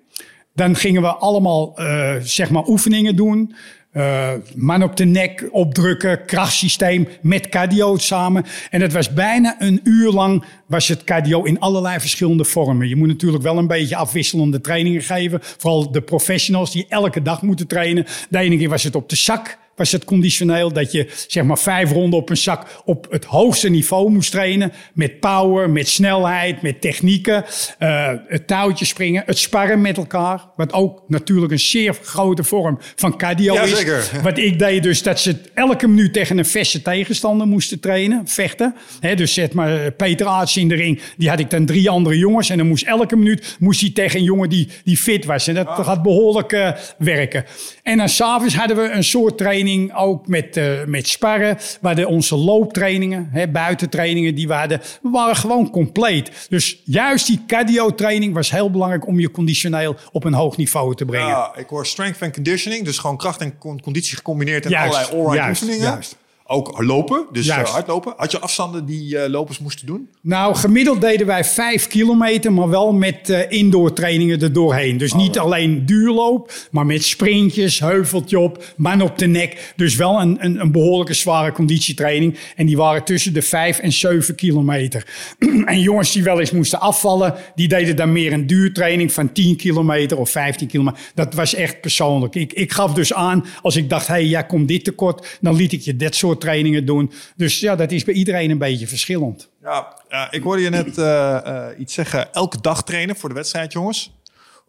[0.54, 3.54] Dan gingen we allemaal eh, zeg maar oefeningen doen.
[3.96, 8.44] Eh, man op de nek opdrukken, krachtsysteem met cardio samen.
[8.70, 12.88] En het was bijna een uur lang was het cardio in allerlei verschillende vormen.
[12.88, 15.38] Je moet natuurlijk wel een beetje afwisselende trainingen geven.
[15.42, 18.06] Vooral de professionals die elke dag moeten trainen.
[18.28, 21.58] De ene keer was het op de zak was het conditioneel dat je zeg maar
[21.58, 24.72] vijf ronden op een zak op het hoogste niveau moest trainen.
[24.94, 27.44] Met power, met snelheid, met technieken.
[27.78, 30.40] eh, het touwtje springen, het sparren met elkaar.
[30.56, 33.76] Wat ook natuurlijk een zeer grote vorm van cardio Ja, is.
[33.76, 34.04] zeker.
[34.22, 38.74] Wat ik deed dus dat ze elke minuut tegen een verse tegenstander moesten trainen, vechten.
[39.14, 42.18] Dus zeg maar eh, Peter Aarts in de ring, die had ik dan drie andere
[42.18, 42.50] jongens.
[42.50, 45.46] En dan moest elke minuut moest hij tegen een jongen die, die fit was.
[45.46, 47.44] En dat gaat behoorlijk eh, werken.
[47.82, 49.64] En dan s'avonds hadden we een soort training
[49.94, 51.56] ook met, eh, met sparren.
[51.80, 54.80] We hadden onze looptrainingen, hè, buitentrainingen die we hadden.
[55.02, 56.46] We waren gewoon compleet.
[56.48, 60.94] Dus juist die cardio training was heel belangrijk om je conditioneel op een hoog niveau
[60.94, 61.28] te brengen.
[61.28, 62.84] Ja, ik hoor strength and conditioning.
[62.84, 65.82] Dus gewoon kracht en con- conditie gecombineerd in Juist, allerlei oefeningen.
[65.82, 66.16] juist.
[66.48, 67.72] Ook lopen, dus eh, Juist.
[67.72, 68.14] hardlopen.
[68.16, 70.08] Had je afstanden die eh, lopers moesten doen?
[70.20, 74.96] Nou, gemiddeld deden wij vijf kilometer, maar wel met eh indoor trainingen er doorheen.
[74.96, 79.72] Dus niet alleen duurloop, maar met sprintjes, heuveltje op, man op de nek.
[79.76, 82.38] Dus wel een, een, een behoorlijke zware conditietraining.
[82.56, 85.06] En die waren tussen de vijf en zeven kilometer.
[85.64, 89.56] en jongens die wel eens moesten afvallen, die deden dan meer een duurtraining van 10
[89.56, 91.00] kilometer of 15 kilometer.
[91.14, 92.34] Dat was echt persoonlijk.
[92.34, 95.54] Ik, ik gaf dus aan, als ik dacht, hé, hey, jij komt dit tekort, dan
[95.54, 97.12] liet ik je dat soort trainingen doen.
[97.36, 99.48] Dus ja, dat is bij iedereen een beetje verschillend.
[99.62, 102.32] Ja, ja, ik hoorde je net eh, eh, iets zeggen.
[102.34, 104.14] Elke dag trainen voor de wedstrijd, jongens.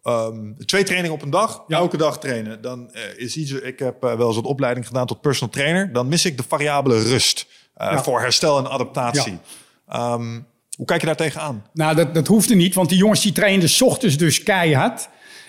[0.02, 2.62] Ehm, twee trainingen op een dag, elke dag trainen.
[2.62, 3.52] Dan eh, is iets.
[3.52, 5.92] Ik heb wel eens wat opleiding gedaan tot personal trainer.
[5.92, 7.46] Dan mis ik de variabele rust
[7.76, 8.02] Ja.
[8.02, 9.38] voor herstel en adaptatie.
[9.88, 10.40] Ehm,
[10.76, 11.66] hoe kijk je daar tegenaan?
[11.72, 15.08] Nou, dat, dat hoefde niet, want die jongens die trainden ochtends dus keihard.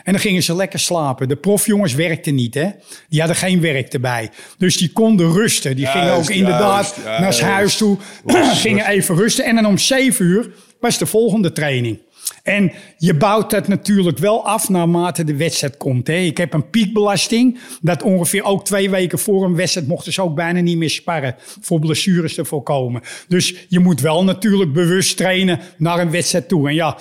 [0.09, 1.27] En dan gingen ze lekker slapen.
[1.27, 2.69] De profjongens werkten niet, hè.
[3.09, 4.29] Die hadden geen werk erbij.
[4.57, 5.75] Dus die konden rusten.
[5.75, 7.97] Die gingen Juist, ook inderdaad juist, naar huis toe.
[8.53, 9.45] gingen even rusten.
[9.45, 11.99] En dan om zeven uur was de volgende training.
[12.43, 16.07] En je bouwt dat natuurlijk wel af naarmate de wedstrijd komt.
[16.07, 16.13] Hè.
[16.13, 17.59] Ik heb een piekbelasting.
[17.81, 21.35] Dat ongeveer ook twee weken voor een wedstrijd mochten ze ook bijna niet meer sparren.
[21.61, 23.01] Voor blessures te voorkomen.
[23.27, 26.67] Dus je moet wel natuurlijk bewust trainen naar een wedstrijd toe.
[26.67, 26.97] En ja,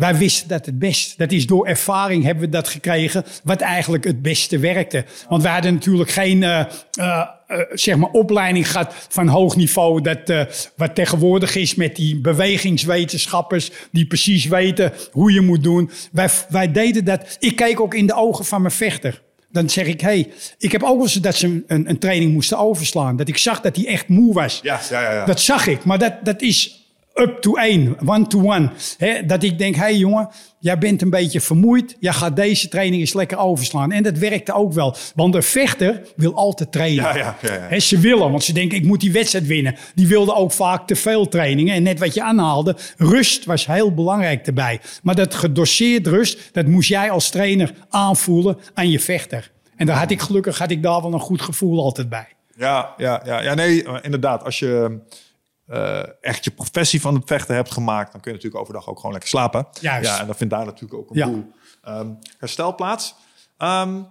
[0.00, 1.18] wij wisten dat het best.
[1.18, 3.24] Dat is door ervaring hebben we dat gekregen.
[3.44, 5.04] Wat eigenlijk het beste werkte.
[5.28, 6.66] Want wij hadden natuurlijk geen eh, eh,
[7.46, 10.00] eh, zeg maar opleiding gehad van hoog niveau.
[10.00, 13.70] Dat, wat tegenwoordig is met die bewegingswetenschappers.
[13.92, 15.90] Die precies weten hoe je moet doen.
[16.12, 17.36] Wij, wij deden dat.
[17.38, 19.22] Ik keek ook in de ogen van mijn vechter.
[19.52, 22.58] Dan zeg ik, hey, ik heb ook wel eens dat ze een, een training moesten
[22.58, 23.16] overslaan.
[23.16, 24.60] Dat ik zag dat hij echt moe was.
[24.62, 25.12] Ja, ja, ja.
[25.12, 25.24] ja.
[25.24, 26.79] Dat zag ik, maar dat, dat is
[27.20, 28.70] up to één, one to one.
[29.26, 31.96] Dat ik denk, hé hey jongen, jij bent een beetje vermoeid.
[32.00, 33.92] Jij gaat deze training eens lekker overslaan.
[33.92, 34.96] En dat werkte ook wel.
[35.14, 37.04] Want de vechter wil altijd trainen.
[37.04, 39.76] Ja, ja, ja, ze willen, want ze denken, ik moet die wedstrijd winnen.
[39.94, 41.74] Die wilden ook vaak te veel trainingen.
[41.74, 44.80] En net wat je aanhaalde, rust was heel belangrijk erbij.
[45.02, 49.50] Maar dat gedoseerd rust, dat moest jij als trainer aanvoelen aan je vechter.
[49.76, 52.28] En daar had ik gelukkig had ik daar wel een goed gevoel altijd bij.
[52.56, 54.44] Ja, ja, ja, ja nee, eh, inderdaad.
[54.44, 54.98] Als je
[55.70, 58.96] eh, echt je professie van het vechten hebt gemaakt, dan kun je natuurlijk overdag ook
[58.96, 59.66] gewoon lekker slapen.
[59.80, 60.08] Juist.
[60.10, 61.26] Ja, en dan vindt daar natuurlijk ook een Ja.
[61.26, 61.52] boel
[61.82, 63.14] ehm, herstel plaats.
[63.56, 64.02] Ehm,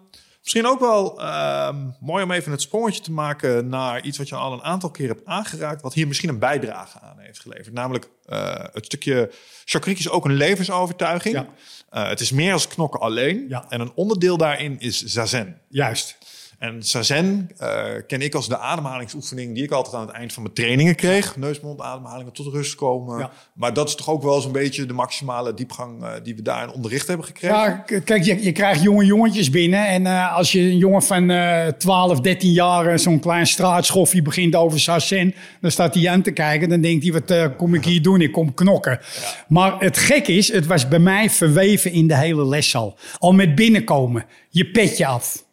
[0.42, 4.36] misschien ook wel ehm, mooi om even het sprongetje te maken naar iets wat je
[4.36, 7.74] al een aantal keer hebt aangeraakt, wat hier misschien een bijdrage aan heeft geleverd.
[7.74, 9.32] Namelijk eh, het stukje
[9.66, 11.36] chakrik is ook een levensovertuiging.
[11.36, 11.48] Ja.
[11.90, 13.46] Eh, het is meer als knokken alleen.
[13.48, 13.66] Ja.
[13.70, 15.62] En een onderdeel daarin is zazen.
[15.70, 16.18] Juist.
[16.60, 20.44] En Zazen eh, ken ik als de ademhalingsoefening die ik altijd aan het eind van
[20.44, 21.38] mijn trainingen kreeg.
[21.38, 23.20] Neus-mond ademhalingen tot rust komen.
[23.20, 23.32] Ja.
[23.54, 26.74] Maar dat is toch ook wel zo'n beetje de maximale diepgang eh, die we daarin
[26.74, 27.58] onderricht hebben gekregen.
[27.58, 29.88] Ja, kijk, je, je krijgt jonge jongetjes binnen.
[29.88, 34.56] En eh, als je een jongen van eh 12, 13 jaar zo'n klein straatschoffie begint
[34.56, 36.70] over Sassen, dan staat hij aan te kijken.
[36.70, 38.22] Dan denkt hij, wat kom ik hier doen?
[38.22, 39.00] Ik kom knokken.
[39.48, 42.98] Maar het gek is, het was bij mij verweven in de hele leszaal.
[43.18, 45.48] Al met binnenkomen, je petje af.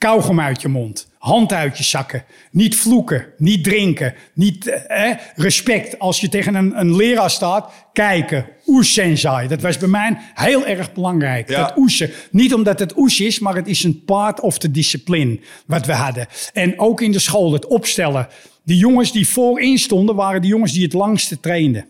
[0.00, 1.08] Kauwgom uit je mond.
[1.18, 2.24] Hand uit je zakken.
[2.50, 3.26] Niet vloeken.
[3.36, 4.14] Niet drinken.
[4.34, 5.98] Niet eh, respect.
[5.98, 8.46] Als je tegen een, een leraar staat, kijken.
[8.66, 9.48] Oes sensei.
[9.48, 11.48] Dat was bij mij heel erg belangrijk.
[11.48, 11.62] Ja.
[11.62, 12.10] Dat oesen.
[12.30, 15.92] Niet omdat het oes is, maar het is een part of the discipline wat we
[15.92, 16.26] hadden.
[16.52, 18.28] En ook in de school, het opstellen.
[18.62, 21.86] De jongens die voorin stonden, waren de jongens die het langste trainden.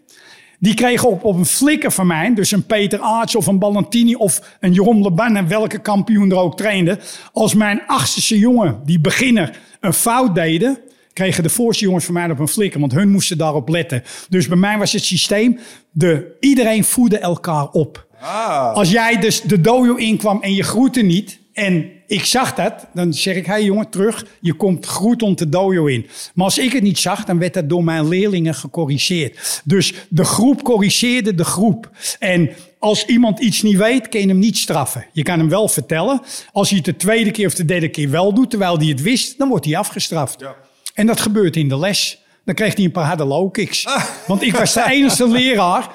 [0.63, 4.15] Die kregen op, op een flikker van mij, dus een Peter Aarts of een Ballantini
[4.15, 6.99] of een Jeroen Leban en welke kampioen er ook trainde.
[7.33, 10.79] Als mijn achterste jongen, die beginner, een fout deden,
[11.13, 14.03] kregen de voorste jongens van mij op een flikker, want hun moesten daarop letten.
[14.29, 15.59] Dus bij mij was het systeem,
[15.91, 18.07] de, iedereen voedde elkaar op.
[18.21, 21.39] Ah, Als jij dus de dojo inkwam en je groette niet.
[21.61, 24.27] En ik zag dat, dan zeg ik, hé hey jongen, terug.
[24.41, 26.07] Je komt groetend de dojo in.
[26.35, 29.63] Maar als ik het niet zag, dan werd dat door mijn leerlingen gecorrigeerd.
[29.65, 31.91] Dus de groep corrigeerde de groep.
[32.19, 35.07] En als iemand iets niet weet, kan je hem niet straffen.
[35.13, 36.21] Je kan hem wel vertellen.
[36.53, 39.03] Als hij het de tweede keer of de derde keer wel doet, terwijl hij het
[39.03, 40.41] wist, dan wordt hij afgestraft.
[40.41, 40.55] Ja.
[40.95, 42.19] En dat gebeurt in de les.
[42.45, 43.87] Dan kreeg hij een paar harde low kicks.
[44.27, 45.89] Want ik was de enige leraar,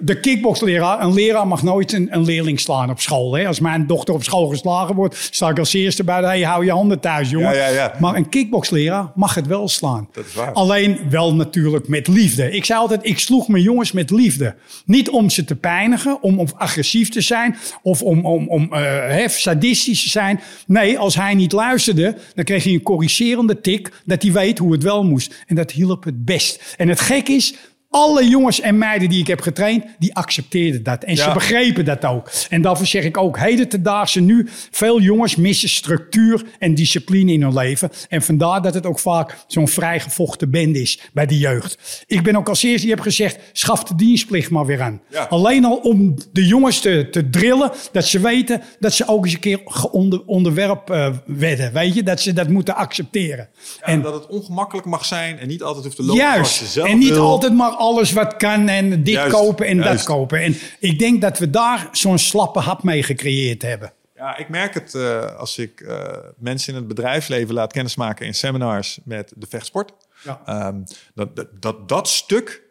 [0.00, 1.02] de, kickboxleraar.
[1.02, 3.38] Een leraar mag nooit een, een leerling slaan op school.
[3.38, 6.64] Als mijn dochter op school geslagen wordt, sta ik als eerste bij de, hey, hou
[6.64, 7.54] je handen thuis, jongen.
[7.54, 7.94] Ja, ja, ja.
[7.98, 10.08] Maar een kickboxleraar mag het wel slaan.
[10.12, 10.52] Dat is waar.
[10.52, 12.50] Alleen wel natuurlijk met liefde.
[12.50, 14.54] Ik zei altijd, ik sloeg mijn jongens met liefde.
[14.84, 19.28] Niet om ze te pijnigen, om, om agressief te zijn of om, om, om hè,
[19.28, 20.40] sadistisch te zijn.
[20.66, 24.72] Nee, als hij niet luisterde, dan kreeg hij een corrigerende tik dat hij weet hoe
[24.72, 25.44] het wel moest.
[25.46, 26.74] En dat hielp het best.
[26.76, 27.54] En het gek is,
[27.90, 31.04] alle jongens en meiden die ik heb getraind, die accepteerden dat.
[31.04, 32.30] En ze begrepen dat ook.
[32.48, 37.32] En daarvoor zeg ik ook, heden te daagse nu, veel jongens missen structuur en discipline
[37.32, 37.90] in hun leven.
[38.08, 42.04] En vandaar dat het ook vaak zo'n vrijgevochten band is bij de jeugd.
[42.06, 45.00] Ik ben ook als eerste die heb gezegd, schaf de dienstplicht maar weer aan.
[45.10, 45.24] Ja.
[45.24, 49.34] Alleen al om de jongens te, te drillen, dat ze weten dat ze ook eens
[49.34, 51.72] een keer geonder, onderwerp eh, werden.
[51.72, 53.48] Weet je, dat ze dat moeten accepteren.
[53.80, 56.72] en dat het ongemakkelijk mag zijn en niet altijd hoeft te lopen zoals je Juist.
[56.72, 57.26] zelf En niet wil.
[57.26, 60.06] altijd maar alles wat kan en dit Juist, kopen en juist.
[60.06, 60.42] dat kopen.
[60.42, 63.92] En ik denk dat we daar zo'n slappe hap mee gecreëerd hebben.
[64.14, 68.34] Ja, ik merk het eh, als ik eh, mensen in het bedrijfsleven laat kennismaken in
[68.34, 69.92] seminars met de vechtsport.
[70.24, 70.40] Ja.
[70.44, 70.76] Ehm,
[71.14, 72.62] dat, dat, dat dat stuk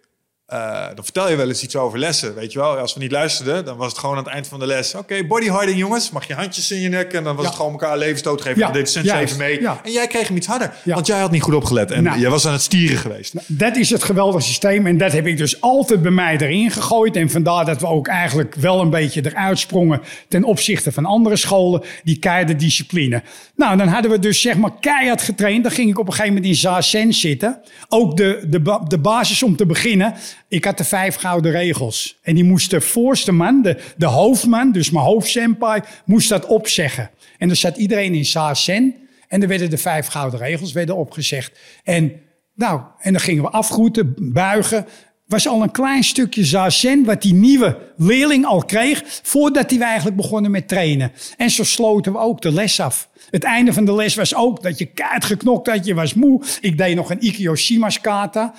[0.49, 2.77] eh, dan vertel je wel eens iets over lessen, weet je wel.
[2.77, 4.95] Als we niet luisterden, dan was het gewoon aan het eind van de les...
[4.95, 7.13] oké, bodyharding jongens, mag je handjes in je nek...
[7.13, 7.49] en dan was Ja.
[7.49, 8.59] het gewoon elkaar levensstoot geven.
[8.59, 9.11] Ja, dit juist.
[9.11, 9.61] even mee.
[9.61, 9.79] Ja.
[9.83, 11.91] En jij kreeg hem iets harder, want jij had niet goed opgelet.
[11.91, 12.19] En Nou.
[12.19, 13.33] jij was aan het stieren geweest.
[13.47, 17.15] Dat is het geweldige systeem en dat heb ik dus altijd bij mij erin gegooid.
[17.15, 21.35] En vandaar dat we ook eigenlijk wel een beetje eruit sprongen ten opzichte van andere
[21.35, 23.23] scholen, die keiharde discipline.
[23.55, 25.63] Nou, dan hadden we dus zeg maar keihard getraind.
[25.63, 27.61] Dan ging ik op een gegeven moment in Zazen zitten.
[27.89, 30.13] Ook de, de, de basis om te beginnen.
[30.47, 32.17] Ik had de vijf gouden regels.
[32.21, 37.09] En die moest de voorste man, de, de hoofdman, dus mijn hoofdsenpai, moest dat opzeggen.
[37.37, 38.95] En dan zat iedereen in Zazen.
[39.27, 41.59] En er werden de vijf gouden regels werden opgezegd.
[41.83, 42.21] En
[42.55, 44.85] nou, en dan gingen we afgroeten, buigen.
[45.25, 50.15] Was al een klein stukje zazen wat die nieuwe leerling al kreeg voordat hij eigenlijk
[50.15, 51.11] begonnen met trainen.
[51.37, 53.09] En zo sloten we ook de les af.
[53.29, 56.43] Het einde van de les was ook dat je kaart geknokt had, je was moe.
[56.61, 58.53] Ik deed nog een Ikkyoshima's kata.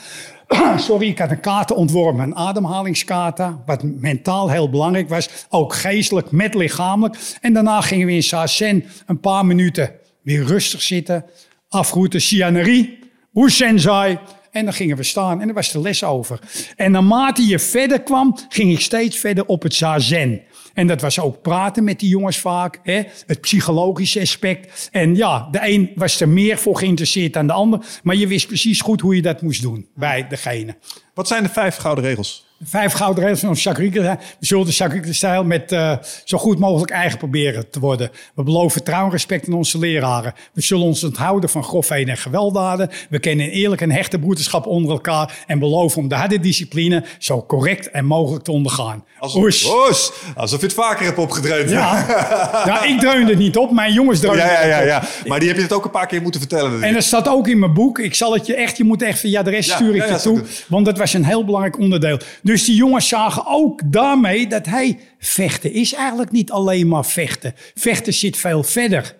[0.77, 3.63] Sorry, ik had een kata ontworpen, een ademhalingskata.
[3.67, 5.29] Wat mentaal heel belangrijk was.
[5.49, 7.19] Ook geestelijk met lichamelijk.
[7.41, 11.25] En daarna gingen we in zazen een paar minuten weer rustig zitten.
[11.69, 12.99] Afgroeten, Sianeri,
[13.35, 14.19] Oesenzai.
[14.51, 16.41] En dan gingen we staan en dan was de les over.
[16.77, 20.43] En naarmate je verder kwam, ging ik steeds verder op het zazen.
[20.75, 22.81] En dat was ook praten met die jongens vaak.
[22.83, 23.03] Hè?
[23.27, 24.89] Het psychologische aspect.
[24.93, 27.81] En ja, de een was er meer voor geïnteresseerd dan de ander.
[28.03, 30.77] Maar je wist precies goed hoe je dat moest doen bij degene.
[31.15, 32.50] Wat zijn de vijf gouden regels?
[32.65, 34.19] Vijf gouden regels van Shakurika.
[34.39, 38.11] We zullen de Shakurika-stijl met eh, zo goed mogelijk eigen proberen te worden.
[38.35, 40.33] We beloven trouw en respect aan onze leraren.
[40.53, 42.91] We zullen ons onthouden van grofheden en gewelddaden.
[43.11, 45.45] We kennen een eerlijk en hechte broederschap onder elkaar.
[45.47, 49.05] En beloven om de harde discipline zo correct en mogelijk te ondergaan.
[49.19, 49.71] Alsof, Oes.
[49.89, 51.71] Oes, alsof je het vaker hebt opgedreund.
[51.71, 52.07] Ja.
[52.67, 53.71] ja, ik dreunde het niet op.
[53.71, 55.03] Mijn jongens dreunden ja, ja, ja, ja.
[55.27, 56.83] Maar die heb je het ook een paar keer moeten vertellen.
[56.83, 57.99] En dat staat ook in mijn boek.
[57.99, 60.09] Ik zal het je echt, je moet echt via de rest Ja, stuur ik ja,
[60.09, 60.43] ja, toe.
[60.67, 62.19] Want dat was een heel belangrijk onderdeel.
[62.51, 67.55] Dus die jongens zagen ook daarmee dat hij vechten is eigenlijk niet alleen maar vechten.
[67.75, 69.17] Vechten zit veel verder.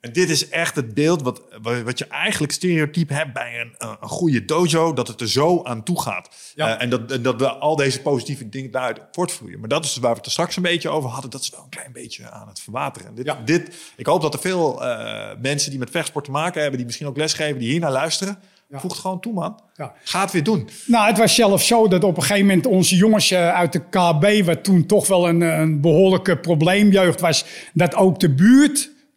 [0.00, 1.42] En dit is echt het beeld wat,
[1.84, 4.92] wat je eigenlijk stereotype hebt bij een, een goede dojo.
[4.92, 6.52] Dat het er zo aan toe gaat.
[6.54, 6.76] Ja.
[6.76, 9.60] Eh, en dat, dat we al deze positieve dingen daaruit voortvloeien.
[9.60, 11.30] Maar dat is waar we het er straks een beetje over hadden.
[11.30, 13.14] Dat is wel een klein beetje aan het verwateren.
[13.14, 13.40] Dit, Ja.
[13.44, 16.76] dit, ik hoop dat er veel eh, mensen die met vechtsport te maken hebben...
[16.76, 18.38] die misschien ook lesgeven, die hier naar luisteren...
[18.80, 19.60] Voeg het gewoon toe, man.
[19.74, 19.92] Ja.
[20.04, 20.68] Ga het weer doen.
[20.86, 23.82] Nou, het was zelfs zo dat op een gegeven moment onze jongens eh, uit de
[23.88, 28.30] KB, wat toen toch wel een, eh, een behoorlijke probleemjeugd was, dat ook de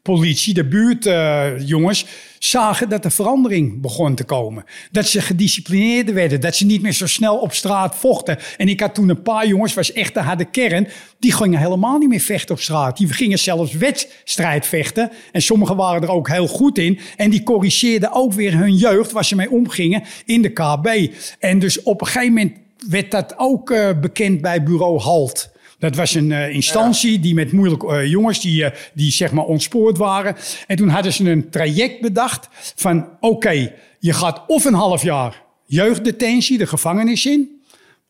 [0.08, 2.06] buurtpolitie, de buurtjongens,
[2.40, 4.64] zagen dat er verandering begon te komen.
[4.92, 8.38] Dat ze gedisciplineerder werden, dat ze niet meer zo snel op straat vochten.
[8.58, 10.88] En ik had toen een paar jongens, was echt de harde kern,
[11.20, 12.98] die gingen helemaal niet meer vechten op straat.
[12.98, 15.12] Die gingen zelfs wedstrijd vechten.
[15.32, 17.00] En sommigen waren er ook heel goed in.
[17.16, 21.14] En die corrigeerden ook weer hun jeugd, waar ze mee omgingen, in de KB.
[21.40, 22.54] En dus op een gegeven moment
[22.90, 25.56] werd dat ook eh, bekend bij bureau HALT.
[25.80, 29.44] Dat was een eh, instantie die met moeilijke eh, jongens, die, eh, die zeg maar
[29.44, 30.36] ontspoord waren.
[30.68, 35.42] En toen hadden ze een traject bedacht van oké, je gaat of een half jaar
[35.66, 37.62] jeugddetentie, de gevangenis in.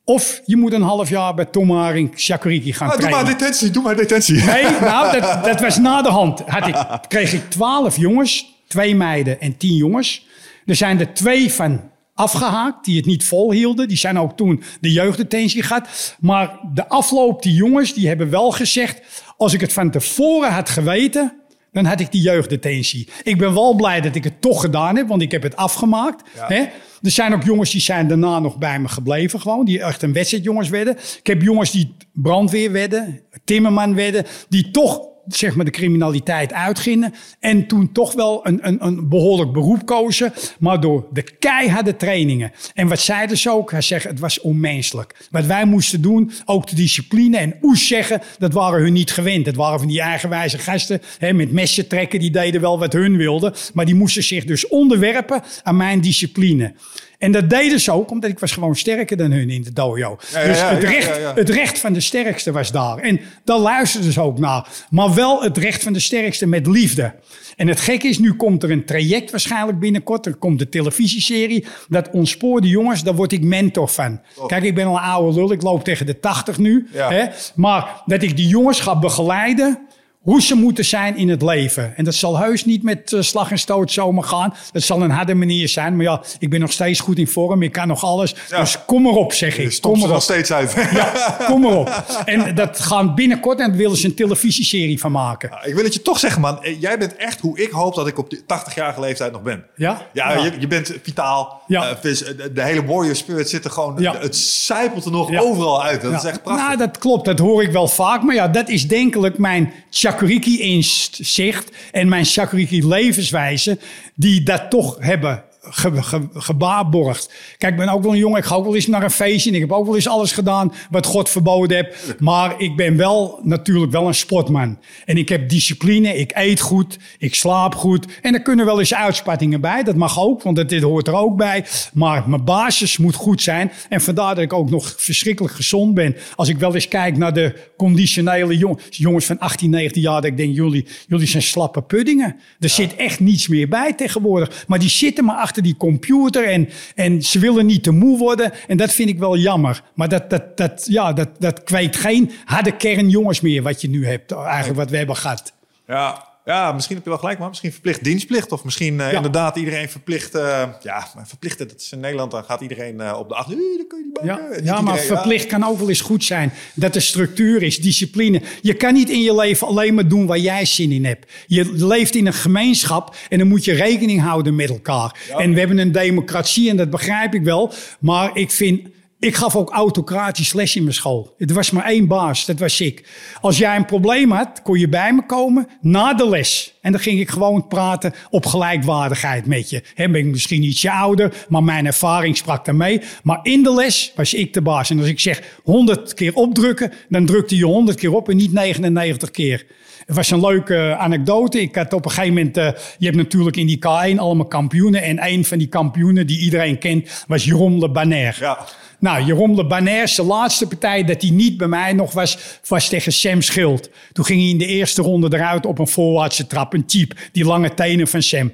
[0.03, 3.25] Of je moet een half jaar bij Tom Haring Shakuriki gaan Ah, doe trainen.
[3.25, 4.43] maar detentie, doe maar detentie.
[4.43, 6.39] Nee, nou, dat, dat was na de hand.
[6.45, 6.75] Had ik,
[7.07, 10.25] kreeg ik twaalf jongens, twee meiden en tien jongens.
[10.65, 11.81] Er zijn er twee van
[12.17, 13.87] afgehaakt, die het niet volhielden.
[13.87, 16.15] Die zijn ook toen de jeugddetentie gehad.
[16.19, 19.01] Maar de afloop, die jongens, die hebben wel gezegd...
[19.37, 21.33] als ik het van tevoren had geweten,
[21.71, 23.07] dan had ik die jeugddetentie.
[23.23, 26.29] Ik ben wel blij dat ik het toch gedaan heb, want ik heb het afgemaakt.
[26.37, 26.65] Hè?
[27.01, 29.65] Er zijn ook jongens die zijn daarna nog bij me gebleven gewoon.
[29.65, 30.97] Die echt een wedstrijdjongens werden.
[31.19, 34.25] Ik heb jongens die brandweer werden, timmerman werden.
[34.49, 37.13] Die toch zeg maar de criminaliteit uitgingen.
[37.39, 40.33] En toen toch wel een, een, een behoorlijk beroep kozen.
[40.59, 42.51] Maar door de keiharde trainingen.
[42.73, 43.71] En wat zeiden ze ook?
[43.71, 45.27] Hij zegt het was onmenselijk.
[45.31, 49.45] Wat wij moesten doen, ook de discipline en oes zeggen, dat waren hun niet gewend.
[49.45, 52.19] Dat waren van die eigenwijze gasten hè, met messen trekken.
[52.19, 53.53] Die deden wel wat hun wilden.
[53.73, 56.73] Maar die moesten zich dus onderwerpen aan mijn discipline.
[57.17, 60.17] En dat deden ze ook, omdat ik was gewoon sterker dan hun in de dojo.
[60.31, 62.97] Ja, dus ja, het, recht, het recht van de sterkste was daar.
[62.97, 64.67] En daar luisterden ze ook naar.
[64.89, 67.13] Maar wel het recht van de sterkste met liefde.
[67.55, 70.25] En het gekke is, nu komt er een traject waarschijnlijk binnenkort.
[70.25, 71.65] Er komt de televisieserie.
[71.89, 74.21] Dat ontspoorde jongens, daar word ik mentor van.
[74.47, 75.51] Kijk, ik ben al een oude lul.
[75.51, 76.87] Ik loop tegen de 80 nu.
[76.91, 77.25] Hè?
[77.55, 79.86] Maar dat ik die jongens ga begeleiden
[80.27, 81.97] hoe ze moeten zijn in het leven.
[81.97, 84.53] En dat zal heus niet met uh, slag en stoot zomaar gaan.
[84.71, 85.95] Dat zal een harde manier zijn.
[85.95, 87.61] Maar ja, ik ben nog steeds goed in vorm.
[87.61, 88.35] Ik kan nog alles.
[88.49, 88.59] Ja.
[88.59, 89.77] Dus kom erop, zeg ik.
[89.81, 90.75] Kom er nog steeds uit.
[90.97, 92.03] Ja, kom erop.
[92.25, 95.49] En dat gaan binnenkort en daar willen ze een televisieserie van maken.
[95.51, 96.63] Ja, ik wil het je toch zeggen, man.
[96.63, 99.65] Eh, jij bent echt hoe ik hoop dat ik op de 80-jarige leeftijd nog ben.
[99.75, 100.07] Ja?
[100.13, 101.61] Ja, Je, je, bent vitaal.
[101.67, 101.89] Ja.
[102.03, 102.15] Uh,
[102.53, 104.03] de hele warrior spirit zit er gewoon...
[104.03, 106.01] Het zijpelt er nog overal uit.
[106.01, 106.65] Dat is echt prachtig.
[106.65, 107.25] Nou, dat klopt.
[107.25, 108.21] Dat hoor ik wel vaak.
[108.21, 110.16] Maar ja, dat is denkelijk mijn Shakuriki
[110.59, 113.77] inzicht en mijn Shakuriki levenswijze,
[114.15, 117.33] die dat toch hebben ge, ge, gebaarborgd.
[117.57, 118.37] Kijk, ik ben ook wel een jongen.
[118.37, 119.49] Ik ga ook wel eens naar een feestje.
[119.49, 122.19] En ik heb ook wel eens alles gedaan wat God verboden heeft.
[122.19, 124.79] Maar ik ben wel natuurlijk wel een sportman.
[125.05, 126.17] En ik heb discipline.
[126.17, 126.97] Ik eet goed.
[127.17, 128.05] Ik slaap goed.
[128.21, 129.83] En er kunnen wel eens uitspattingen bij.
[129.83, 131.65] Dat mag ook, want dat, dit hoort er ook bij.
[131.93, 133.71] Maar mijn basis moet goed zijn.
[133.89, 136.15] En vandaar dat ik ook nog verschrikkelijk gezond ben.
[136.35, 140.21] Als ik wel eens kijk naar de conditionele jongens, jongens van 18, 19 jaar.
[140.21, 142.35] Dat ik denk, jullie, jullie zijn slappe puddingen.
[142.59, 144.65] Er zit echt niets meer bij tegenwoordig.
[144.67, 148.51] Maar die zitten maar achter die computer en, en ze willen niet te moe worden.
[148.67, 149.83] En dat vind ik wel jammer.
[149.93, 154.05] Maar dat, dat, dat, ja, dat, dat kweekt geen harde kernjongens meer wat je nu
[154.07, 155.53] hebt, eigenlijk wat we hebben gehad.
[155.87, 158.51] Ja, ja, misschien heb je wel gelijk, maar misschien verplicht dienstplicht.
[158.51, 160.35] Of misschien uh, inderdaad iedereen verplicht.
[160.35, 163.55] Uh, ja, verplicht, dat is in Nederland, dan gaat iedereen uh, op de achter.
[163.55, 166.53] dan kun je die ja, ja maar verplicht kan ook wel eens goed zijn.
[166.73, 168.41] Dat er structuur is, discipline.
[168.61, 171.31] Je kan niet in je leven alleen maar doen waar jij zin in hebt.
[171.47, 175.15] Je leeft in een gemeenschap en dan moet je rekening houden met elkaar.
[175.37, 177.73] En we hebben een democratie en dat begrijp ik wel.
[177.99, 181.33] Maar ik vind ik gaf ook autocratisch les in mijn school.
[181.37, 183.03] Het was maar één baas, dat was ik.
[183.41, 186.73] Als jij een probleem had, kon je bij me komen na de les.
[186.81, 189.83] En dan ging ik gewoon praten op gelijkwaardigheid met je.
[189.93, 193.01] He, ben ik misschien ietsje ouder, maar mijn ervaring sprak daarmee.
[193.23, 194.89] Maar in de les was ik de baas.
[194.89, 198.53] En als ik zeg 100 keer opdrukken, dan drukte je 100 keer op en niet
[198.53, 199.65] 99 keer.
[200.05, 201.61] Het was een leuke anekdote.
[201.61, 205.01] Ik had op een gegeven moment, uh, je hebt natuurlijk in die K1 allemaal kampioenen.
[205.01, 208.37] En een van die kampioenen die iedereen kent, was Jeroen Le Banner.
[208.39, 208.67] Ja.
[208.99, 212.89] Nou, Jeroen Le Banner, zijn laatste partij dat hij niet bij mij nog was, was
[212.89, 213.89] tegen Sam Schild.
[214.11, 217.45] Toen ging hij in de eerste ronde eruit op een voorwaartse trap, een type, die
[217.45, 218.51] lange tenen van Sam.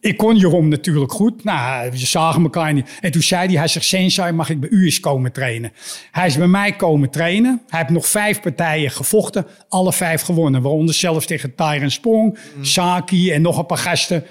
[0.00, 1.44] Ik kon Jeroen natuurlijk goed.
[1.44, 2.98] Nou, we zagen elkaar niet.
[3.00, 5.72] En toen zei hij, hij zegt, Sensei, mag ik bij u eens komen trainen?
[6.10, 7.62] Hij is bij mij komen trainen.
[7.68, 9.46] Hij heeft nog vijf partijen gevochten.
[9.68, 10.62] Alle vijf gewonnen.
[10.62, 14.24] Waaronder zelfs tegen Tyron Sprong, Saki en nog een paar gasten.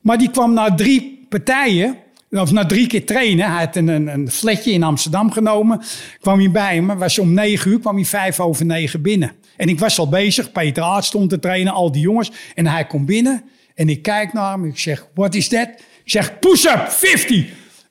[0.00, 1.96] Maar die kwam na drie partijen
[2.40, 5.82] of na drie keer trainen, hij had een, een, flatje in Amsterdam genomen.
[6.20, 9.32] Kwam hij bij me, was om negen uur, kwam hij vijf over negen binnen.
[9.56, 12.30] En ik was al bezig, Peter Aert stond te trainen, al die jongens.
[12.54, 13.42] En hij komt binnen
[13.74, 15.68] en ik kijk naar hem, ik zeg, what is that?
[16.04, 17.46] Ik zeg, push-up, 50.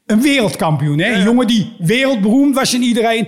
[0.05, 1.13] Een wereldkampioen, hè?
[1.13, 3.27] Een jongen die wereldberoemd was in iedereen.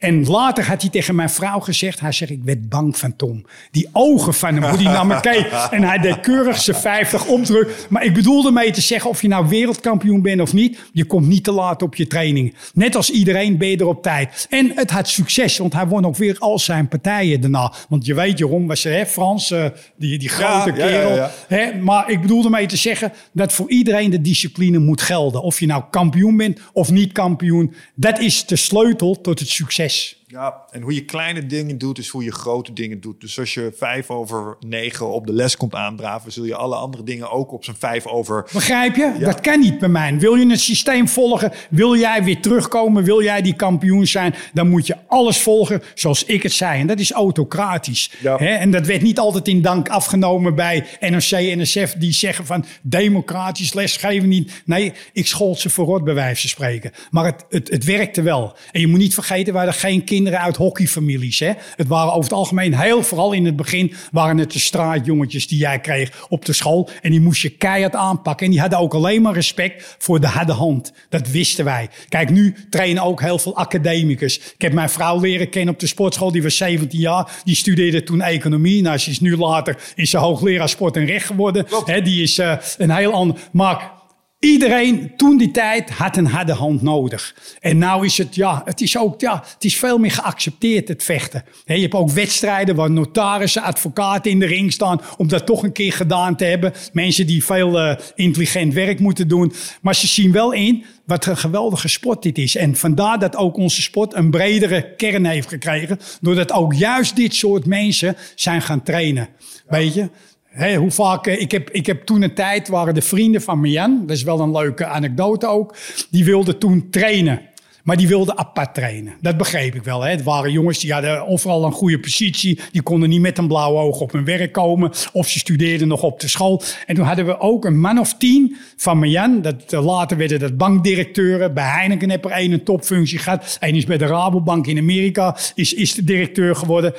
[0.00, 3.44] En later had hij tegen mijn vrouw gezegd, hij zegt, ik werd bang van Tom.
[3.70, 5.46] Die ogen van hem, hoe die naar me keek.
[5.70, 7.86] En hij deed keurig zijn 50 omdruk.
[7.88, 11.26] Maar ik bedoelde mee te zeggen, of je nou wereldkampioen bent of niet, je komt
[11.26, 12.54] niet te laat op je training.
[12.74, 14.46] Net als iedereen ben je er op tijd.
[14.50, 17.72] En het had succes, want hij won ook weer al zijn partijen daarna.
[17.88, 19.64] Want je weet, Jeroen was hè, Frans, uh,
[19.96, 21.14] die, die grote kerel.
[21.14, 25.00] Ja, ja, hè, maar ik bedoelde mee te zeggen dat voor iedereen de discipline moet
[25.00, 25.42] gelden.
[25.42, 27.74] Of je nou kampioen bent of niet kampioen.
[27.94, 29.88] Dat is de sleutel tot het succes.
[29.90, 33.20] fresh Ja, en hoe je kleine dingen doet, is hoe je grote dingen doet.
[33.20, 37.02] Dus als je vijf over negen op de les komt aandraven, zul je alle andere
[37.02, 38.48] dingen ook op zijn vijf over.
[38.52, 39.14] Begrijp je?
[39.18, 40.18] Dat kan niet bij mij.
[40.18, 41.52] Wil je het systeem volgen?
[41.70, 43.04] Wil jij weer terugkomen?
[43.04, 44.34] Wil jij die kampioen zijn?
[44.52, 46.80] Dan moet je alles volgen zoals ik het zei.
[46.80, 48.12] En dat is autocratisch.
[48.20, 48.38] Ja.
[48.38, 52.64] En dat werd niet altijd in dank afgenomen bij NRC en NSF die zeggen van
[52.82, 54.62] democratisch lesgeven niet.
[54.64, 56.92] Nee, ik schold ze voor bij wijze van spreken.
[57.10, 58.56] Maar het, het, het werkte wel.
[58.72, 61.38] En je moet niet vergeten, waar er geen kinderen uit hockeyfamilies.
[61.38, 61.52] Hè?
[61.76, 65.58] Het waren over het algemeen, heel vooral in het begin, waren het de straatjongetjes die
[65.58, 66.88] jij kreeg op de school.
[67.02, 68.46] En die moest je keihard aanpakken.
[68.46, 70.92] En die hadden ook alleen maar respect voor de harde hand.
[71.08, 71.88] Dat wisten wij.
[72.08, 74.38] Kijk, nu trainen ook heel veel academicus.
[74.38, 76.32] Ik heb mijn vrouw leren kennen op de sportschool.
[76.32, 77.40] Die was 17 jaar.
[77.44, 78.82] Die studeerde toen economie.
[78.82, 81.66] Nou, ze is nu later is ze hoogleraar sport en recht geworden.
[81.84, 83.36] He, die is uh, een heel ander...
[83.52, 83.99] Maar
[84.40, 87.34] Iedereen toen die tijd had een harde hand nodig.
[87.60, 91.02] En nou is het, ja, het is ook, ja, het is veel meer geaccepteerd, het
[91.02, 91.44] vechten.
[91.64, 95.72] je hebt ook wedstrijden waar notarissen, advocaten in de ring staan om dat toch een
[95.72, 96.72] keer gedaan te hebben.
[96.92, 99.52] Mensen die veel uh, intelligent werk moeten doen.
[99.80, 102.56] Maar ze zien wel in wat een geweldige sport dit is.
[102.56, 105.98] En vandaar dat ook onze sport een bredere kern heeft gekregen.
[106.20, 109.28] Doordat ook juist dit soort mensen zijn gaan trainen.
[109.66, 110.08] Weet je?
[110.56, 114.06] Hoe vaak, eh, ik, heb, ik heb toen een tijd, waren de vrienden van Mian,
[114.06, 115.76] dat is wel een leuke anekdote ook,
[116.10, 117.48] die wilden toen trainen.
[117.84, 119.12] Maar die wilden apart trainen.
[119.20, 120.02] Dat begreep ik wel.
[120.02, 120.10] Hè.
[120.10, 122.60] Het waren jongens die hadden overal een goede positie.
[122.72, 124.90] Die konden niet met een blauw oog op hun werk komen.
[125.12, 126.62] Of ze studeerden nog op de school.
[126.86, 129.42] En toen hadden we ook een man of tien van Marjan.
[129.42, 131.54] Dat, eh, later werden dat bankdirecteuren.
[131.54, 133.56] Bij Heineken heb er één een topfunctie gehad.
[133.60, 135.36] Eén is bij de Rabobank in Amerika.
[135.54, 136.94] Is, is de directeur geworden.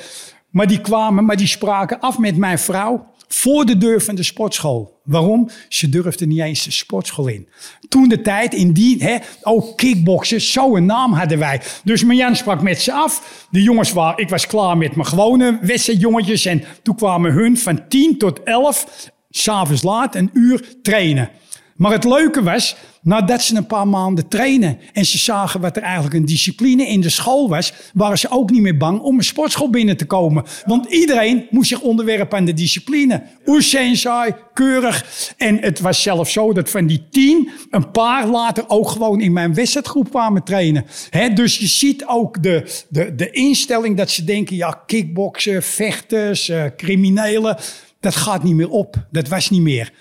[0.50, 4.22] Maar die kwamen, maar die spraken af met mijn vrouw voor de deur van de
[4.22, 5.00] sportschool.
[5.04, 5.48] Waarom?
[5.68, 7.48] Ze durfden niet eens de sportschool in.
[7.88, 11.60] Toen de tijd, in die, hè, ook kickboksen, zo'n naam hadden wij.
[11.84, 13.46] Dus Marjan sprak met ze af.
[13.50, 16.44] De jongens waren, ik was klaar met mijn gewone wedstrijdjongetjes.
[16.44, 21.30] En toen kwamen hun van 10 tot 11, s'avonds laat, een uur trainen.
[21.76, 25.82] Maar het leuke was, nadat ze een paar maanden trainen en ze zagen wat er
[25.82, 29.24] eigenlijk een discipline in de school was, waren ze ook niet meer bang om een
[29.24, 30.44] sportschool binnen te komen.
[30.66, 33.22] Want iedereen moest zich onderwerpen aan de discipline.
[33.46, 35.34] Oesensai, keurig.
[35.36, 39.32] En het was zelfs zo dat van die tien een paar later ook gewoon in
[39.32, 40.84] mijn wedstrijdgroep kwamen trainen.
[41.34, 46.64] Dus je ziet ook de, de, de instelling dat ze denken, ja, kickboksen, vechters, uh,
[46.76, 47.56] criminelen,
[48.00, 49.06] dat gaat niet meer op.
[49.10, 49.92] Dat was niet meer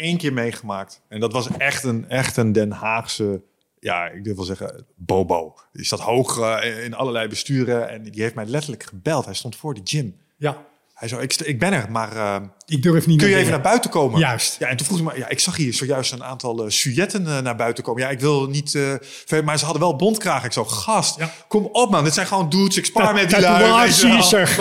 [0.00, 1.02] één keer meegemaakt.
[1.08, 3.42] En dat was echt een, echt een Den Haagse,
[3.78, 5.54] ja, ik durf wel zeggen, bobo.
[5.72, 9.24] Die zat hoog uh, in allerlei besturen en die heeft mij letterlijk gebeld.
[9.24, 10.16] Hij stond voor de gym.
[10.36, 10.66] Ja.
[10.94, 12.36] Hij zo, ik, ik ben er, maar uh,
[12.70, 14.18] ik durf niet kun je even naar buiten komen?
[14.18, 14.56] Juist.
[14.58, 17.22] Ja, en toen vroeg ik me, ja, ik zag hier zojuist een aantal uh, sujetten
[17.22, 18.02] uh, naar buiten komen.
[18.02, 20.44] Ja, ik wil niet, uh, maar ze hadden wel bondkragen.
[20.44, 21.32] Ik zo, gast, ja.
[21.48, 22.76] kom op man, dit zijn gewoon dudes.
[22.76, 23.90] Ik spaar met die lui.
[24.22, 24.56] zeg.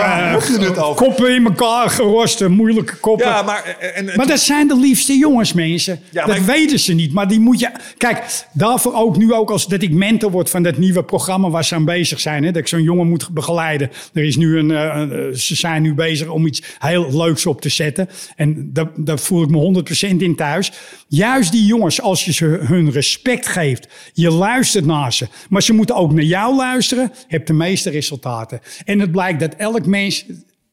[0.95, 3.27] koppen in elkaar gerosten, moeilijke koppen.
[3.27, 5.99] Ja, maar, en, en, maar dat zijn de liefste jongens, mensen.
[6.09, 7.71] Ja, dat ik, weten ze niet, maar die moet je...
[7.97, 8.23] Kijk,
[8.53, 11.75] daarvoor ook nu ook als dat ik mentor word van dat nieuwe programma waar ze
[11.75, 12.43] aan bezig zijn.
[12.43, 13.91] Hè, dat ik zo'n jongen moet begeleiden.
[14.13, 17.98] Er is nu een, ze zijn nu bezig om iets heel leuks op te zetten.
[18.35, 20.71] En daar, daar voel ik me 100% in thuis.
[21.07, 25.73] Juist die jongens, als je ze hun respect geeft, je luistert naar ze, maar ze
[25.73, 28.59] moeten ook naar jou luisteren, heb de meeste resultaten.
[28.85, 30.25] En het blijkt dat elk mens,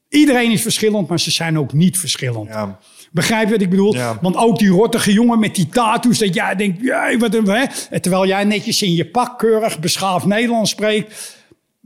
[0.09, 2.48] iedereen is verschillend, maar ze zijn ook niet verschillend.
[2.48, 2.78] Ja.
[3.12, 3.94] Begrijp je wat ik bedoel?
[3.94, 4.19] Ja.
[4.20, 8.01] Want ook die rottige jongen met die tattoos, dat jij denkt, ja, wat een, hè?
[8.01, 11.36] terwijl jij netjes in je pak keurig beschaafd Nederlands spreekt.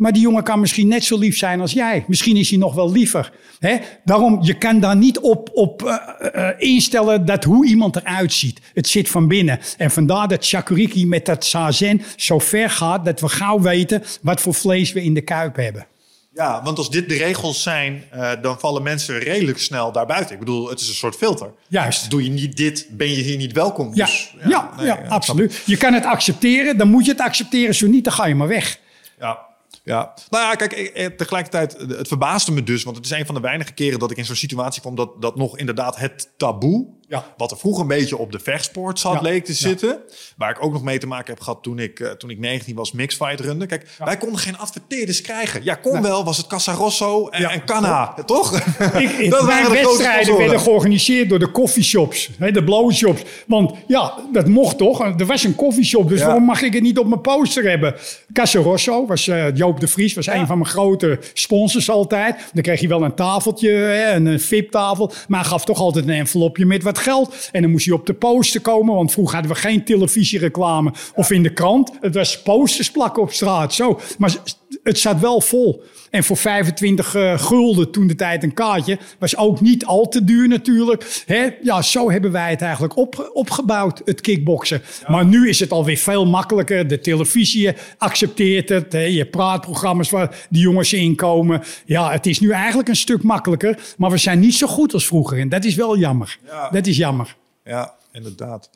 [0.01, 2.05] Maar die jongen kan misschien net zo lief zijn als jij.
[2.07, 3.33] Misschien is hij nog wel liever.
[3.59, 3.77] Hè?
[4.05, 5.97] Daarom, je kan daar niet op, op uh,
[6.35, 8.61] uh, instellen dat hoe iemand eruit ziet.
[8.75, 9.61] Het zit van binnen.
[9.77, 14.41] En vandaar dat Shakuriki met dat Sazen zo ver gaat dat we gauw weten wat
[14.41, 15.87] voor vlees we in de kuip hebben.
[16.33, 20.33] Ja, want als dit de regels zijn, uh, dan vallen mensen redelijk snel daarbuiten.
[20.33, 21.51] Ik bedoel, het is een soort filter.
[21.69, 22.11] Juist.
[22.11, 23.91] Doe je niet dit, ben je hier niet welkom.
[23.95, 25.63] Ja, dus, ja, ja, nee, ja absoluut.
[25.67, 27.75] Je kan het accepteren, dan moet je het accepteren.
[27.75, 28.79] Zo niet, dan ga je maar weg.
[29.19, 29.49] Ja,
[29.91, 33.35] ja, nou ja, kijk, eh, tegelijkertijd, het verbaasde me dus, want het is een van
[33.35, 36.87] de weinige keren dat ik in zo'n situatie kwam dat, dat nog inderdaad het taboe
[37.11, 37.25] ja.
[37.37, 39.99] Wat er vroeger een beetje op de vechtsport zat, leek te zitten.
[40.37, 42.75] Waar ik ook nog mee te maken heb gehad toen ik, uh, toen ik 19
[42.75, 43.67] was, mixfight runde.
[43.67, 45.65] Kijk, wij konden geen adverteerders krijgen.
[45.65, 48.59] Ja, kon wel, was het Casa Rosso en, en Canna, toch?
[48.99, 53.23] Ik, dat waren de wedstrijden werden georganiseerd door de coffeeshops, de blauwe shops.
[53.47, 55.01] Want ja, dat mocht toch?
[55.01, 57.95] Er was een coffeeshop, dus waarom mag ik het niet op mijn poster hebben?
[58.33, 62.51] Casa Rosso, was, uh, Joop de Vries, was een van mijn grote sponsors altijd.
[62.53, 65.13] Dan kreeg je wel een tafeltje, hè, een VIP-tafel.
[65.29, 67.49] Maar gaf toch altijd een envelopje met wat geld.
[67.53, 71.31] En dan moest je op de poster komen, want vroeger hadden we geen televisiereclame of
[71.31, 71.91] in de krant.
[72.01, 74.01] Het was posters plakken op straat, zo.
[74.19, 74.37] Maar
[74.83, 75.83] het zat wel vol.
[76.11, 78.99] En voor 25 uh, eh, gulden toen de tijd een kaartje.
[79.19, 81.23] Was ook niet al te duur natuurlijk.
[81.27, 81.49] Hè?
[81.63, 84.83] Ja, zo hebben wij het eigenlijk op, opgebouwd, het kickboksen.
[85.07, 86.89] Maar nu is het alweer veel makkelijker.
[86.89, 88.93] De televisie accepteert het.
[88.93, 89.05] Hè?
[89.05, 91.63] Je praatprogramma's waar die jongens in komen.
[91.85, 93.79] Ja, het is nu eigenlijk een stuk makkelijker.
[93.97, 95.39] Maar we zijn niet zo goed als vroeger.
[95.39, 96.39] En dat is wel jammer.
[96.71, 97.37] Dat is jammer.
[97.65, 98.71] Ja, inderdaad.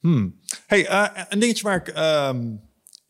[0.00, 0.34] Hmm.
[0.66, 1.96] Hey, uh, een dingetje waar ik...
[1.96, 2.30] Uh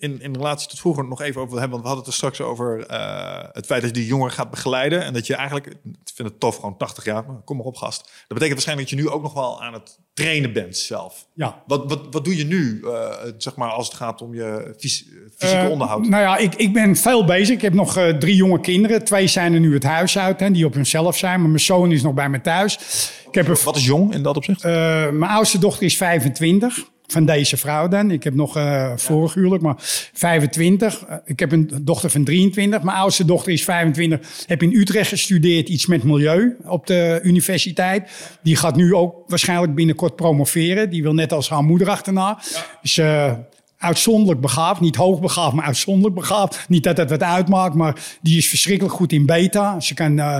[0.03, 1.71] in, in relatie tot vroeger nog even over hebben.
[1.71, 4.51] Want we hadden het er straks over uh, het feit dat je die jongeren gaat
[4.51, 5.05] begeleiden.
[5.05, 7.77] En dat je eigenlijk, ik vind het tof, gewoon 80 jaar, maar kom maar op
[7.77, 8.01] gast.
[8.01, 11.27] Dat betekent waarschijnlijk dat je nu ook nog wel aan het trainen bent zelf.
[11.35, 11.63] Ja.
[11.67, 15.05] Wat, wat, wat doe je nu, uh, zeg maar, als het gaat om je fys
[15.37, 16.09] fysieke uh, onderhoud?
[16.09, 17.55] Nou ja, ik, ik ben veel bezig.
[17.55, 19.05] Ik heb nog drie jonge kinderen.
[19.05, 21.41] Twee zijn er nu het huis uit, hè, die op hunzelf zijn.
[21.41, 22.79] Maar mijn zoon is nog bij me thuis.
[23.27, 24.63] Ik heb Wat is jong in dat opzicht?
[24.63, 28.11] mijn oudste dochter is 25 van deze vrouw dan.
[28.11, 29.75] Ik heb nog uh, vorig huwelijk, maar
[30.13, 31.05] 25.
[31.09, 32.83] Uh, ik heb een dochter van 23.
[32.83, 34.45] Mijn oudste dochter is 25.
[34.47, 38.11] Heb in Utrecht gestudeerd, iets met milieu op de universiteit.
[38.43, 40.91] Die gaat nu ook waarschijnlijk binnenkort promoveren.
[40.91, 42.39] Die wil net als haar moeder achterna.
[42.53, 42.65] Ja.
[42.83, 43.33] Dus uh,
[43.83, 44.81] uitzonderlijk begaafd.
[44.81, 46.65] Niet hoogbegaafd, maar uitzonderlijk begaafd.
[46.69, 49.81] Niet dat het wat uitmaakt, maar die is verschrikkelijk goed in beta.
[49.81, 50.39] Ze kan uh,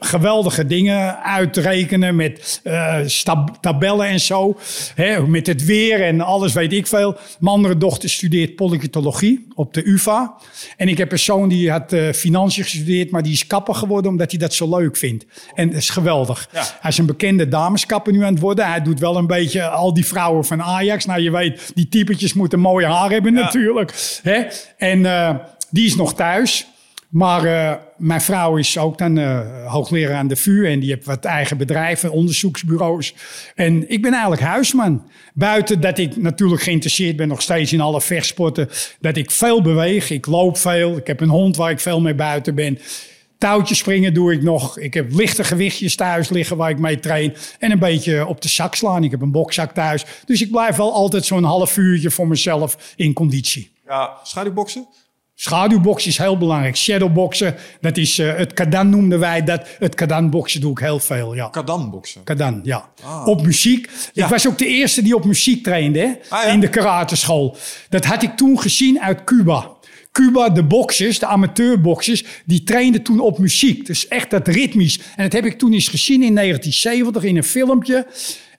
[0.00, 3.00] geweldige dingen uitrekenen met uh,
[3.60, 4.58] tabellen en zo.
[4.94, 7.16] Hè, met het weer en alles weet ik veel.
[7.38, 10.34] Mijn andere dochter studeert polyketologie op de UvA.
[10.76, 14.10] En ik heb een zoon die had uh, financiën gestudeerd, maar die is kapper geworden
[14.10, 15.26] omdat hij dat zo leuk vindt.
[15.54, 16.48] En dat is geweldig.
[16.52, 16.64] Ja.
[16.80, 18.66] Hij is een bekende dameskapper nu aan het worden.
[18.66, 21.04] Hij doet wel een beetje al die vrouwen van Ajax.
[21.04, 24.18] Nou, je weet, die typetjes moeten mooi haar hebben natuurlijk.
[24.22, 24.42] Hè?
[24.76, 25.34] En uh,
[25.70, 26.66] die is nog thuis.
[27.10, 31.06] Maar uh, mijn vrouw is ook dan uh, hoogleraar aan de VU en die heeft
[31.06, 33.14] wat eigen bedrijven, onderzoeksbureaus.
[33.54, 35.10] En ik ben eigenlijk huisman.
[35.34, 38.68] Buiten dat ik natuurlijk geïnteresseerd ben nog steeds in alle vechtsporten.
[39.00, 40.96] Dat ik veel beweeg, ik loop veel.
[40.96, 42.78] Ik heb een hond waar ik veel mee buiten ben.
[43.40, 44.78] Touwtjes springen doe ik nog.
[44.78, 47.34] Ik heb lichte gewichtjes thuis liggen waar ik mee train.
[47.58, 49.04] En een beetje op de zak slaan.
[49.04, 50.04] Ik heb een bokzak thuis.
[50.24, 53.72] Dus ik blijf wel altijd zo'n half uurtje voor mezelf in conditie.
[53.86, 54.86] Ja, schaduwboksen?
[55.34, 56.76] Schaduwboksen is heel belangrijk.
[56.76, 59.68] Shadowboksen, dat is uh, het kadan noemden wij dat.
[59.78, 61.48] Het kadanboksen doe ik heel veel, ja.
[61.48, 62.24] Kadanboksen?
[62.24, 62.88] Kadan, ja.
[63.02, 63.26] Ah.
[63.26, 63.90] Op muziek.
[64.12, 66.12] Ik was ook de eerste die op muziek trainde, hè?
[66.28, 66.52] Ah, ja.
[66.52, 67.56] in de karateschool.
[67.88, 69.78] Dat had ik toen gezien uit Cuba.
[70.12, 73.86] Cuba, de boxers, de amateurboxers, die trainden toen op muziek.
[73.86, 74.98] Dus echt dat ritmisch.
[75.16, 78.06] En dat heb ik toen eens gezien in 1970 in een filmpje.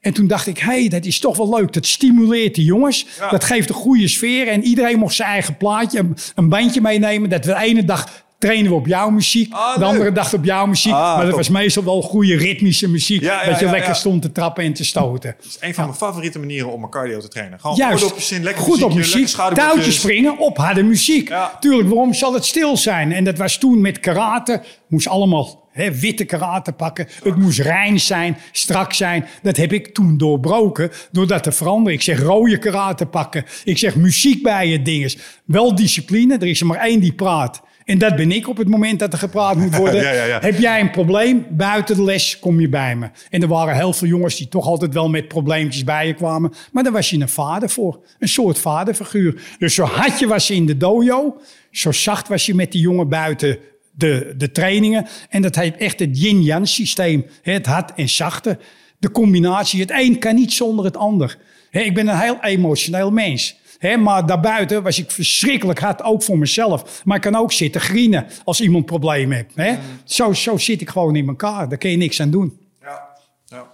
[0.02, 1.74] En toen dacht ik, hé, hey, dat is toch wel leuk.
[1.74, 3.06] Dat stimuleert de jongens.
[3.30, 4.48] Dat geeft een goede sfeer.
[4.48, 6.06] En iedereen mocht zijn eigen plaatje,
[6.36, 7.30] een bandje meenemen.
[7.30, 9.54] Dat we de ene dag trainen we op jouw muziek.
[9.54, 10.94] Ah, de andere dag op jouw muziek.
[10.94, 13.22] Ah, maar dat was meestal wel goede ritmische muziek.
[13.46, 15.36] dat je lekker stond te trappen en te stoten.
[15.38, 17.60] Dat is een van mijn favoriete manieren om mijn cardio te trainen.
[17.60, 18.04] Gewoon Juist.
[18.04, 19.28] goed op je zin, lekker goed op muziek.
[19.28, 21.34] Touwtjes springen op harde muziek.
[21.60, 23.12] Tuurlijk, waarom zal het stil zijn?
[23.12, 24.62] En dat was toen met karate.
[24.88, 27.08] Moest allemaal witte karate pakken.
[27.24, 29.26] Het moest rein zijn, strak zijn.
[29.42, 31.94] Dat heb ik toen doorbroken door dat te veranderen.
[31.94, 33.46] Ik zeg rode karate pakken.
[33.64, 35.18] Ik zeg muziek bij je dinges.
[35.46, 36.38] Wel discipline.
[36.38, 37.62] Er is er maar één die praat.
[37.86, 40.02] En dat ben ik op het moment dat er gepraat moet worden.
[40.02, 40.40] ja, ja, ja.
[40.40, 41.46] Heb jij een probleem?
[41.50, 43.10] Buiten de les kom je bij me.
[43.30, 46.54] En er waren heel veel jongens die toch altijd wel met probleempjes bij je kwamen.
[46.72, 48.00] Maar daar was je een vader voor.
[48.20, 49.42] Een soort vaderfiguur.
[49.60, 51.42] Dus zo had je was je in de dojo.
[51.72, 53.58] Zo zacht was je met die jongen buiten
[53.92, 55.08] de, de trainingen.
[55.30, 57.26] En dat heet echt het yin-yang systeem.
[57.42, 58.58] Het hard en zachte.
[59.00, 59.82] De combinatie.
[59.82, 61.38] Het een kan niet zonder het ander.
[61.72, 63.60] Ik ben een heel emotioneel mens.
[63.82, 67.02] He, maar daarbuiten was ik verschrikkelijk hard, ook voor mezelf.
[67.06, 69.56] Maar ik kan ook zitten grienen als iemand problemen heeft.
[69.56, 69.72] He?
[69.72, 69.80] Mm.
[70.04, 71.70] Zo, zo zit ik gewoon in elkaar.
[71.70, 72.68] Daar kun je niks aan doen.
[72.80, 73.68] Ja, ja.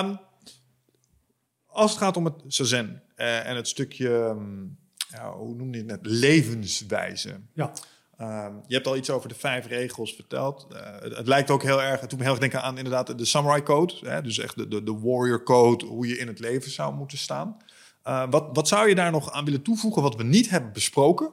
[0.00, 0.18] Um,
[1.66, 4.78] als het gaat om het zazen uh, en het stukje, um,
[5.08, 7.40] ja, hoe noem je het net, levenswijze.
[7.54, 7.72] Ja.
[8.20, 10.66] Um, je hebt al iets over de vijf regels verteld.
[10.72, 13.18] Uh, het, het, lijkt ook heel erg, het doet me heel erg denken aan inderdaad
[13.18, 13.94] de Samurai Code.
[14.00, 14.22] Hè?
[14.22, 17.56] Dus echt de, de, de Warrior Code, hoe je in het leven zou moeten staan.
[18.08, 21.32] Uh, wat, wat zou je daar nog aan willen toevoegen wat we niet hebben besproken?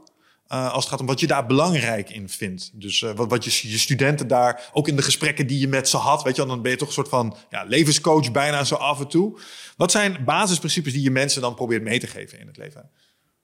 [0.52, 2.72] Uh, als het gaat om wat je daar belangrijk in vindt.
[2.74, 5.90] Dus uh, wat, wat je, je studenten daar, ook in de gesprekken die je met
[5.90, 8.76] ze had, weet je, dan ben je toch een soort van ja, levenscoach bijna zo
[8.76, 9.40] af en toe.
[9.78, 12.90] Wat zijn basisprincipes die je mensen dan probeert mee te geven in het leven?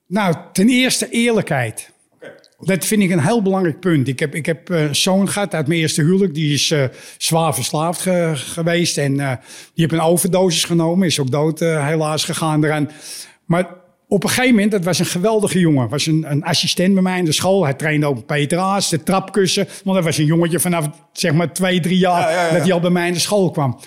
[0.06, 1.92] Nou, ten eerste eerlijkheid.
[2.60, 4.08] Dat vind ik een heel belangrijk punt.
[4.08, 6.34] Ik heb, ik heb een zoon gehad uit mijn eerste huwelijk.
[6.34, 6.84] Die is uh,
[7.18, 8.00] zwaar verslaafd
[8.34, 8.98] geweest.
[8.98, 9.38] En uh, die
[9.74, 11.06] heeft een overdosis genomen.
[11.06, 12.90] Is ook dood uh, helaas gegaan eraan.
[13.44, 13.68] Maar
[14.08, 15.88] op een gegeven moment, dat was een geweldige jongen.
[15.88, 17.64] Was een, een assistent bij mij in de school.
[17.64, 19.68] Hij trainde ook Peter Aas, de trapkussen.
[19.84, 22.52] Want dat was een jongetje vanaf zeg maar twee, drie jaar ja, ja, ja.
[22.52, 23.78] dat hij al bij mij in de school kwam.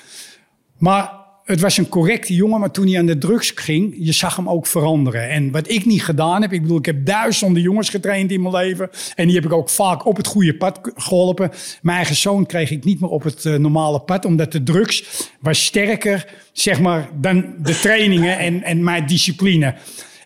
[0.77, 1.20] Maar
[1.51, 4.49] het was een correcte jongen, maar toen hij aan de drugs ging, je zag hem
[4.49, 5.29] ook veranderen.
[5.29, 8.55] En wat ik niet gedaan heb, ik bedoel, ik heb duizenden jongens getraind in mijn
[8.55, 8.89] leven.
[9.15, 11.51] En die heb ik ook vaak op het goede pad geholpen.
[11.81, 15.29] Mijn eigen zoon kreeg ik niet meer op het uh, normale pad, omdat de drugs
[15.39, 19.75] was sterker, zeg maar, dan de trainingen en, en mijn discipline.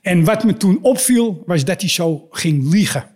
[0.02, 3.15] En wat me toen opviel, was dat hij zo ging liegen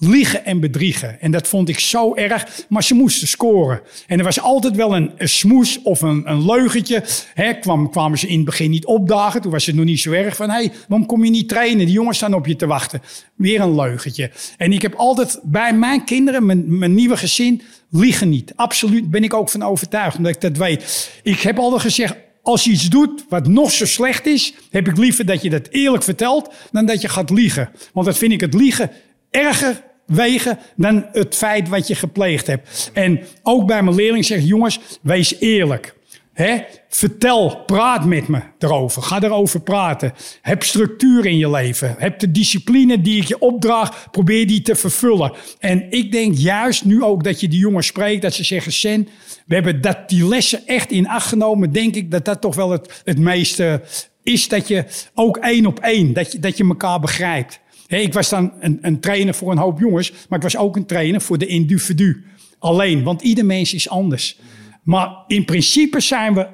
[0.00, 1.20] liegen en bedriegen.
[1.20, 3.80] En dat vond ik zo erg, maar ze moesten scoren.
[4.06, 7.04] En er was altijd wel een, smoes of een, een leugentje.
[7.34, 10.12] Hè, kwam, kwamen ze in het begin niet opdagen, toen was het nog niet zo
[10.12, 10.50] erg van...
[10.50, 11.86] hé, hey, waarom kom je niet trainen?
[11.86, 13.02] Die jongens staan op je te wachten.
[13.34, 14.30] Weer een leugentje.
[14.56, 18.52] En ik heb altijd bij mijn kinderen, mijn, mijn nieuwe gezin, liegen niet.
[18.56, 21.10] Absoluut ben ik ook van overtuigd, omdat ik dat weet.
[21.22, 24.96] Ik heb altijd gezegd, als je iets doet wat nog zo slecht is, heb ik
[24.96, 27.70] liever dat je dat eerlijk vertelt dan dat je gaat liegen.
[27.92, 28.90] Want dat vind ik het liegen
[29.30, 32.90] erger wegen dan het feit wat je gepleegd hebt.
[32.92, 35.94] En ook bij mijn leerling zeg jongens, wees eerlijk.
[36.32, 36.58] He?
[36.88, 39.02] Vertel, praat met me erover.
[39.02, 40.12] Ga erover praten.
[40.42, 41.94] Heb structuur in je leven.
[41.98, 45.32] Heb de discipline die ik je opdraag, probeer die te vervullen.
[45.58, 49.08] En ik denk juist nu ook dat je die jongens spreekt, dat ze zeggen, Sen,
[49.46, 51.72] we hebben dat, die lessen echt in acht genomen.
[51.72, 53.82] Denk ik dat dat toch wel het, het meeste
[54.22, 54.84] is dat je
[55.14, 57.60] ook één op één, dat je, dat je elkaar begrijpt.
[57.90, 60.76] Hè, ik was dan een, een trainer voor een hoop jongens, maar ik was ook
[60.76, 62.24] een trainer voor de individu.
[62.58, 64.38] Alleen, want ieder mens is anders.
[64.82, 66.46] Maar in principe zijn we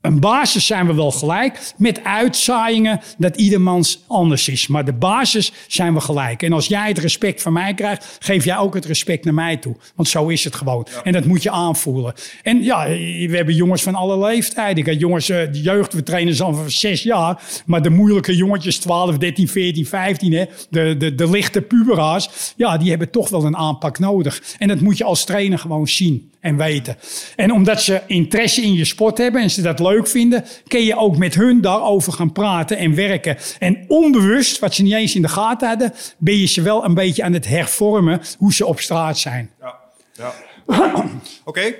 [0.00, 1.72] een basis zijn we wel gelijk.
[1.76, 4.66] Met uitzaaiingen dat iedermans anders is.
[4.66, 6.42] Maar de basis zijn we gelijk.
[6.42, 9.56] En als jij het respect van mij krijgt, geef jij ook het respect naar mij
[9.56, 9.76] toe.
[9.94, 10.86] Want zo is het gewoon.
[11.04, 12.14] En dat moet je aanvoelen.
[12.42, 12.86] En ja,
[13.28, 14.76] we hebben jongens van alle leeftijden.
[14.76, 17.42] Ik heb jongens, eh, de jeugd, we trainen ze al voor zes jaar.
[17.66, 22.54] Maar de moeilijke jongetjes, 12, 13, 14, 15, hè, de, de, de lichte puberaars.
[22.56, 24.42] Ja, die hebben toch wel een aanpak nodig.
[24.58, 26.96] En dat moet je als trainer gewoon zien en weten.
[27.36, 30.96] En omdat ze interesse in je sport hebben en ze dat leuk vinden, kun je
[30.96, 33.36] ook met hun daarover gaan praten en werken.
[33.58, 36.94] En onbewust, wat ze niet eens in de gaten hadden, ben je ze wel een
[36.94, 39.50] beetje aan het hervormen hoe ze op straat zijn.
[39.60, 39.74] Ja,
[40.12, 40.32] ja.
[41.44, 41.74] Oké,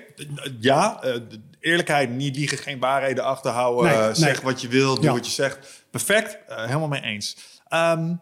[0.61, 1.15] ja, uh,
[1.61, 3.99] eerlijkheid, niet liegen, geen waarheden achterhouden.
[3.99, 4.53] Nee, zeg nee.
[4.53, 5.13] wat je wil, doe Ja.
[5.13, 5.59] wat je zegt.
[5.91, 7.37] Perfect, uh, helemaal mee eens.
[7.69, 8.15] Ehm,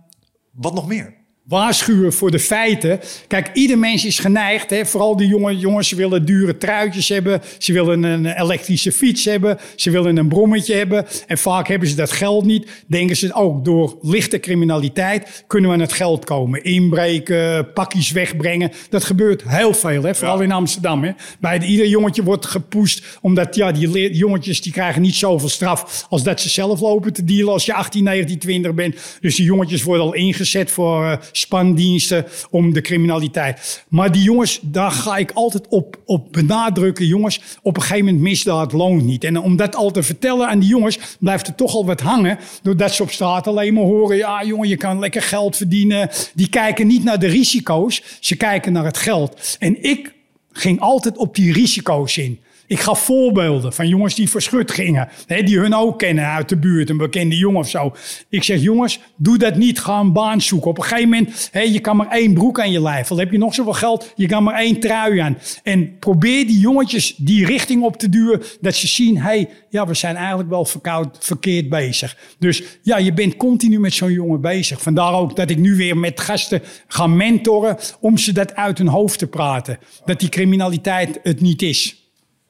[0.53, 1.15] wat nog meer?
[1.49, 3.01] Waarschuwen voor de feiten.
[3.27, 7.41] Kijk, ieder mens is geneigd, hè, vooral die jonge jongens, ze willen dure truitjes hebben,
[7.59, 11.07] ze willen een elektrische fiets hebben, ze willen een brommetje hebben.
[11.27, 12.71] En vaak hebben ze dat geld niet.
[12.87, 16.65] Denken ze ook door lichte criminaliteit kunnen we aan het geld komen.
[16.65, 18.71] Inbreken, pakjes wegbrengen.
[18.91, 20.45] Dat gebeurt heel veel, hè, vooral Ja.
[20.45, 21.05] in Amsterdam.
[21.05, 21.11] Hè.
[21.41, 26.07] Bij de, ieder jongetje wordt gepoest, omdat ja, die jongetjes die krijgen niet zoveel straf
[26.09, 28.97] als dat ze zelf lopen te dealen als je 18, 19, 20 bent.
[29.21, 33.85] Dus die jongetjes worden al ingezet voor eh, spandiensten om de criminaliteit.
[33.89, 37.07] Maar die jongens, daar ga ik altijd op, op benadrukken.
[37.07, 39.25] Jongens, op een gegeven moment misdaad loont niet.
[39.25, 42.39] En om dat al te vertellen aan die jongens, blijft er toch al wat hangen.
[42.63, 46.11] Doordat ze op straat alleen maar horen, ja jongen, je kan lekker geld verdienen.
[46.35, 49.57] Die kijken niet naar de risico's, ze kijken naar het geld.
[49.59, 50.15] En ik
[50.53, 52.41] ging altijd op die risico's in.
[52.69, 55.09] Ik gaf voorbeelden van jongens die verschut gingen.
[55.27, 57.95] Hè, die hun ook kennen uit de buurt, een bekende jongen of zo.
[58.29, 59.79] Ik zeg, jongens, doe dat niet.
[59.79, 60.71] Ga een baan zoeken.
[60.71, 63.11] Op een gegeven moment, hè, je kan maar één broek aan je lijf.
[63.11, 65.39] Al heb je nog zoveel geld, je kan maar één trui aan.
[65.63, 68.43] En probeer die jongetjes die richting op te duwen.
[68.61, 72.17] Dat ze zien, hey, ja, we zijn eigenlijk wel verkoud, verkeerd bezig.
[72.39, 74.83] Dus ja, je bent continu met zo'n jongen bezig.
[74.83, 77.77] Vandaar ook dat ik nu weer met gasten ga mentoren.
[78.01, 79.79] Om ze dat uit hun hoofd te praten.
[80.05, 82.03] Dat die criminaliteit het niet is.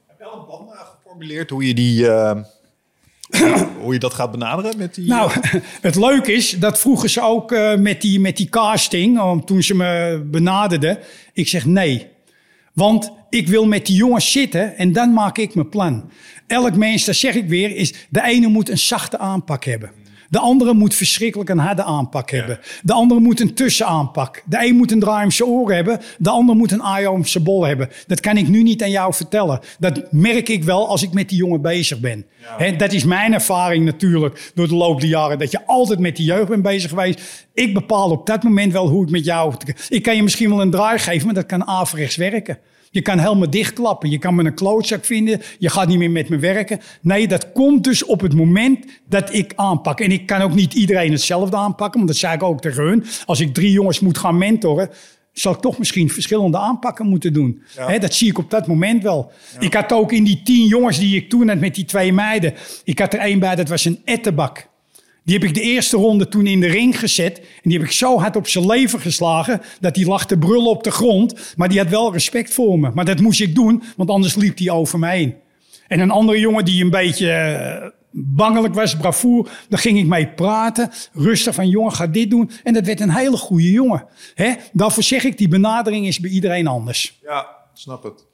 [0.07, 0.81] Heb je al een plan eh,
[1.19, 2.37] geformuleerd hoe je, die, eh,
[3.83, 5.09] hoe je dat gaat benaderen met die...
[5.09, 5.33] Nou,
[5.81, 9.63] het leuke is, dat vroegen ze ook eh, met, die, met die casting, om, toen
[9.63, 10.99] ze me benaderden.
[11.33, 12.07] Ik zeg nee.
[12.73, 16.11] Want ik wil met die jongens zitten en dan maak ik mijn plan.
[16.47, 19.91] Elk mens, dat zeg ik weer, is de ene moet een zachte aanpak hebben.
[20.31, 22.59] De andere moet verschrikkelijk een harde aanpak hebben.
[22.83, 24.43] De andere moet een tussenaanpak.
[24.47, 26.01] De een moet een draai om zijn oren hebben.
[26.19, 27.89] De ander moet een aai om zijn bol hebben.
[28.07, 29.61] Dat kan ik nu niet aan jou vertellen.
[29.79, 32.27] Dat merk ik wel als ik met die jongen bezig ben.
[32.77, 35.39] Dat is mijn ervaring natuurlijk door de loop der jaren.
[35.39, 37.47] Dat je altijd met die jeugd bent bezig geweest.
[37.55, 39.55] Ik bepaal op dat moment wel hoe ik met jou...
[39.89, 42.59] Ik kan je misschien wel een draai geven, maar dat kan averechts werken.
[42.91, 44.11] Je kan helemaal dichtklappen.
[44.11, 45.41] Je kan me een klootzak vinden.
[45.59, 46.81] Je gaat niet meer met me werken.
[47.01, 50.01] Nee, dat komt dus op het moment dat ik aanpak.
[50.01, 51.97] En ik kan ook niet iedereen hetzelfde aanpakken.
[51.97, 53.05] Want dat zei ik ook tegen hun.
[53.27, 54.91] Als ik drie jongens moet gaan mentoren...
[55.33, 57.63] zal ik toch misschien verschillende aanpakken moeten doen.
[58.01, 59.33] Dat zie ik op dat moment wel.
[59.59, 62.55] Ik had ook in die tien jongens die ik toen had met die twee meiden...
[62.85, 64.69] ik had er één bij, dat was een ettenbak.
[65.29, 67.39] Die heb ik de eerste ronde toen in de ring gezet.
[67.39, 69.61] En die heb ik zo hard op zijn leven geslagen.
[69.81, 71.55] dat hij lag te brullen op de grond.
[71.57, 72.91] Maar die had wel respect voor me.
[72.95, 75.35] Maar dat moest ik doen, want anders liep hij over mij heen.
[75.89, 79.51] En een andere jongen die een beetje eh, bangelijk was, bravoer.
[79.69, 80.91] Daar ging ik mee praten.
[81.13, 82.51] Rustig van, jongen, ga dit doen.
[82.65, 84.05] En dat werd een hele goede jongen.
[84.35, 84.53] Hè?
[84.73, 87.19] Daarvoor zeg ik, die benadering is bij iedereen anders.
[87.23, 88.27] Ja, snap het.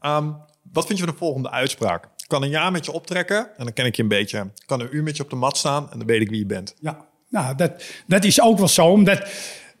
[0.00, 0.32] Ehm,
[0.72, 2.08] wat vind je van de volgende uitspraak?
[2.26, 4.38] Kan een jaar met je optrekken en dan ken ik je een beetje.
[4.38, 6.38] Ik kan een uur met je op de mat staan en dan weet ik wie
[6.38, 6.74] je bent.
[6.80, 8.86] Ja, nou, dat, dat is ook wel zo.
[8.86, 9.28] Omdat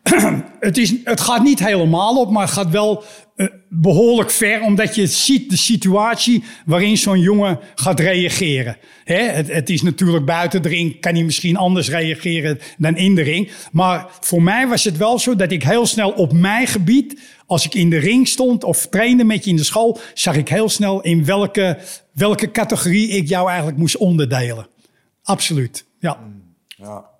[0.60, 3.04] het, is, het gaat niet helemaal op, maar het gaat wel
[3.36, 4.62] eh, behoorlijk ver.
[4.62, 8.76] Omdat je ziet de situatie waarin zo'n jongen gaat reageren.
[9.04, 9.18] Hè?
[9.18, 13.22] Het, het is natuurlijk buiten de ring, kan hij misschien anders reageren dan in de
[13.22, 13.50] ring.
[13.72, 17.64] Maar voor mij was het wel zo dat ik heel snel op mijn gebied, als
[17.64, 20.68] ik in de ring stond of trainde met je in de school, zag ik heel
[20.68, 21.78] snel in welke,
[22.12, 24.66] welke categorie ik jou eigenlijk moest onderdelen.
[25.22, 26.18] Absoluut, ja.
[26.66, 27.14] Ja.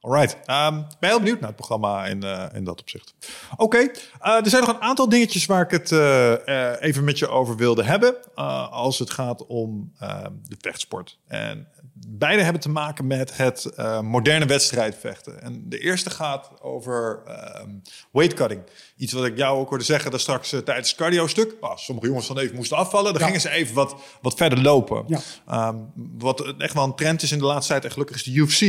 [0.00, 0.34] Alright.
[0.34, 3.14] Um, ben heel benieuwd naar het programma in, uh, in dat opzicht.
[3.56, 7.28] Oké, uh, er zijn nog een aantal dingetjes waar ik het uh, even met je
[7.28, 8.34] over wilde hebben.
[8.70, 11.18] als het gaat om ehm, de vechtsport.
[11.26, 11.68] En
[12.08, 13.70] beide hebben te maken met het
[14.02, 15.42] moderne wedstrijdvechten.
[15.42, 17.70] En de eerste gaat over ehm,
[18.12, 18.62] weightcutting.
[18.96, 21.54] Iets wat ik jou ook hoorde zeggen daar straks tijdens het cardio-stuk.
[21.60, 23.12] Oh, sommige jongens dan even moesten afvallen.
[23.12, 23.26] Dan ja.
[23.26, 25.04] gingen ze even wat, wat verder lopen.
[25.06, 25.68] Ja.
[25.68, 27.84] Um, wat echt wel een trend is in de laatste tijd.
[27.84, 28.60] En gelukkig is de UFC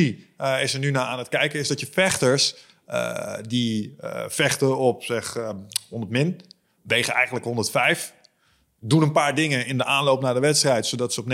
[0.62, 1.60] is er nu naar aan het kijken.
[1.60, 2.56] Is dat je vechters
[2.90, 5.38] uh, die uh, vechten op zeg
[5.90, 6.42] 100 min,
[6.82, 8.14] wegen eigenlijk 105
[8.80, 11.32] doen een paar dingen in de aanloop naar de wedstrijd, zodat ze op 99,9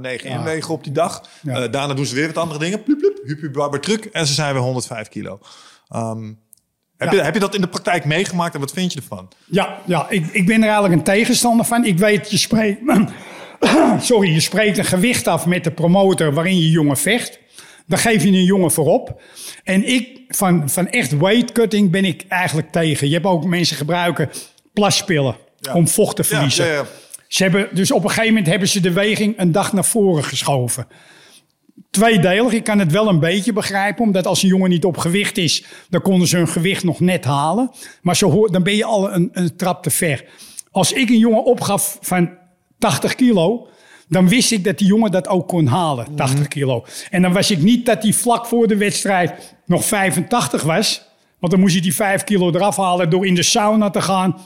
[0.00, 0.18] ja.
[0.22, 1.22] inwegen op die dag.
[1.42, 2.82] Uh, daarna doen ze weer wat andere dingen.
[2.82, 4.04] Plup, plup, hup, hup, barber, truc.
[4.04, 5.38] En ze zijn weer 105 kilo.
[5.94, 6.40] Um,
[6.96, 9.28] heb, je, heb je dat in de praktijk meegemaakt en wat vind je ervan?
[9.44, 11.84] Ja, ja ik, ik ben er eigenlijk een tegenstander van.
[11.84, 12.80] Ik weet, je spreekt,
[14.00, 17.40] sorry, je spreekt een gewicht af met de promotor waarin je jongen vecht.
[17.86, 19.22] Dan geef je een jongen voorop.
[19.64, 23.06] En ik, van, van echt weightcutting ben ik eigenlijk tegen.
[23.06, 24.30] Je hebt ook mensen gebruiken
[24.72, 25.36] plaspillen
[25.72, 26.66] om vocht te verliezen.
[26.66, 26.84] Ja, ja,
[27.28, 30.24] ze hebben, dus op een gegeven moment hebben ze de weging een dag naar voren
[30.24, 30.86] geschoven.
[31.90, 35.38] Tweedelig, ik kan het wel een beetje begrijpen, omdat als een jongen niet op gewicht
[35.38, 37.70] is, dan konden ze hun gewicht nog net halen.
[38.02, 40.24] Maar zo dan ben je al een, een trap te ver.
[40.70, 42.30] Als ik een jongen opgaf van
[42.78, 43.68] 80 kilo,
[44.08, 46.48] dan wist ik dat die jongen dat ook kon halen, 80 mhm.
[46.48, 46.84] kilo.
[47.10, 51.02] En dan was ik niet dat hij vlak voor de wedstrijd nog 85 was.
[51.38, 54.36] Want dan moest hij die 5 kilo eraf halen door in de sauna te gaan.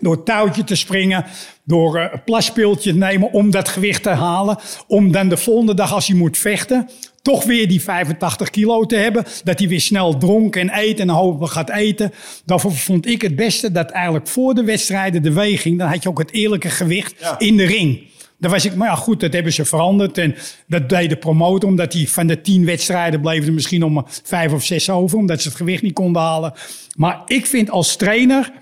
[0.00, 1.24] Door touwtje te springen,
[1.64, 4.58] door uh, een plasspeeltje te nemen om dat gewicht te halen.
[4.86, 6.88] Om dan de volgende dag als hij moet vechten,
[7.22, 9.24] toch weer die 85 kilo te hebben.
[9.44, 12.12] Dat hij weer snel dronk en eet en hopelijk gaat eten.
[12.44, 16.08] Daarvoor vond ik het beste dat eigenlijk voor de wedstrijden de weging, dan had je
[16.08, 18.08] ook het eerlijke gewicht in de ring.
[18.40, 20.18] Daar was ik, maar ja, goed, dat hebben ze veranderd.
[20.18, 20.34] En
[20.66, 24.52] dat deed de promotor, omdat die van de tien wedstrijden bleven er misschien om vijf
[24.52, 26.52] of zes over, omdat ze het gewicht niet konden halen.
[26.96, 28.52] Maar ik vind als trainer,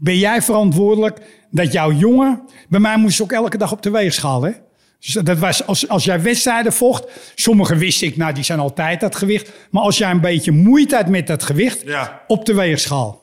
[0.00, 1.18] ben jij verantwoordelijk
[1.50, 4.50] dat jouw jongen, bij mij moest ze ook elke dag op de weegschaal, hè?
[5.00, 7.06] Dus dat was als, als jij wedstrijden vocht.
[7.34, 9.52] Sommige wist ik, nou die zijn altijd dat gewicht.
[9.70, 12.22] Maar als jij een beetje moeite had met dat gewicht, ja.
[12.26, 13.20] op de weegschaal.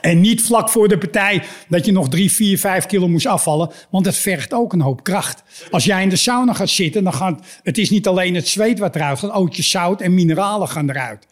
[0.00, 3.70] En niet vlak voor de partij dat je nog drie, vier, vijf kilo moest afvallen.
[3.90, 5.42] Want dat vergt ook een hoop kracht.
[5.70, 8.78] Als jij in de sauna gaat zitten, dan gaat het is niet alleen het zweet
[8.78, 9.32] wat eruit gaat.
[9.32, 11.26] Ook je zout en mineralen gaan eruit.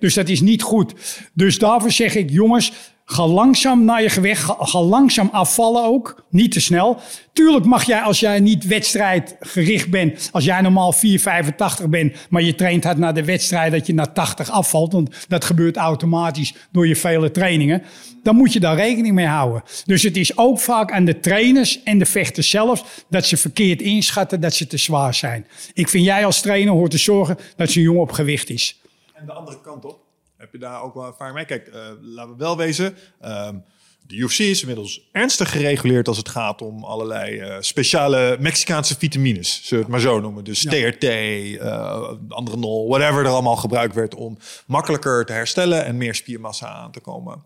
[0.00, 0.94] Dus dat is niet goed.
[1.32, 2.72] Dus daarvoor zeg ik, jongens,
[3.10, 4.54] Ga langzaam naar je gewicht.
[4.58, 6.24] Ga, langzaam afvallen ook.
[6.30, 7.00] Niet te snel.
[7.32, 10.28] Tuurlijk mag jij, als jij niet wedstrijdgericht bent.
[10.32, 12.16] Als jij normaal 4,85 bent.
[12.30, 14.92] Maar je traint hard naar de wedstrijd dat je naar 80 afvalt.
[14.92, 17.82] Want dat gebeurt automatisch door je vele trainingen.
[18.22, 19.62] Dan moet je daar rekening mee houden.
[19.84, 23.04] Dus het is ook vaak aan de trainers en de vechters zelf.
[23.08, 25.46] Dat ze verkeerd inschatten dat ze te zwaar zijn.
[25.72, 28.80] Ik vind jij als trainer hoort te zorgen dat je jongen op gewicht is.
[29.14, 30.07] En de andere kant op.
[30.50, 31.44] Heb je daar ook wel ervaring mee?
[31.44, 32.96] Kijk, uh, laten we wel wezen.
[33.24, 33.64] Um,
[34.06, 39.60] de UFC is inmiddels ernstig gereguleerd als het gaat om allerlei uh, speciale Mexicaanse vitamines.
[39.62, 40.44] Zullen we het maar zo noemen.
[40.44, 40.70] Dus ja.
[40.70, 45.96] TRT, uh, eh, andere nol, whatever er allemaal gebruikt werd om makkelijker te herstellen en
[45.96, 47.42] meer spiermassa aan te komen.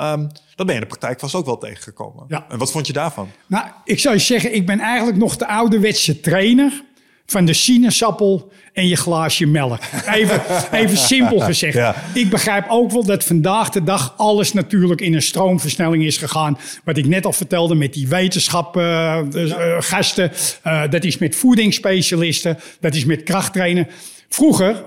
[0.00, 2.24] Um, dat ben je in de praktijk vast ook wel tegengekomen.
[2.28, 2.46] Ja.
[2.48, 3.30] En wat vond je daarvan?
[3.46, 6.82] Nou, ik zou je zeggen, ik ben eigenlijk nog de ouderwetse trainer
[7.26, 9.80] van de sinaasappel en je glaasje melk.
[10.06, 10.42] Even,
[10.80, 11.96] even simpel gezegd.
[12.14, 16.58] Ik begrijp ook wel dat vandaag de dag alles natuurlijk in een stroomversnelling is gegaan.
[16.84, 20.32] Wat ik net al vertelde met die wetenschapgasten.
[20.66, 22.58] Uh, uh, dat is met voedingsspecialisten.
[22.80, 23.88] Dat is met krachttrainen.
[24.28, 24.84] Vroeger,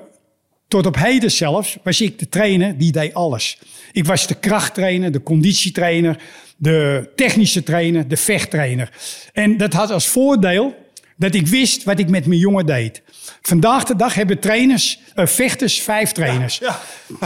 [0.68, 3.58] tot op heden zelfs, was ik de trainer die deed alles.
[3.92, 6.18] Ik was de krachttrainer, de conditietrainer,
[6.58, 8.90] de technische trainer, de vechttrainer.
[9.34, 10.76] En dat had als voordeel
[11.18, 13.02] dat ik wist wat ik met mijn jongen deed.
[13.42, 16.58] Vandaag de dag hebben trainers, uh, vechters vijf trainers.
[16.58, 16.80] Ja,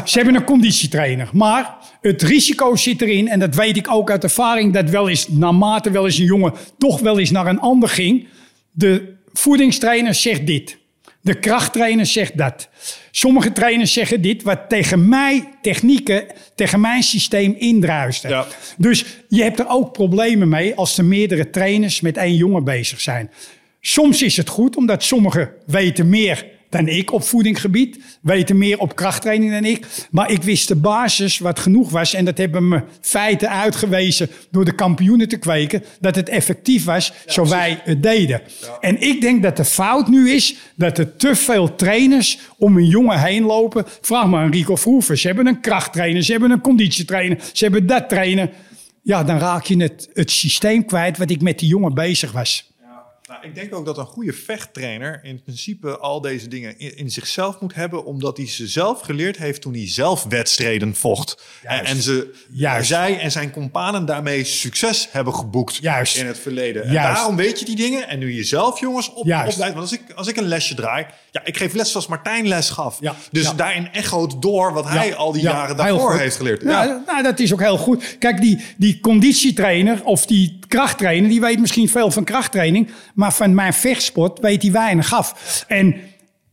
[0.05, 1.29] Ze hebben een conditietrainer.
[1.33, 5.27] Maar het risico zit erin, en dat weet ik ook uit ervaring, dat wel eens
[5.27, 8.27] naarmate wel eens een jongen toch wel eens naar een ander ging.
[8.71, 10.77] De voedingstrainer zegt dit.
[11.21, 12.69] De krachttrainer zegt dat.
[13.11, 16.25] Sommige trainers zeggen dit, wat tegen mij technieken,
[16.55, 18.29] tegen mijn systeem indruisten.
[18.29, 18.45] Ja.
[18.77, 23.01] Dus je hebt er ook problemen mee als er meerdere trainers met één jongen bezig
[23.01, 23.29] zijn.
[23.81, 28.95] Soms is het goed, omdat sommigen weten meer dan ik op voedinggebied, weten meer op
[28.95, 29.85] krachttraining dan ik.
[30.11, 32.13] Maar ik wist de basis wat genoeg was.
[32.13, 35.83] En dat hebben me feiten uitgewezen door de kampioenen te kweken.
[35.99, 38.41] Dat het effectief was, zo wij het deden.
[38.79, 42.87] En ik denk dat de fout nu is dat er te veel trainers om een
[42.87, 43.85] jongen heen lopen.
[44.01, 45.17] Vraag maar aan Rico Vroeven.
[45.17, 48.49] Ze hebben een krachttrainer, ze hebben een conditietrainer, ze hebben dat trainen.
[49.01, 52.69] Ja, dan raak je het, het systeem kwijt wat ik met die jongen bezig was.
[53.29, 57.09] Nou, ik denk ook dat een goede vechttrainer in principe al deze dingen in, in
[57.11, 61.43] zichzelf moet hebben, omdat hij ze zelf geleerd heeft toen hij zelf wedstrijden vocht.
[61.63, 61.91] En, Juist.
[61.91, 62.87] en ze, Juist.
[62.87, 66.17] zij en zijn companen daarmee succes hebben geboekt Juist.
[66.17, 66.83] in het verleden.
[66.83, 68.07] En daarom weet je die dingen.
[68.07, 69.57] En nu je zelf, jongens, op, opleidt.
[69.57, 72.69] Want als ik, als ik een lesje draai, ja, ik geef les zoals Martijn les
[72.69, 72.97] gaf.
[72.99, 73.15] Ja.
[73.31, 73.53] Dus Ja.
[73.53, 76.61] daarin echoot door wat hij al die ja, jaren daarvoor heeft geleerd.
[76.61, 77.03] Ja, Ja.
[77.05, 78.17] Nou, dat is ook heel goed.
[78.19, 83.53] Kijk, die, die conditietrainer of die krachttrainer, die weet misschien veel van krachttraining, maar van
[83.53, 85.63] mijn vechtsport weet hij weinig af.
[85.67, 85.95] En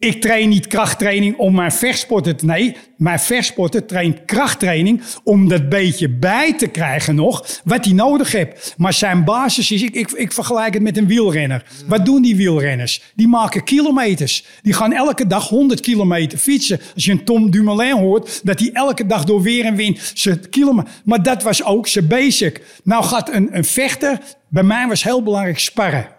[0.07, 2.45] ik train niet krachttraining om mijn vechtsporten te...
[2.45, 8.33] Nee, mijn vechtsporten traint krachttraining om dat beetje bij te krijgen nog wat hij nodig
[8.33, 8.75] heeft.
[8.77, 11.65] Maar zijn basis is, ik, ik, ik vergelijk het met een wielrenner.
[11.87, 13.03] Wat doen die wielrenners?
[13.15, 14.45] Die maken kilometers.
[14.63, 16.81] Die gaan elke dag 100 kilometer fietsen.
[16.95, 20.49] Als je een Tom Dumoulin hoort, dat hij elke dag door weer en wind zijn
[20.49, 20.93] kilometer...
[21.05, 22.63] Maar dat was ook zijn basic.
[22.85, 26.16] Nou gaat een, een vechter, bij mij was heel belangrijk sparren.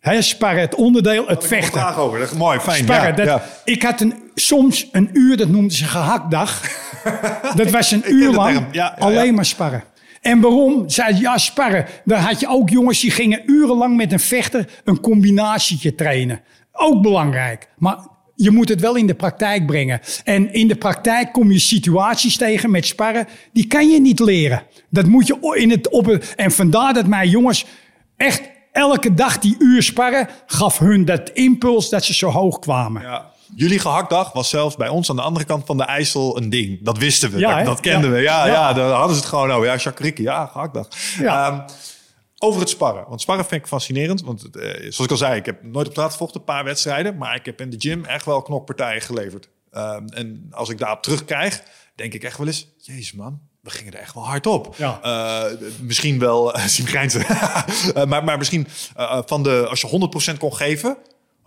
[0.00, 1.80] Hè, sparren, het onderdeel, het vechten.
[1.80, 2.18] vraag over.
[2.18, 2.84] Dat is mooi, fijn.
[2.84, 3.08] Sparren.
[3.08, 3.42] ja, dat, ja.
[3.64, 6.62] Ik had een, soms een uur, dat noemden ze gehaktdag.
[7.54, 8.66] dat was een uur lang.
[8.72, 9.84] Ja, alleen maar sparren.
[10.20, 10.88] En waarom?
[10.88, 11.86] Zei ze, ja, sparren.
[12.04, 16.40] Daar had je ook jongens die gingen urenlang met een vechter een combinatietje trainen.
[16.72, 17.68] Ook belangrijk.
[17.76, 17.98] Maar
[18.34, 20.00] je moet het wel in de praktijk brengen.
[20.24, 23.26] En in de praktijk kom je situaties tegen met sparren.
[23.52, 24.62] Die kan je niet leren.
[24.90, 27.66] Dat moet je in het op En vandaar dat mijn jongens
[28.16, 33.02] echt elke dag die uur sparren gaf hun dat impuls dat ze zo hoog kwamen.
[33.02, 33.30] Ja.
[33.54, 36.82] Jullie gehaktdag was zelfs bij ons aan de andere kant van de IJssel een ding.
[36.82, 37.38] Dat wisten we.
[37.38, 38.16] Ja, dat, kenden Ja.
[38.16, 38.22] we.
[38.22, 38.52] Ja, ja.
[38.52, 38.72] Ja.
[38.72, 39.66] daar hadden ze het gewoon over.
[39.66, 40.88] Ja, Jacques ja, gehaktdag.
[41.22, 41.60] Ehm,
[42.38, 43.04] over het sparren.
[43.08, 44.20] Want sparren vind ik fascinerend.
[44.22, 47.16] Want eh, zoals ik al zei, ik heb nooit op straat gevochten, een paar wedstrijden.
[47.16, 49.48] Maar ik heb in de gym echt wel knokpartijen geleverd.
[49.70, 51.62] Ehm, en als ik daarop terugkrijg,
[51.94, 52.68] denk ik echt wel eens...
[52.76, 54.74] Jezus man, we gingen er echt wel hard op.
[54.76, 55.00] Ja.
[55.02, 60.96] Eh, misschien wel, uh, maar, maar misschien eh, van de, als je 100% kon geven...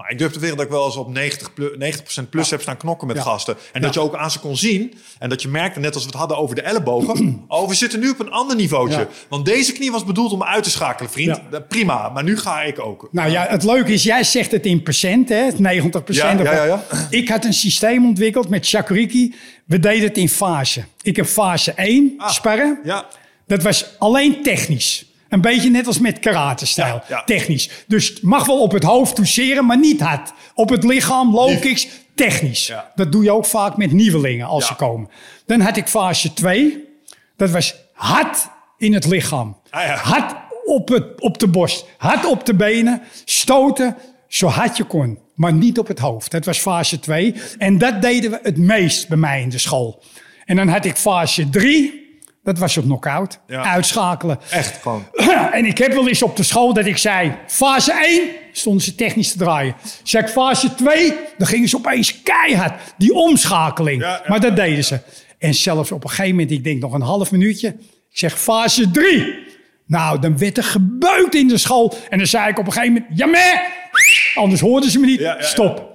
[0.02, 2.62] Maar ik durf te weten dat ik wel eens op 90 plus, 90% plus heb
[2.62, 3.22] staan knokken met Ja.
[3.22, 3.56] gasten.
[3.74, 4.94] En dat je ook aan ze kon zien.
[5.20, 7.44] En dat je merkte, net als we het hadden over de ellebogen.
[7.48, 9.08] oh, we zitten nu op een ander niveautje.
[9.30, 11.40] Want deze knie was bedoeld om uit te schakelen, vriend.
[11.68, 13.08] Prima, maar nu ga ik ook.
[13.12, 16.40] Nou ja, het leuke is, jij zegt het in procent, hè, 90 procent.
[16.40, 19.36] Ja, ja, ja, Ik had een systeem ontwikkeld met Shakuriki.
[19.66, 20.84] We deden het in fase.
[21.02, 22.30] Ik heb fase 1, Ah.
[22.30, 22.80] sparren.
[22.84, 23.06] Ja,
[23.48, 25.06] Dat was alleen technisch.
[25.32, 26.94] Een beetje net als met karate-stijl.
[26.94, 27.24] Ja, ja.
[27.24, 27.70] Technisch.
[27.88, 30.34] Dus het mag wel op het hoofd toucheren, maar niet hard.
[30.54, 32.68] Op het lichaam, low kicks, technisch.
[32.68, 32.92] Ja.
[32.96, 35.10] Dat doe je ook vaak met nieuwelingen als ze komen.
[35.46, 36.88] Dan had ik fase 2.
[37.38, 38.48] Dat was hard
[38.78, 39.58] in het lichaam.
[39.70, 39.90] Ah.
[39.90, 40.36] Hard
[40.66, 41.86] op, het, op de borst.
[41.98, 43.02] Hard op de benen.
[43.26, 43.96] Stoten
[44.28, 45.20] zo hard je kon.
[45.36, 46.32] Maar niet op het hoofd.
[46.32, 47.36] Dat was fase 2.
[47.58, 50.04] En dat deden we het meest bij mij in de school.
[50.46, 52.01] En dan had ik fase 3.
[52.44, 53.40] Dat was op knock-out.
[53.48, 53.64] Ja.
[53.64, 54.40] Uitschakelen.
[54.50, 55.06] echt gewoon.
[55.52, 57.36] En ik heb wel eens op de school dat ik zei...
[57.48, 59.76] Fase 1 stonden ze technisch te draaien.
[60.04, 62.74] Zeg fase 2, dan gingen ze opeens keihard.
[62.98, 64.02] Die omschakeling.
[64.02, 64.22] Ja.
[64.28, 65.00] Maar dat deden ze.
[65.38, 67.68] En zelfs op een gegeven moment, ik denk nog een half minuutje...
[68.12, 69.36] Ik zeg fase 3.
[69.86, 71.94] Nou, dan werd er gebeukt in de school.
[72.10, 73.20] En dan zei ik op een gegeven moment...
[73.20, 73.72] Ja, maar!
[74.36, 75.36] Anders hoorden ze me niet.
[75.40, 75.91] Stop.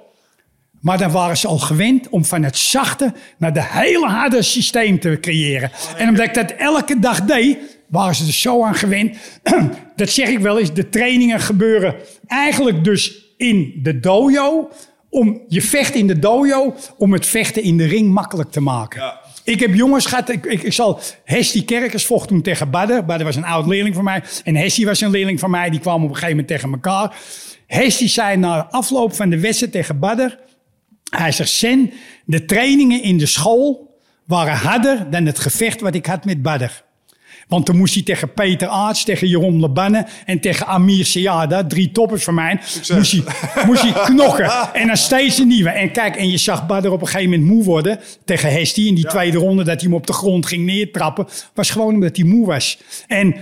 [0.80, 4.98] Maar dan waren ze al gewend om van het zachte naar de hele harde systeem
[4.98, 5.70] te creëren.
[5.96, 7.58] En omdat ik dat elke dag deed,
[7.88, 9.16] waren ze er zo aan gewend.
[9.96, 11.94] Dat zeg ik wel eens, de trainingen gebeuren
[12.26, 14.68] eigenlijk dus in de dojo.
[15.10, 19.00] Om, je vecht in de dojo om het vechten in de ring makkelijk te maken.
[19.00, 19.20] Ja.
[19.44, 23.04] Ik heb jongens gehad, ik, ik, ik zal, Hestie Kerkers vocht toen tegen Badder.
[23.04, 24.22] Badder was een oud leerling van mij.
[24.44, 27.16] En Hestie was een leerling van mij, die kwamen op een gegeven moment tegen elkaar.
[27.66, 30.38] Hestie zei na afloop van de wedstrijd tegen Badder...
[31.10, 31.92] Hij zegt, Sen,
[32.24, 36.84] de trainingen in de school waren harder dan het gevecht wat ik had met Badder.
[37.48, 41.92] Want toen moest hij tegen Peter Aarts, tegen Jeroen Lebanne en tegen Amir Siada, drie
[41.92, 42.60] toppers van mij,
[42.94, 43.22] moest hij,
[43.66, 44.50] moest hij knokken.
[44.72, 45.70] En dan steeds een nieuwe.
[45.70, 48.94] En kijk, en je zag Badder op een gegeven moment moe worden tegen Hesti in
[48.94, 51.26] die tweede ronde, dat hij hem op de grond ging neertrappen.
[51.54, 52.78] Was gewoon omdat hij moe was.
[53.06, 53.36] En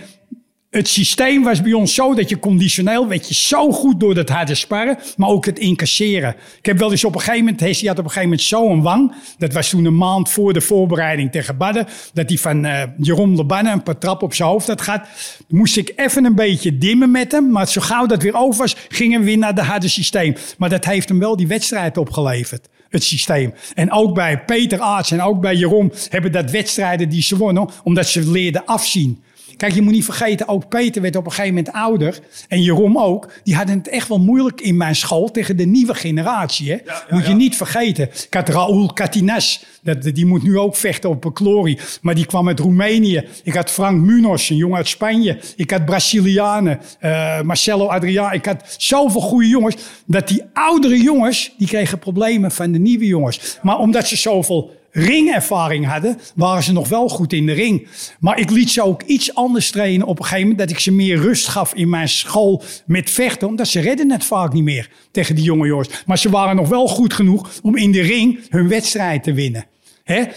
[0.74, 4.28] het systeem was bij ons zo dat je conditioneel werd je zo goed door dat
[4.28, 6.36] harde sparren, maar ook het incasseren.
[6.58, 8.82] Ik heb wel eens op een gegeven moment, Hessie had op een gegeven moment zo'n
[8.82, 9.14] wang.
[9.38, 11.86] Dat was toen een maand voor de voorbereiding tegen Badden.
[12.12, 15.06] Dat hij van eh Jeroen Lebanne een paar trap op zijn hoofd had gehad.
[15.48, 17.50] Moest ik even een beetje dimmen met hem.
[17.50, 20.34] Maar zo gauw dat weer over was, gingen we weer naar de harde systeem.
[20.58, 22.68] Maar dat heeft hem wel die wedstrijd opgeleverd.
[22.88, 23.54] Het systeem.
[23.74, 27.68] En ook bij Peter Aarts en ook bij Jeroen hebben dat wedstrijden die ze wonnen,
[27.82, 29.22] omdat ze leerden afzien.
[29.56, 32.18] Kijk, je moet niet vergeten, ook Peter werd op een gegeven moment ouder.
[32.48, 33.32] En Jeroen ook.
[33.44, 36.70] Die hadden het echt wel moeilijk in mijn school tegen de nieuwe generatie.
[36.70, 36.76] Hè?
[37.10, 38.04] moet je niet vergeten.
[38.04, 39.64] Ik had Raúl Catines.
[39.82, 41.78] Dat, die moet nu ook vechten op een glorie.
[42.02, 43.24] Maar die kwam uit Roemenië.
[43.42, 45.38] Ik had Frank Munoz, een jongen uit Spanje.
[45.56, 46.80] Ik had Brazilianen.
[46.98, 48.32] eh, Marcelo Adriaan.
[48.32, 49.76] Ik had zoveel goede jongens.
[50.06, 53.58] Dat die oudere jongens, die kregen problemen van de nieuwe jongens.
[53.62, 57.88] Maar omdat ze zoveel ringervaring hadden, waren ze nog wel goed in de ring.
[58.20, 60.58] Maar ik liet ze ook iets anders trainen op een gegeven moment.
[60.68, 63.48] Dat ik ze meer rust gaf in mijn school met vechten.
[63.48, 65.88] Omdat ze redden het vaak niet meer tegen die jonge jongens.
[66.06, 69.66] Maar ze waren nog wel goed genoeg om in de ring hun wedstrijd te winnen.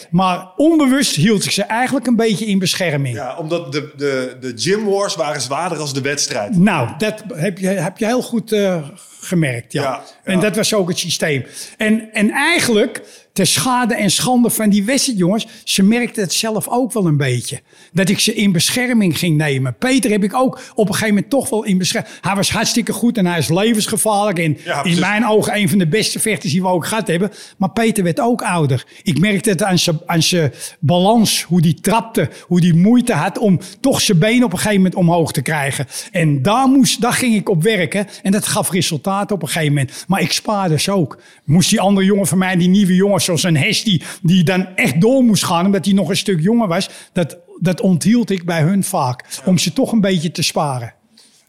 [0.09, 3.15] Maar onbewust hield ik ze eigenlijk een beetje in bescherming.
[3.15, 6.57] Ja, omdat de, de, de gym wars waren zwaarder als de wedstrijd.
[6.57, 8.87] Nou, dat heb je, heb je heel goed eh,
[9.21, 9.81] gemerkt, ja.
[9.81, 10.03] Ja, ja.
[10.23, 11.45] En dat was ook het systeem.
[11.77, 13.01] En, en eigenlijk,
[13.37, 15.47] ter schade en schande van die wedstrijd, jongens...
[15.63, 17.61] ze merkten het zelf ook wel een beetje.
[17.93, 19.75] Dat ik ze in bescherming ging nemen.
[19.77, 22.13] Peter heb ik ook op een gegeven moment toch wel in bescherming...
[22.21, 24.39] Hij was hartstikke goed en hij is levensgevaarlijk.
[24.39, 27.31] En Ja, in mijn ogen een van de beste vechters die we ook gehad hebben.
[27.57, 28.85] Maar Peter werd ook ouder.
[29.03, 33.37] Ik merkte het aan zijn, aan zijn balans, hoe die trapte, hoe die moeite had
[33.37, 35.87] om toch zijn been op een gegeven moment omhoog te krijgen.
[36.11, 39.73] En daar, moest, daar ging ik op werken en dat gaf resultaat op een gegeven
[39.73, 40.05] moment.
[40.07, 41.17] Maar ik spaarde ze ook.
[41.43, 45.01] Moest die andere jongen van mij, die nieuwe jongen zoals een Hesti, die dan echt
[45.01, 48.61] door moest gaan omdat hij nog een stuk jonger was, dat, dat onthield ik bij
[48.61, 49.41] hun vaak.
[49.45, 50.93] Om ze toch een beetje te sparen.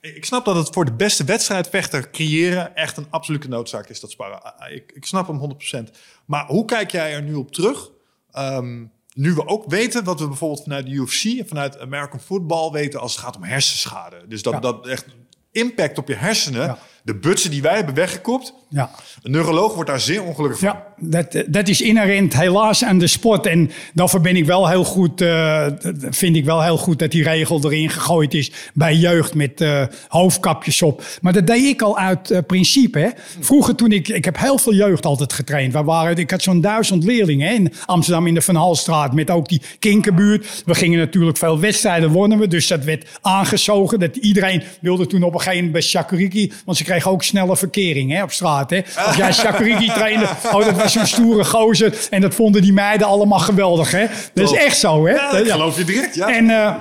[0.00, 4.10] Ik snap dat het voor de beste wedstrijdvechter creëren echt een absolute noodzaak is, dat
[4.10, 4.42] sparren.
[4.42, 5.56] Ah, Ik, ik snap hem
[5.88, 5.90] 100%.
[6.26, 7.90] Maar hoe kijk jij er nu op terug?
[8.30, 8.84] Ehm,
[9.14, 13.00] nu we ook weten wat we bijvoorbeeld vanuit de UFC en vanuit American Football weten
[13.00, 14.16] als het gaat om hersenschade.
[14.28, 14.60] Dus dat, Ja.
[14.60, 15.06] dat echt
[15.52, 16.78] impact op je hersenen, Ja.
[17.02, 18.54] de butsen die wij hebben weggekopt.
[18.70, 18.90] Ja.
[19.22, 20.68] Een neuroloog wordt daar zeer ongelukkig van.
[20.68, 23.46] Ja, dat, dat is inherent helaas aan de sport.
[23.46, 25.66] En daarvoor ben ik wel heel goed, eh,
[26.10, 29.82] vind ik wel heel goed dat die regel erin gegooid is bij jeugd met eh,
[30.08, 31.02] hoofdkapjes op.
[31.20, 32.98] Maar dat deed ik al uit eh, principe.
[32.98, 33.08] Hè.
[33.40, 35.72] Vroeger toen ik, ik heb heel veel jeugd altijd getraind.
[35.72, 39.30] We waren, ik had zo'n duizend leerlingen hè, in Amsterdam in de Van Halstraat met
[39.30, 40.62] ook die kinkerbuurt.
[40.64, 43.98] We gingen natuurlijk veel wedstrijden wonnen we, dus dat werd aangezogen.
[43.98, 47.56] Dat iedereen wilde toen op een gegeven moment bij Shakuriki, want ze kregen ook snelle
[47.56, 48.57] verkering hè, op straat.
[48.66, 48.80] Hè.
[49.06, 51.94] Als jij Shakuriki trainde, oh, dat was zo'n stoere gozer.
[52.10, 53.90] En dat vonden die meiden allemaal geweldig.
[53.90, 54.06] Hè.
[54.34, 55.06] Dat is echt zo.
[55.06, 55.12] Hè.
[55.12, 56.14] Ja, dat geloof je direct.
[56.14, 56.28] Ja.
[56.28, 56.74] En, eh,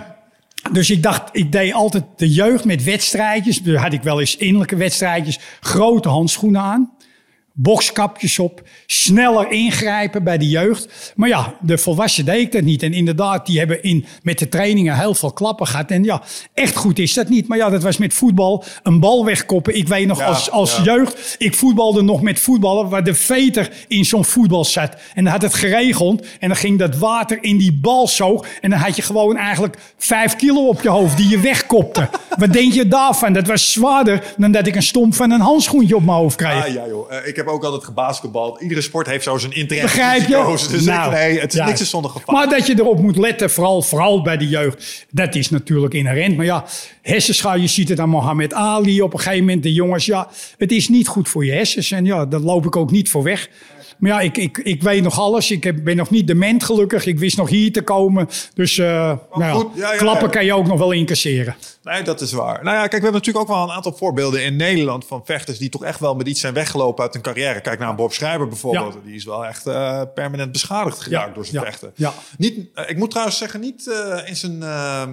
[0.71, 3.61] dus ik dacht, ik deed altijd de jeugd met wedstrijdjes.
[3.75, 5.39] Had ik wel eens innerlijke wedstrijdjes.
[5.59, 6.91] Grote handschoenen aan.
[7.59, 8.61] Bokskapjes op.
[8.85, 11.13] Sneller ingrijpen bij de jeugd.
[11.15, 12.83] Maar ja, de volwassenen deed dat niet.
[12.83, 15.91] En inderdaad, die hebben in, met de trainingen heel veel klappen gehad.
[15.91, 16.21] En ja,
[16.53, 17.47] echt goed is dat niet.
[17.47, 18.63] Maar ja, dat was met voetbal.
[18.83, 19.75] Een bal wegkoppen.
[19.75, 20.83] Ik weet nog Ja, als, als ja.
[20.83, 21.35] jeugd.
[21.37, 24.95] Ik voetbalde nog met voetballen waar de veter in zo'n voetbal zat.
[25.13, 26.25] En dan had het geregeld.
[26.39, 28.43] En dan ging dat water in die bal zo.
[28.61, 32.09] En dan had je gewoon eigenlijk vijf kilo op je hoofd die je wegkopte.
[32.37, 33.33] Wat denk je daarvan?
[33.33, 36.65] Dat was zwaarder dan dat ik een stomp van een handschoentje op mijn hoofd kreeg.
[36.65, 37.11] Ah, ja, joh.
[37.13, 38.61] Eh, ik heb ook altijd gebasketbald.
[38.61, 40.67] Iedere sport heeft zo zijn interne Begrijp je?
[40.69, 41.65] Dus Nou, ik, nee, het is ja.
[41.65, 42.35] niks is zonder gevaar.
[42.35, 46.35] Maar dat je erop moet letten, vooral, vooral bij de jeugd, dat is natuurlijk inherent.
[46.35, 46.65] Maar ja,
[47.01, 49.63] hersenschade, je ziet het aan Mohammed Ali op een gegeven moment.
[49.63, 51.91] De jongens, ja, het is niet goed voor je hersens.
[51.91, 53.49] En ja, daar loop ik ook niet voor weg.
[53.97, 55.51] Maar ja, ik, ik, ik weet nog alles.
[55.51, 57.05] Ik heb, ben nog niet dement gelukkig.
[57.05, 58.29] Ik wist nog hier te komen.
[58.53, 61.55] Dus eh, nou ja, goed, ja, ja, klappen kan je ook nog wel incasseren.
[61.83, 62.63] Nee, dat is waar.
[62.63, 65.57] Nou ja, kijk, we hebben natuurlijk ook wel een aantal voorbeelden in Nederland van vechters
[65.57, 67.61] die toch echt wel met iets zijn weggelopen uit hun carrière.
[67.61, 68.93] Kijk naar Bob Schrijber bijvoorbeeld.
[68.93, 68.99] Ja.
[69.05, 71.91] Die is wel echt eh, permanent beschadigd geraakt Ja, door zijn ja, vechten.
[71.95, 72.13] ja.
[72.37, 73.87] Niet, eh, ik moet trouwens zeggen, niet
[74.25, 74.63] in zijn...
[74.63, 75.09] ehm,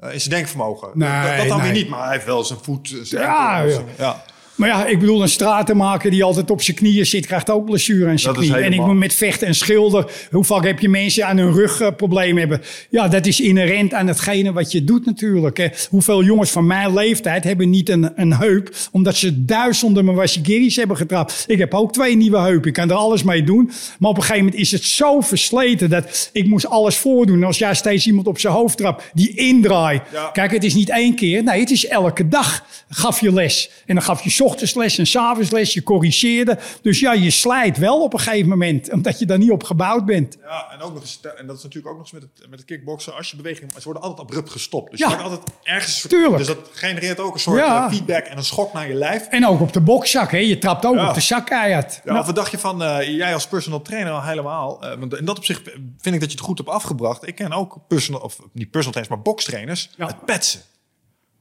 [0.00, 0.88] eh, in zijn denkvermogen.
[0.94, 2.94] Nee, dat, dat dan weer niet, maar hij heeft wel zijn voet.
[3.02, 3.74] Zijn Ja, enkel, ja.
[3.74, 4.24] zijn- ja.
[4.56, 8.10] Maar ja, ik bedoel, een stratenmaker die altijd op zijn knieën zit, krijgt ook blessure
[8.10, 8.44] aan zijn Dat.
[8.44, 10.10] En ik moet met vechten en schilder.
[10.30, 12.60] Hoe vaak heb je mensen aan hun rug eh, problemen hebben?
[12.90, 15.56] Ja, dat is inherent aan hetgene wat je doet natuurlijk.
[15.56, 15.68] Hè.
[15.90, 20.96] Hoeveel jongens van mijn leeftijd hebben niet een, een heup, omdat ze duizenden mawashikiris hebben
[20.96, 21.44] getrapt.
[21.46, 22.68] Ik heb ook twee nieuwe heupen.
[22.68, 23.70] Ik kan er alles mee doen.
[23.98, 27.44] Maar op een gegeven moment is het zo versleten dat ik moest alles voordoen.
[27.44, 30.00] Als jij steeds iemand op zijn hoofd trapt, die indraai.
[30.12, 30.30] Ja.
[30.32, 31.42] Kijk, het is niet één keer.
[31.42, 33.70] Nee, het is elke dag gaf je les.
[33.86, 35.74] En dan gaf je ochtends les en 's avonds les.
[35.74, 36.58] Je corrigeerde.
[36.82, 38.92] Dus ja, je slijt wel op een gegeven moment.
[38.92, 40.36] Omdat je daar niet op gebouwd bent.
[40.42, 42.58] Ja, en, ook nog eens, en dat is natuurlijk ook nog eens met het, met
[42.58, 43.14] het kickboksen.
[43.16, 44.90] Als je beweging, ze worden altijd abrupt gestopt.
[44.90, 45.08] Dus Ja.
[45.08, 46.00] je wordt altijd ergens...
[46.08, 46.36] Tuurlijk.
[46.36, 47.84] Dus dat genereert ook een soort Ja.
[47.86, 49.26] eh, feedback en een schok naar je lijf.
[49.28, 50.30] En ook op de bokzak.
[50.30, 50.38] Hè.
[50.38, 51.08] Je trapt ook Ja.
[51.08, 52.00] op de zak keihard.
[52.04, 54.82] Ja, Of wat dacht je van, eh, jij als personal trainer al helemaal?
[54.82, 55.62] eh, want in dat opzicht
[55.98, 57.26] vind ik dat je het goed hebt afgebracht.
[57.28, 59.90] Ik ken ook personal, of niet personal trainers, maar bokstrainers.
[59.96, 60.60] Het petsen.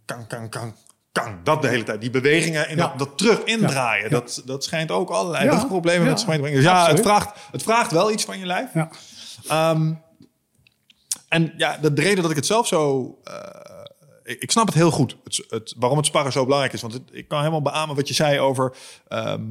[0.06, 0.76] Kan, kan, kan,
[1.24, 1.40] kan.
[1.44, 2.02] Dat de hele tijd.
[2.02, 2.88] Die bewegingen en Ja.
[2.88, 4.04] dat, dat terug indraaien.
[4.04, 4.10] Ja.
[4.10, 5.52] Dat, dat schijnt ook allerlei Ja.
[5.84, 6.00] Ja.
[6.04, 6.54] met zich mee te brengen.
[6.62, 8.70] Dus ja, het vraagt, het vraagt wel iets van je lijf.
[8.74, 8.90] Ja.
[9.48, 9.94] Ehm,
[11.30, 13.12] en ja, de, de reden dat ik het zelf zo...
[13.24, 13.36] eh,
[14.24, 16.82] ik, ik snap het heel goed, het, het, waarom het sparren zo belangrijk is.
[16.82, 18.76] Want het- ik kan helemaal beamen wat je zei over...
[19.08, 19.44] ehm,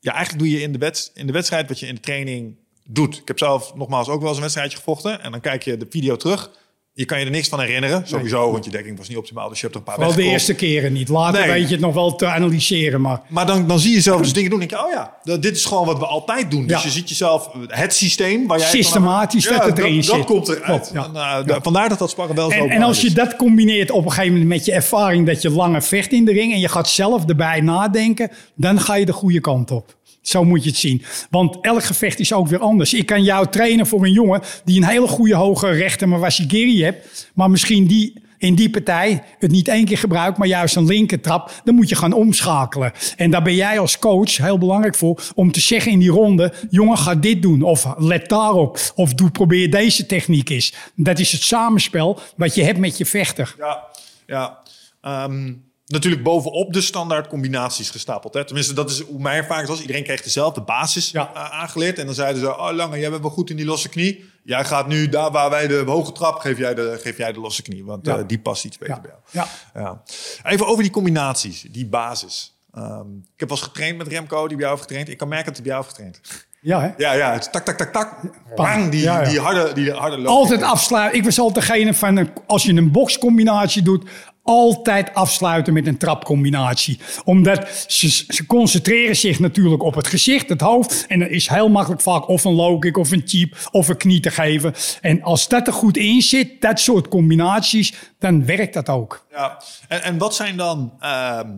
[0.00, 2.56] ja, eigenlijk doe je in de, wet, in de wedstrijd wat je in de training
[2.84, 3.16] doet.
[3.18, 5.20] Ik heb zelf nogmaals ook wel eens een wedstrijdje gevochten.
[5.22, 6.50] En dan kijk je de video terug.
[6.94, 8.52] Je kan je er niks van herinneren, sowieso.
[8.52, 10.54] Want je dekking was niet optimaal, dus je hebt er een paar Wel de eerste
[10.54, 11.08] keren niet.
[11.08, 11.50] Later Nee.
[11.50, 13.00] weet je het nog wel te analyseren.
[13.00, 14.60] Maar Maar dan, dan zie je zelf dus dingen doen.
[14.60, 16.66] En denk je, oh ja, dit is gewoon wat we altijd doen.
[16.66, 16.82] Dus Ja.
[16.82, 18.68] je ziet jezelf, het systeem waar jij...
[18.68, 20.14] Systematisch dat het erin dat, zit.
[20.14, 20.90] Dat komt eruit.
[20.94, 21.04] Ja.
[21.04, 23.14] En, eh, Vandaar dat dat sparren wel zo En, als je is.
[23.14, 26.32] dat combineert op een gegeven moment met je ervaring dat je langer vecht in de
[26.32, 29.96] ring en je gaat zelf erbij nadenken, dan ga je de goede kant op.
[30.22, 31.02] Zo moet je het zien.
[31.30, 32.94] Want elk gevecht is ook weer anders.
[32.94, 37.30] Ik kan jou trainen voor een jongen die een hele goede hoge rechter Mawashigiri hebt,
[37.34, 41.52] maar misschien die in die partij het niet één keer gebruikt, maar juist een linkertrap,
[41.64, 42.92] dan moet je gaan omschakelen.
[43.16, 46.52] En daar ben jij als coach heel belangrijk voor om te zeggen in die ronde,
[46.70, 50.74] jongen ga dit doen of let daarop of doe, probeer deze techniek eens.
[50.94, 53.54] Dat is het samenspel wat je hebt met je vechter.
[53.58, 53.84] Ja,
[54.26, 54.58] ja.
[55.00, 55.52] Ehm,
[55.92, 58.34] natuurlijk bovenop de standaard combinaties gestapeld.
[58.34, 58.44] Hè.
[58.44, 59.80] Tenminste, dat is hoe mijn ervaring was.
[59.80, 61.30] Iedereen kreeg dezelfde basis Ja.
[61.34, 61.98] eh, aangeleerd.
[61.98, 64.30] En dan zeiden ze, oh Lange, jij bent wel goed in die losse knie.
[64.44, 67.40] Jij gaat nu daar waar wij de hoge trap, geef jij de, geef jij de
[67.40, 67.84] losse knie.
[67.84, 68.16] Want Ja.
[68.18, 69.00] eh, die past iets beter Ja.
[69.00, 69.46] bij jou.
[69.74, 69.80] Ja.
[69.82, 70.02] Ja.
[70.50, 72.56] Even over die combinaties, die basis.
[72.74, 73.00] Ehm,
[73.34, 75.08] ik heb wel eens getraind met Remco, die bij jou heeft getraind.
[75.08, 76.44] Ik kan merken dat hij bij jou heeft getraind.
[76.60, 76.90] Ja, hè?
[76.96, 78.20] Ja, ja, het tak, tak, tak, tak.
[78.56, 79.28] Bang, die, Ja, ja.
[79.28, 80.26] die harde, die harde loop.
[80.26, 81.18] Altijd afsluiten.
[81.18, 84.08] Ik was altijd degene van, als je een boxcombinatie doet,
[84.42, 86.98] altijd afsluiten met een trapcombinatie.
[87.24, 91.04] Omdat ze, concentreren zich natuurlijk op het gezicht, het hoofd.
[91.08, 93.96] En dan is heel makkelijk vaak of een low kick of een cheap of een
[93.96, 94.74] knie te geven.
[95.00, 99.26] En als dat er goed in zit, dat soort combinaties, dan werkt dat ook.
[99.30, 100.92] Ja, en, en wat zijn dan...
[101.00, 101.48] ehm,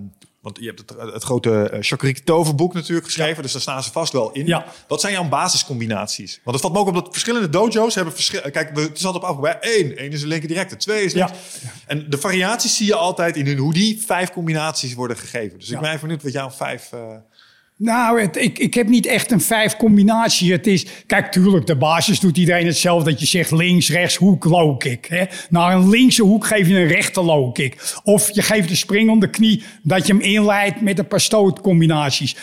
[0.45, 3.91] want je hebt het, het grote uh, Chakrik toverboek natuurlijk geschreven, dus daar staan ze
[3.93, 4.47] vast wel in.
[4.47, 4.65] Ja.
[4.89, 6.41] Wat zijn jouw basiscombinaties?
[6.45, 8.51] Want het valt me ook op dat verschillende dojo's hebben verschillende...
[8.51, 10.05] Kijk, we- het is altijd op af bij één.
[10.05, 11.33] Eén is een linker directe, twee is links.
[11.63, 11.71] Ja.
[11.87, 15.59] En de variaties zie je altijd in hun, hoe die vijf combinaties worden gegeven.
[15.59, 16.93] Dus ik ben even benieuwd wat jouw vijf...
[16.93, 17.01] eh,
[17.77, 20.53] Nou, het, ik, ik heb niet echt een vijf combinatie.
[20.53, 23.11] Het is, kijk, tuurlijk, de basis doet iedereen hetzelfde.
[23.11, 25.07] Dat je zegt links, rechts, hoek, low kick.
[25.07, 25.25] Hè?
[25.49, 27.95] Naar een linkse hoek geef je een rechte low kick.
[28.05, 31.21] Of je geeft een spring om de knie, dat je hem inleidt met een paar
[31.21, 32.37] stootcombinaties.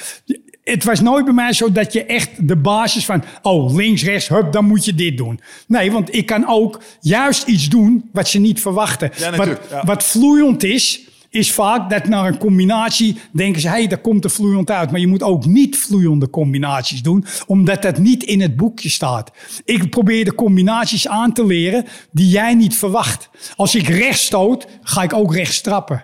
[0.63, 4.27] Het was nooit bij mij zo dat je echt de basis van, oh, links, rechts,
[4.27, 5.39] hup, dan moet je dit doen.
[5.67, 9.11] Nee, want ik kan ook juist iets doen wat ze niet verwachten.
[9.17, 9.83] Ja, wat, ja.
[9.85, 14.23] wat vloeiend is, is vaak dat naar een combinatie denken ze, hé, hey, daar komt
[14.23, 14.91] er vloeiend uit.
[14.91, 19.31] Maar je moet ook niet vloeiende combinaties doen, omdat dat niet in het boekje staat.
[19.65, 23.29] Ik probeer de combinaties aan te leren die jij niet verwacht.
[23.55, 26.03] Als ik rechts stoot, ga ik ook rechts trappen.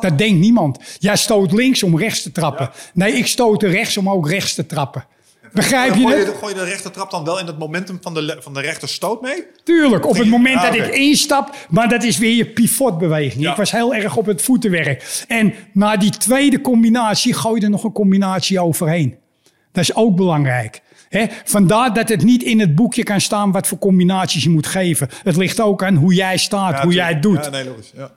[0.00, 0.78] Dat denkt niemand.
[0.98, 2.70] Jij stoot links om rechts te trappen.
[2.94, 5.04] Nee, ik stoot rechts om ook rechts te trappen.
[5.52, 6.26] Begrijp je gooi, het?
[6.26, 8.88] je, gooi je de rechtertrap dan wel in het momentum van de, van de rechter
[8.88, 9.46] stoot mee?
[9.64, 13.42] Tuurlijk, op het moment Ah, dat ik instap, maar dat is weer je pivotbeweging.
[13.42, 13.50] Ja.
[13.50, 15.24] Ik was heel erg op het voetenwerk.
[15.28, 19.16] En na die tweede combinatie gooi je er nog een combinatie overheen.
[19.72, 20.82] Dat is ook belangrijk.
[21.44, 25.08] Vandaar dat het niet in het boekje kan staan wat voor combinaties je moet geven.
[25.22, 27.44] Het ligt ook aan hoe jij staat, hoe jij het doet.
[27.44, 27.92] Ja, nee, logisch.
[27.96, 28.10] Ja.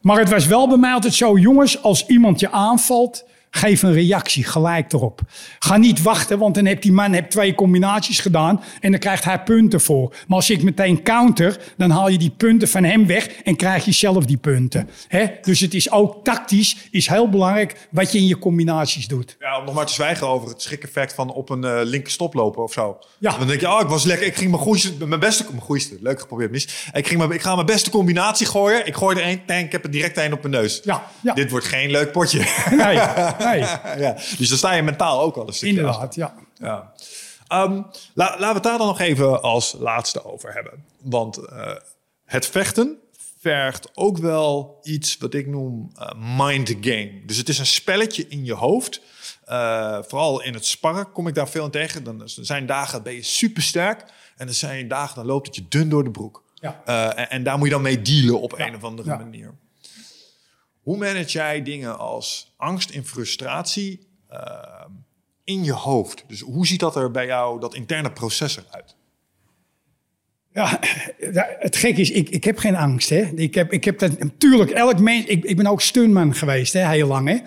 [0.00, 3.24] Maar het was wel bij mij altijd zo, jongens, als iemand je aanvalt,
[3.54, 5.20] geef een reactie gelijk erop.
[5.58, 9.24] Ga niet wachten, want dan heeft die man heeft twee combinaties gedaan en dan krijgt
[9.24, 10.14] hij punten voor.
[10.26, 13.84] Maar als ik meteen counter, dan haal je die punten van hem weg en krijg
[13.84, 14.88] je zelf die punten.
[15.42, 19.36] Dus het is ook tactisch, is heel belangrijk wat je in je combinaties doet.
[19.38, 22.34] Ja, om nog maar te zwijgen over het schrik-effect van op een eh linker stop
[22.34, 22.98] lopen of zo.
[23.18, 23.38] Ja.
[23.38, 24.26] Dan denk je, oh, ik was lekker.
[24.26, 26.88] Ik ging mijn goeiste, mijn beste, mijn goeiste, leuk geprobeerd mis.
[26.92, 28.86] Ik, ging mijn, ik ga mijn beste combinatie gooien.
[28.86, 30.80] Ik gooi er één, ik heb er direct één op mijn neus.
[30.84, 31.34] Ja, ja.
[31.34, 32.38] Dit wordt geen leuk potje.
[32.70, 32.98] Nee,
[33.44, 33.58] nee,
[34.04, 34.12] ja.
[34.38, 36.34] Dus dan sta je mentaal ook al een stukje inderdaad, ja.
[36.54, 36.92] Ja.
[37.48, 37.72] Ehm,
[38.14, 40.84] la- laten we het daar dan nog even als laatste over hebben.
[41.02, 41.72] Want eh,
[42.24, 42.98] het vechten
[43.40, 47.20] vergt ook wel iets wat ik noem eh, mind game.
[47.26, 49.00] Dus het is een spelletje in je hoofd.
[49.44, 52.04] Eh, vooral in het sparren kom ik daar veel in tegen.
[52.04, 54.04] Dan zijn dagen ben je supersterk.
[54.36, 56.42] En er zijn dagen dan loopt het je dun door de broek.
[56.54, 56.80] Ja.
[57.14, 59.16] En, en daar moet je dan mee dealen op een of andere Ja.
[59.16, 59.54] manier.
[60.84, 64.90] Hoe manage jij dingen als angst en frustratie ehm,
[65.44, 66.24] in je hoofd?
[66.26, 68.96] Dus hoe ziet dat er bij jou, dat interne proces eruit?
[70.52, 70.78] Ja,
[71.58, 73.08] het gek is, ik, ik heb geen angst.
[73.08, 73.22] Hè.
[73.34, 76.88] Ik heb, ik heb dat, natuurlijk, elk mens, ik, ik ben ook stuntman geweest, hè,
[76.88, 77.28] heel lang.
[77.28, 77.38] Hè.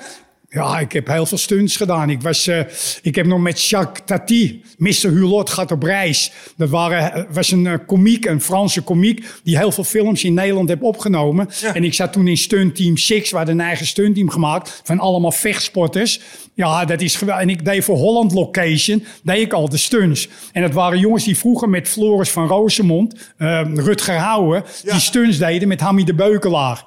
[0.50, 2.10] Ja, ik heb heel veel stunts gedaan.
[2.10, 2.60] Ik, was, uh,
[3.02, 5.10] ik heb nog met Jacques Tati, Mr.
[5.10, 6.32] Hulot gaat op reis.
[6.56, 10.34] Dat waren, eh, was een uh, komiek, een Franse komiek, die heel veel films in
[10.34, 11.50] Nederland heeft opgenomen.
[11.62, 11.76] Ja.
[11.76, 15.32] En ik zat toen in stuntteam 6, we hadden een eigen stuntteam gemaakt van allemaal
[15.32, 16.20] vechtsporters.
[16.54, 17.44] Ja, dat is geweldig.
[17.44, 20.28] En ik deed voor Holland Location, deed ik al de stunts.
[20.52, 24.92] En dat waren jongens die vroeger met Floris van Roosemond, uh, Rutger Houwen, ja.
[24.92, 26.86] die stunts deden met Hammy de Beukelaar.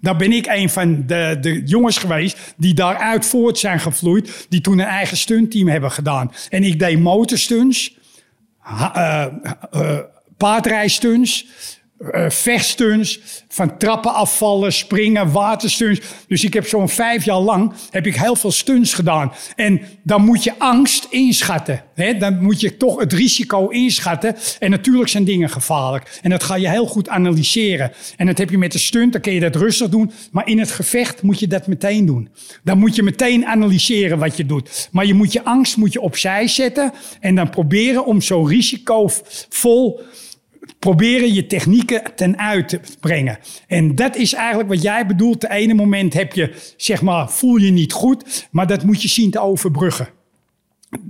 [0.00, 4.46] Daar ben ik een van de, de jongens geweest die daaruit voort zijn gevloeid.
[4.48, 6.32] Die toen een eigen stuntteam hebben gedaan.
[6.48, 7.96] En ik deed motorstunts,
[8.66, 9.26] uh,
[9.74, 9.98] uh,
[10.36, 11.46] paardrijstunts,
[11.98, 13.04] uh,
[13.48, 16.00] van trappen afvallen, springen, waterstunts.
[16.28, 19.32] Dus ik heb zo'n vijf jaar lang heb ik heel veel stunts gedaan.
[19.54, 21.82] En dan moet je angst inschatten.
[21.94, 22.16] Hè?
[22.16, 24.36] Dan moet je toch het risico inschatten.
[24.58, 26.18] En natuurlijk zijn dingen gevaarlijk.
[26.22, 27.92] En dat ga je heel goed analyseren.
[28.16, 30.10] En dat heb je met de stunt, dan kun je dat rustig doen.
[30.30, 32.28] Maar in het gevecht moet je dat meteen doen.
[32.62, 34.88] Dan moet je meteen analyseren wat je doet.
[34.92, 36.92] Maar je moet je angst moet je opzij zetten.
[37.20, 40.00] En dan proberen om zo risicovol
[40.78, 43.38] proberen je technieken ten uit te brengen.
[43.66, 45.40] En dat is eigenlijk wat jij bedoelt.
[45.40, 49.08] De ene moment heb je, zeg maar, voel je niet goed, maar dat moet je
[49.08, 50.08] zien te overbruggen.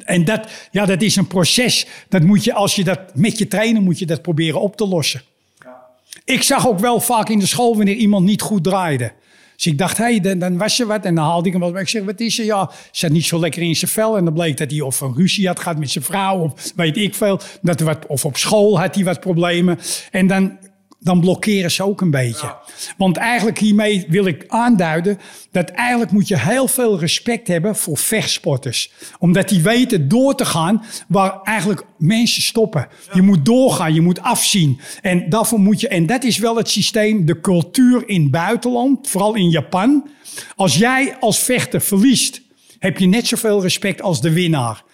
[0.05, 1.87] En dat, ja, dat is een proces.
[2.09, 4.87] Dat moet je, als je dat met je trainer moet je dat proberen op te
[4.87, 5.23] lossen.
[5.59, 5.77] Ja.
[6.25, 9.13] Ik zag ook wel vaak in de school wanneer iemand niet goed draaide.
[9.57, 11.05] Dus ik dacht, hé, hey, dan, was er wat.
[11.05, 11.77] En dan haalde ik hem wat.
[11.77, 12.45] Ik zeg, wat is er?
[12.45, 14.17] Ja, zat niet zo lekker in zijn vel.
[14.17, 16.39] En dan bleek dat hij of een ruzie had gehad met zijn vrouw.
[16.39, 17.41] Of weet ik veel.
[17.63, 19.79] Dat wat, of op school had hij wat problemen.
[20.11, 20.59] En dan
[21.01, 22.55] dan blokkeren ze ook een beetje.
[22.97, 25.19] Want eigenlijk hiermee wil ik aanduiden
[25.51, 28.93] dat eigenlijk moet je heel veel respect hebben voor vechtsporters.
[29.19, 32.89] Omdat die weten door te gaan waar eigenlijk mensen stoppen.
[33.13, 34.81] Je moet doorgaan, je moet afzien.
[35.03, 39.09] En daarvoor moet je, en dat is wel het systeem, de cultuur in het buitenland,
[39.09, 40.09] vooral in Japan.
[40.57, 42.41] Als jij als vechter verliest,
[42.79, 44.85] heb je net zoveel respect als de winnaar.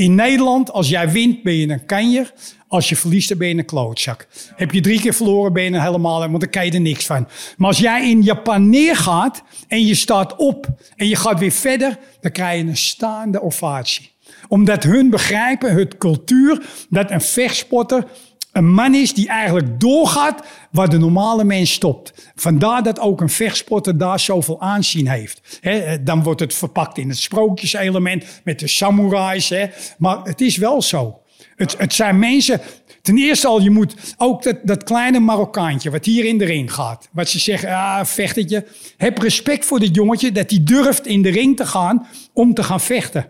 [0.00, 2.32] In Nederland, als jij wint, ben je een kanjer.
[2.68, 4.26] Als je verliest, ben je een klootzak.
[4.56, 6.18] Heb je drie keer verloren, ben je helemaal...
[6.18, 7.28] Want dan kan je er niks van.
[7.56, 11.98] Maar als jij in Japan neergaat en je staat op en je gaat weer verder...
[12.20, 14.10] dan krijg je een staande ovatie.
[14.48, 18.04] Omdat hun begrijpen, het cultuur, dat een vechtsporter
[18.52, 22.30] een man is die eigenlijk doorgaat waar de normale mens stopt.
[22.34, 25.60] Vandaar dat ook een vechtsporter daar zoveel aanzien heeft.
[26.00, 29.52] dan wordt het verpakt in het sprookjeselement met de samurais.
[29.98, 31.20] Maar het is wel zo.
[31.56, 32.60] Het, het zijn mensen.
[33.02, 36.72] Ten eerste al, je moet ook dat, dat kleine Marokkaantje wat hier in de ring
[36.72, 37.08] gaat.
[37.12, 38.66] Wat ze zeggen, ah, vechtetje.
[38.96, 42.62] Heb respect voor dit jongetje dat hij durft in de ring te gaan om te
[42.62, 43.26] gaan vechten.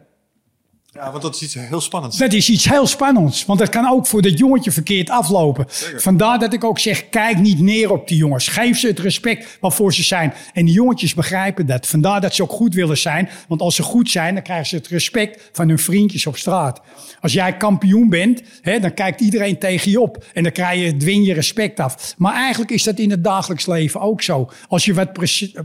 [0.93, 2.19] Ja, want dat is iets heel spannends.
[2.19, 3.45] Dat is iets heel spannends.
[3.45, 5.67] Want dat kan ook voor dat jongetje verkeerd aflopen.
[5.97, 8.49] Vandaar dat ik ook zeg, kijk niet neer op die jongens.
[8.49, 10.33] Geef ze het respect waarvoor ze zijn.
[10.53, 11.87] En die jongetjes begrijpen dat.
[11.87, 13.29] Vandaar dat ze ook goed willen zijn.
[13.49, 16.81] Want als ze goed zijn, dan krijgen ze het respect van hun vriendjes op straat.
[17.21, 20.25] Als jij kampioen bent, hè, dan kijkt iedereen tegen je op.
[20.35, 22.15] En dan krijg je, dwing je respect af.
[22.17, 24.51] Maar eigenlijk is dat in het dagelijks leven ook zo.
[24.69, 25.13] Als je wat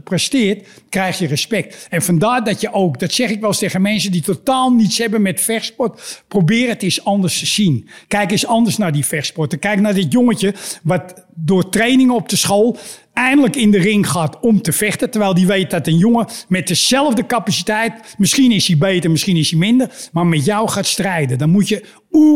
[0.04, 1.88] presteert, krijg je respect.
[1.90, 4.98] En vandaar dat je ook, dat zeg ik wel eens tegen mensen die totaal niets
[4.98, 6.24] hebben met vechtsport.
[6.28, 7.90] Probeer het eens anders te zien.
[8.08, 9.60] Kijk eens anders naar die vechtsporten.
[9.60, 12.78] Kijk naar dit jongetje wat door trainingen op de school
[13.14, 15.10] eindelijk in de ring gaat om te vechten.
[15.10, 19.50] Terwijl die weet dat een jongen met dezelfde capaciteit, misschien is hij beter, misschien is
[19.50, 21.38] hij minder, maar met jou gaat strijden.
[21.38, 21.84] Dan moet je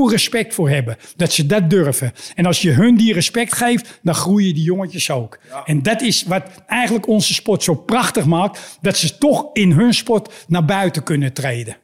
[0.07, 0.97] respect voor hebben.
[1.15, 2.11] Dat ze dat durven.
[2.35, 5.39] En als je hun die respect geeft, dan groeien die jongetjes ook.
[5.65, 8.77] En dat is wat eigenlijk onze sport zo prachtig maakt.
[8.81, 11.77] Dat ze toch in hun sport naar buiten kunnen treden.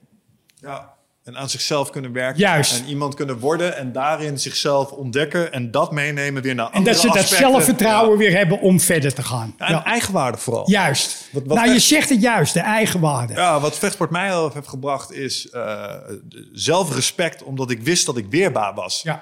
[0.65, 0.93] Ja,
[1.23, 2.39] en aan zichzelf kunnen werken.
[2.39, 2.79] Juist.
[2.79, 6.91] En iemand kunnen worden en daarin zichzelf ontdekken en dat meenemen weer naar andere En
[6.91, 9.55] dat ze dat zelfvertrouwen weer hebben om verder te gaan.
[9.57, 10.69] Ja, en eigenwaarde vooral.
[10.69, 11.29] Juist.
[11.31, 13.33] Wat, wat nou, je zegt het juist, de eigenwaarde.
[13.33, 15.93] Ja, wat vechtsport mij al heeft gebracht is uh,
[16.53, 19.01] zelfrespect, omdat ik wist dat ik weerbaar was.
[19.01, 19.21] Ja.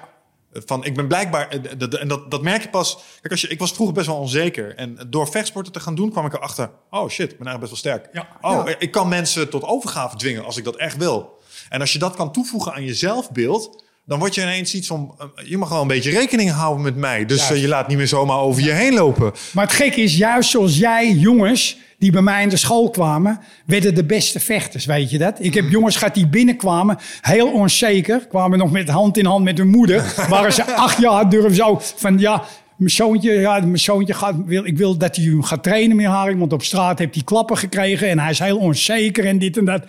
[0.66, 2.98] Van, ik ben blijkbaar, eh, en dat, dat merk je pas.
[3.20, 4.74] Kijk, als je, ik was vroeger best wel onzeker.
[4.74, 6.70] En door vechtsporten te gaan doen, kwam ik erachter.
[6.90, 8.08] Oh shit, ik ben eigenlijk best wel sterk.
[8.12, 8.28] Ja.
[8.40, 11.42] Oh, ik kan mensen tot overgave dwingen als ik dat echt wil.
[11.68, 15.14] En als je dat kan toevoegen aan je zelfbeeld, dan word je ineens iets van,
[15.18, 17.26] eh, je mag wel een beetje rekening houden met mij.
[17.26, 19.32] Dus uh, je laat niet meer zomaar over je heen lopen.
[19.52, 23.40] Maar het gekke is, juist zoals jij, jongens die bij mij in de school kwamen,
[23.66, 25.36] werden de beste vechters, weet je dat?
[25.40, 29.58] Ik heb jongens gehad die binnenkwamen, heel onzeker, kwamen nog met hand in hand met
[29.58, 30.14] hun moeder.
[30.28, 32.44] waren ze acht jaar, durven zo van, ja,
[32.76, 36.38] mijn zoontje, ja, mijn zoontje gaat, wil, ik wil dat hij gaat trainen met Haring,
[36.38, 39.64] want op straat heeft hij klappen gekregen en hij is heel onzeker en dit en
[39.64, 39.82] dat.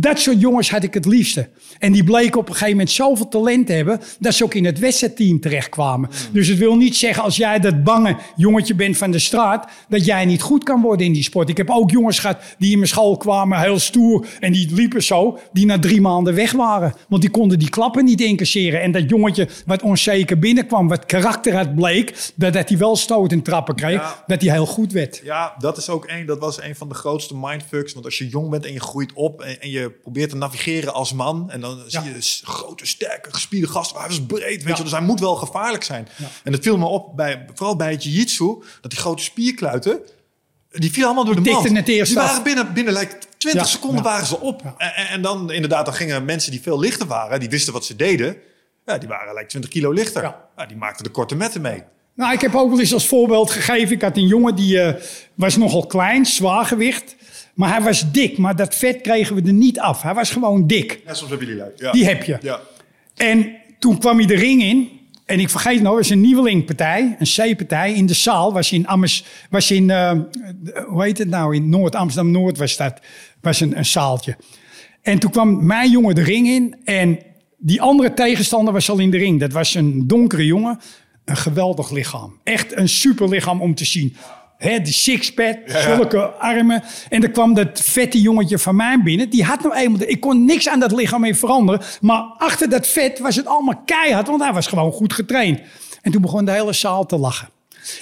[0.00, 1.48] Dat soort jongens had ik het liefste.
[1.78, 4.00] En die bleken op een gegeven moment zoveel talent te hebben...
[4.18, 6.10] dat ze ook in het wedstrijdteam terechtkwamen.
[6.32, 9.68] Dus het wil niet zeggen als jij dat bange jongetje bent van de straat...
[9.88, 11.48] dat jij niet goed kan worden in die sport.
[11.48, 14.26] Ik heb ook jongens gehad die in mijn school kwamen, heel stoer...
[14.40, 16.94] en die liepen zo, die na drie maanden weg waren.
[17.08, 18.80] Want die konden die klappen niet incasseren.
[18.80, 22.30] En dat jongetje wat onzeker binnenkwam, wat karakter had bleek...
[22.34, 24.24] dat, dat hij wel stoot en trappen kreeg, Ja.
[24.26, 25.20] dat hij heel goed werd.
[25.24, 27.92] Ja, dat is ook een, dat was een van de grootste mindfucks.
[27.92, 30.94] Want als je jong bent en je groeit op en, en je probeert te navigeren
[30.94, 31.50] als man.
[31.50, 33.96] En dan zie je grote, sterke, gespierde gasten.
[33.98, 34.76] Maar hij was breed, weet Ja.
[34.76, 34.82] je.
[34.82, 36.08] Dus hij moet wel gevaarlijk zijn.
[36.44, 40.00] En het viel me op, bij, vooral bij het jiu-jitsu, dat die grote spierkluiten,
[40.72, 42.26] die vielen allemaal door de het eerst die af.
[42.26, 44.62] waren binnen, binnen like, 20 Ja, seconden waren ze op.
[44.78, 47.96] En, en- dan inderdaad, dan gingen mensen die veel lichter waren, die wisten wat ze
[47.96, 48.36] deden.
[48.86, 50.34] Ja, die waren like 20 kilo lichter.
[50.68, 51.82] Die maakten de korte metten mee.
[52.14, 53.94] Nou, ik heb ook wel eens als voorbeeld gegeven.
[53.94, 55.02] Ik had een jongen die eh,
[55.34, 57.16] was nogal klein, zwaargewicht.
[57.58, 58.38] Maar hij was dik.
[58.38, 60.02] Maar dat vet kregen we er niet af.
[60.02, 61.00] Hij was gewoon dik.
[61.04, 61.72] Ja, soms hebben jullie lui.
[61.76, 61.92] Ja.
[61.92, 62.38] Die heb je.
[62.40, 62.60] Ja.
[63.14, 64.88] En toen kwam hij de ring in.
[65.24, 68.52] En ik vergeet nog, het was een nieuwelingpartij, een C-partij in de zaal.
[68.52, 70.12] Was in Ammers, was in, eh,
[70.86, 73.00] hoe heet het nou, in Noord, Amsterdam-Noord was dat.
[73.40, 74.36] Was een, een zaaltje.
[75.02, 76.76] En toen kwam mijn jongen de ring in.
[76.84, 77.18] En
[77.56, 79.40] die andere tegenstander was al in de ring.
[79.40, 80.78] Dat was een donkere jongen.
[81.24, 82.40] Een geweldig lichaam.
[82.44, 84.16] Echt een super lichaam om te zien.
[84.58, 86.82] Hè, de sixpack, zulke armen.
[87.08, 89.30] En er kwam dat vette jongetje van mij binnen.
[89.30, 90.00] Die had nou eenmaal...
[90.00, 91.80] Ik kon niks aan dat lichaam mee veranderen.
[92.00, 94.26] Maar achter dat vet was het allemaal keihard.
[94.26, 95.60] Want hij was gewoon goed getraind.
[96.02, 97.48] En toen begon de hele zaal te lachen.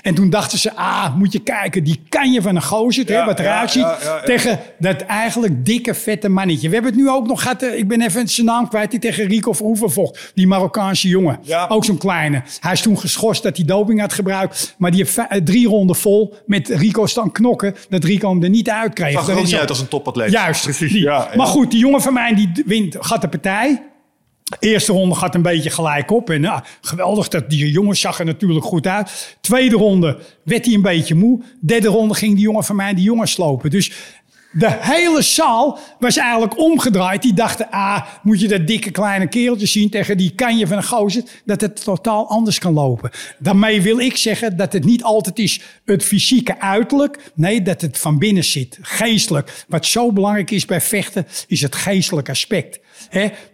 [0.02, 3.18] En toen dachten ze, ah, moet je kijken, die kan je van een gozer, Ja,
[3.20, 4.22] hè, wat eruit ziet, ja, ja, ja.
[4.22, 6.68] tegen dat eigenlijk dikke, vette mannetje.
[6.68, 9.00] We hebben het nu ook nog gehad, eh, ik ben even zijn naam kwijt, die
[9.00, 10.32] tegen Rico Verhoeven vocht.
[10.34, 11.38] Die Marokkaanse jongen.
[11.42, 11.66] Ja.
[11.68, 12.42] Ook zo'n kleine.
[12.60, 14.74] Hij is toen geschorst dat hij doping had gebruikt.
[14.78, 18.50] Maar die heeft eh, drie ronden vol met Rico staan knokken, dat Rico hem er
[18.50, 19.12] niet uit kreeg.
[19.12, 20.30] Zag er Dat ook is niet uit als een topatleet.
[20.30, 20.92] Juist, Precies.
[20.92, 21.02] die.
[21.02, 21.36] Ja, ja.
[21.36, 23.82] Maar goed, die jongen van mij die wint, gaat de partij.
[24.58, 26.30] Eerste ronde gaat een beetje gelijk op.
[26.30, 29.36] En nou, geweldig, dat die jongen zag er natuurlijk goed uit.
[29.40, 31.42] Tweede ronde werd hij een beetje moe.
[31.60, 33.70] Derde ronde ging die jongen van mij die jongen slopen.
[33.70, 33.92] Dus
[34.52, 37.22] de hele zaal was eigenlijk omgedraaid.
[37.22, 40.84] Die dachten, ah, moet je dat dikke kleine kereltje zien tegen die kanje van een
[40.84, 41.22] gozer.
[41.44, 43.10] Dat het totaal anders kan lopen.
[43.38, 47.32] Daarmee wil ik zeggen dat het niet altijd is het fysieke uiterlijk.
[47.34, 48.78] Nee, dat het van binnen zit.
[48.82, 49.64] Geestelijk.
[49.68, 52.78] Wat zo belangrijk is bij vechten, is het geestelijk aspect.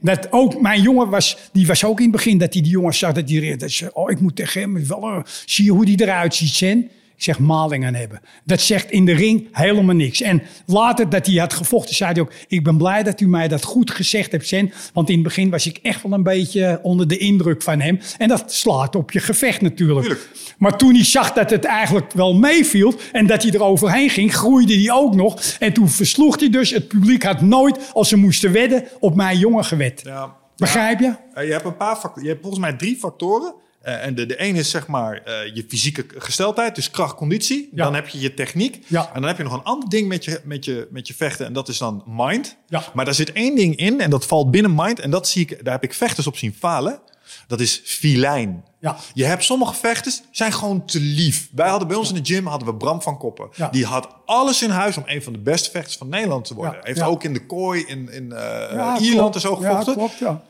[0.00, 2.94] Dat ook mijn jongen was, die was ook in het begin dat hij die jongen
[2.94, 5.84] zag dat hij dat ze, oh, ik moet tegen hem wel, eh, zie je hoe
[5.84, 6.90] die eruit ziet, Sen?
[7.22, 8.20] Zeg maling aan hebben.
[8.44, 10.20] Dat zegt in de ring helemaal niks.
[10.20, 13.48] En later dat hij had gevochten, zei hij ook: Ik ben blij dat u mij
[13.48, 14.72] dat goed gezegd hebt, Sen.
[14.92, 18.00] Want in het begin was ik echt wel een beetje onder de indruk van hem.
[18.18, 20.06] En dat slaat op je gevecht natuurlijk.
[20.06, 20.30] Tuurlijk.
[20.58, 24.34] Maar toen hij zag dat het eigenlijk wel meeviel en dat hij er overheen ging,
[24.34, 25.40] groeide hij ook nog.
[25.58, 26.70] En toen versloeg hij dus.
[26.70, 30.00] Het publiek had nooit, als ze moesten wedden, op mijn jongen gewed.
[30.04, 30.36] Ja.
[30.56, 31.14] Begrijp je?
[31.34, 32.22] Eh, je hebt een paar factoren.
[32.22, 33.54] Je hebt volgens mij drie factoren.
[33.82, 37.68] Eh, en de, de ene is zeg maar eh, je fysieke gesteldheid, dus kracht, conditie.
[37.74, 37.84] Ja.
[37.84, 38.84] Dan heb je je techniek.
[38.86, 39.06] Ja.
[39.06, 41.46] En dan heb je nog een ander ding met je, met, je, met je vechten.
[41.46, 42.56] En dat is dan mind.
[42.68, 42.84] Ja.
[42.94, 45.00] Maar daar zit één ding in en dat valt binnen mind.
[45.00, 47.00] En dat zie ik, daar heb ik vechters op zien falen.
[47.46, 48.64] Dat is filijn.
[48.80, 48.96] Ja.
[49.14, 51.48] Je hebt sommige vechters zijn gewoon te lief.
[51.52, 53.48] Wij hadden bij ons in de gym hadden we Bram van Koppen.
[53.54, 53.68] Ja.
[53.68, 56.74] Die had alles in huis om een van de beste vechters van Nederland te worden.
[56.74, 56.80] Ja.
[56.82, 59.94] Heeft ook in de kooi in, in eh, Ierland en zo Ja, gevochten.
[59.94, 60.42] klopt, ja.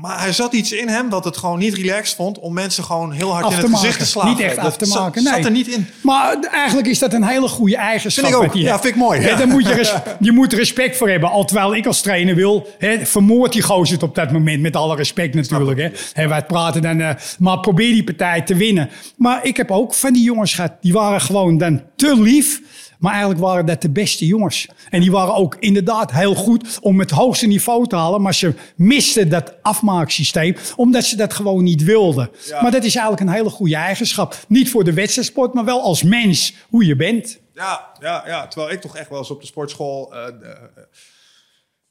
[0.00, 3.12] Maar hij zat iets in hem dat het gewoon niet relaxed vond om mensen gewoon
[3.12, 4.04] heel hard Af in te het gezicht maken.
[4.04, 4.28] te slaan.
[4.28, 5.32] Niet echt af te maken, nee.
[5.34, 5.86] Zat er niet in.
[6.02, 8.24] Maar eigenlijk is dat een hele goede eigenschap.
[8.24, 8.54] Vind ik ook.
[8.54, 9.46] Ja, vind ik mooi, ja.
[9.46, 11.30] moet je, res- je moet respect voor hebben.
[11.30, 14.60] Al terwijl ik als trainer wil, hè, vermoord die gozer het op dat moment.
[14.60, 15.92] Met alle respect natuurlijk.
[16.12, 16.28] Hè.
[16.28, 18.90] Wij praten dan, eh, maar probeer die partij te winnen.
[19.16, 22.60] Maar ik heb ook van die jongens gehad, die waren gewoon dan te lief.
[23.00, 24.68] Maar eigenlijk waren dat de beste jongens.
[24.90, 28.22] En die waren ook inderdaad heel goed om het hoogste niveau te halen.
[28.22, 32.30] Maar ze misten dat afmaaksysteem, omdat ze dat gewoon niet wilden.
[32.62, 34.36] Maar dat is eigenlijk een hele goede eigenschap.
[34.48, 37.38] Niet voor de wedstrijdsport, maar wel als mens, hoe je bent.
[37.54, 40.14] Ja, ja, ja, terwijl ik toch echt wel eens op de sportschool...
[40.14, 40.32] eh, eh,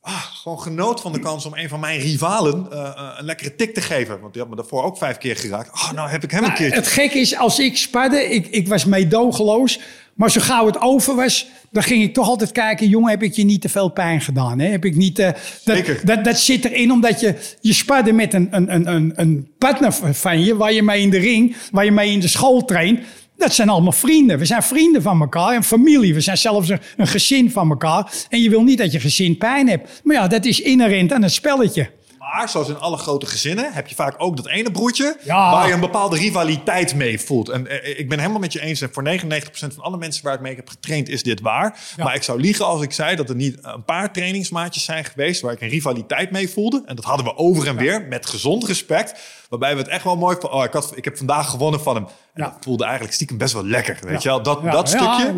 [0.02, 3.56] ah, gewoon genoot van de kans om een van mijn rivalen eh, eh, een lekkere
[3.56, 4.20] tik te geven.
[4.20, 5.72] Want die had me daarvoor ook vijf keer geraakt.
[5.72, 6.80] Ah, nou heb ik hem een Nou, keertje.
[6.80, 9.80] het gekke is, als ik spadde, ik, ik was meedogenloos.
[10.14, 12.88] Maar zo gauw het over was, dan ging ik toch altijd kijken...
[12.88, 14.60] jongen, heb ik je niet te veel pijn gedaan?
[14.60, 14.68] Hè?
[14.68, 15.26] Heb ik niet, eh,
[15.64, 16.02] dat, Zeker.
[16.06, 19.94] dat, dat zit erin omdat je, je spadde met een, een, een, een, een partner
[20.14, 20.56] van je...
[20.56, 23.00] waar je mee in de ring, waar je mee in de school traint...
[23.40, 24.38] Dat zijn allemaal vrienden.
[24.40, 26.14] We zijn vrienden van elkaar en familie.
[26.14, 28.14] We zijn zelfs een, een gezin van elkaar.
[28.30, 30.02] En je wil niet dat je gezin pijn hebt.
[30.04, 31.90] Maar ja, dat is inherent aan het spelletje.
[32.34, 35.52] Maar zoals in alle grote gezinnen heb je vaak ook dat ene broertje Ja.
[35.52, 37.50] waar je een bepaalde rivaliteit mee voelt.
[37.50, 38.82] En eh, ik ben helemaal met je eens.
[38.82, 41.78] En voor 99% van alle mensen waar ik mee heb getraind is dit waar.
[41.98, 42.04] Ja.
[42.04, 45.42] Maar ik zou liegen als ik zei dat er niet een paar trainingsmaatjes zijn geweest
[45.42, 46.84] waar ik een rivaliteit mee voelde.
[46.86, 49.20] En dat hadden we over en weer met gezond respect.
[49.50, 51.96] Waarbij we het echt wel mooi van, oh, ik, had, ik heb vandaag gewonnen van
[51.96, 52.08] hem.
[52.34, 53.98] En dat voelde eigenlijk stiekem best wel lekker.
[54.02, 55.34] Weet je wel, dat, dat stukje,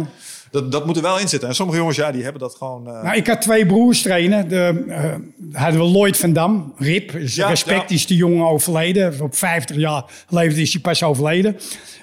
[0.52, 1.50] dat, dat moet er wel in zitten.
[1.50, 2.88] En sommige jongens, ja, die hebben dat gewoon...
[2.88, 4.50] eh, Nou, ik had twee broers trainen.
[4.50, 7.12] De, eh, hadden we Lloyd van Dam, Rip.
[7.12, 7.96] Dus Ja, respect, ja.
[7.96, 9.22] is die jongen overleden.
[9.22, 11.58] Op 50 jaar leeftijd is hij pas overleden.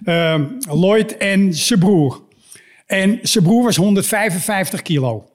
[0.05, 2.21] Ehm, Lloyd en zijn broer.
[2.87, 5.29] En zijn broer was 155 kilo.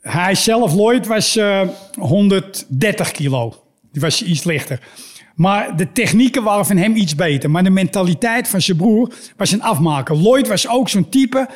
[0.00, 1.60] Hij zelf, Lloyd, was eh,
[1.98, 3.54] 130 kilo.
[3.92, 4.80] Die was iets lichter.
[5.34, 7.50] Maar de technieken waren van hem iets beter.
[7.50, 10.16] Maar de mentaliteit van zijn broer was een afmaker.
[10.16, 11.48] Lloyd was ook zo'n type.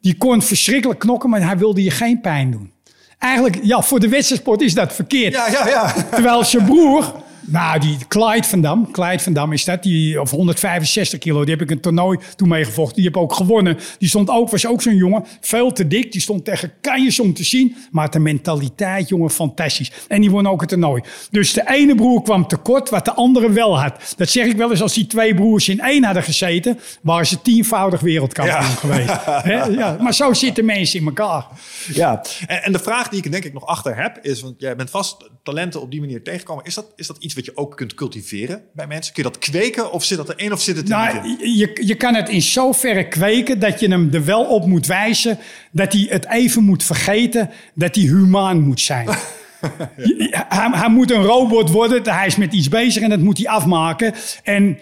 [0.00, 2.72] Die kon verschrikkelijk knokken, maar hij wilde je geen pijn doen.
[3.18, 5.34] Eigenlijk, ja, voor de wedstrijdsport is dat verkeerd.
[5.34, 5.92] ja, ja, ja.
[6.10, 7.14] Terwijl zijn broer,
[7.50, 11.54] nou, die Clyde van Dam, Clyde van Dam is dat, die, of 165 kilo, die
[11.54, 12.94] heb ik een toernooi toen meegevochten.
[12.96, 13.78] Die heb ook gewonnen.
[13.98, 16.12] Die stond ook, was ook zo'n jongen, veel te dik.
[16.12, 17.76] Die stond tegen kanjes om te zien.
[17.90, 19.92] Maar de mentaliteit, jongen, fantastisch.
[20.08, 21.02] En die won ook het toernooi.
[21.30, 24.14] Dus de ene broer kwam tekort, wat de andere wel had.
[24.16, 27.42] Dat zeg ik wel eens, als die twee broers in één hadden gezeten, waren ze
[27.42, 28.66] tienvoudig wereldkampioen Ja.
[28.66, 29.24] geweest.
[29.24, 29.64] Hè?
[29.64, 31.46] ja, maar zo zitten mensen in elkaar.
[31.92, 34.76] Ja, en, en de vraag die ik denk ik nog achter heb is, want jij
[34.76, 36.64] bent vast talenten op die manier tegengekomen.
[36.64, 39.14] Is dat, is dat iets wat je ook kunt cultiveren bij mensen?
[39.14, 41.30] Kun je dat kweken of zit dat erin of zit het er niet in?
[41.30, 44.86] Nou, je, je kan het in zoverre kweken dat je hem er wel op moet
[44.86, 45.38] wijzen
[45.70, 49.08] dat hij het even moet vergeten dat hij humaan moet zijn.
[50.48, 53.48] Hij, hij moet een robot worden, hij is met iets bezig en dat moet hij
[53.48, 54.14] afmaken.
[54.42, 54.78] En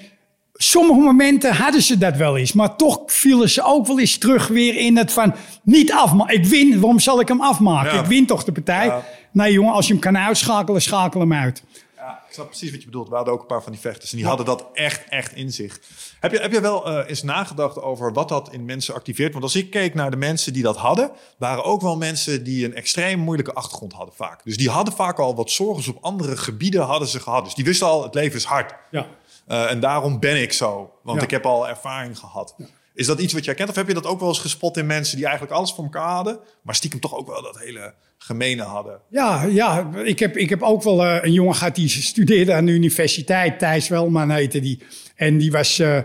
[0.54, 4.48] sommige momenten hadden ze dat wel eens, maar toch vielen ze ook wel eens terug
[4.48, 6.34] weer in het van niet afmaken.
[6.34, 7.94] Ik win, waarom zal ik hem afmaken?
[7.94, 8.00] Ja.
[8.00, 8.86] Ik win toch de partij?
[8.86, 9.04] Ja.
[9.32, 11.62] Nee jongen, als je hem kan uitschakelen, schakel hem uit.
[12.06, 13.08] Ja, ik snap precies wat je bedoelt.
[13.08, 15.52] We hadden ook een paar van die vechters en die hadden dat echt, echt in
[15.52, 15.80] zich.
[16.20, 19.32] Heb je, heb je wel eh, eens nagedacht over wat dat in mensen activeert?
[19.32, 22.64] Want als ik keek naar de mensen die dat hadden, waren ook wel mensen die
[22.64, 24.44] een extreem moeilijke achtergrond hadden vaak.
[24.44, 27.44] Dus die hadden vaak al wat zorgen op andere gebieden hadden ze gehad.
[27.44, 28.74] Dus die wisten al, het leven is hard.
[28.90, 29.06] Ja.
[29.46, 31.24] Eh, en daarom ben ik zo, want Ja.
[31.24, 32.54] ik heb al ervaring gehad.
[32.97, 33.68] Is dat iets wat jij kent?
[33.68, 36.14] Of heb je dat ook wel eens gespot in mensen die eigenlijk alles voor elkaar
[36.14, 39.01] hadden, maar stiekem toch ook wel dat hele gemene hadden?
[39.10, 42.66] Ja, ja ik, heb, ik heb ook wel eh, een jongen gehad die studeerde aan
[42.66, 43.59] de universiteit.
[43.59, 44.82] Thijs Welman heette die.
[45.14, 45.98] En die was, eh,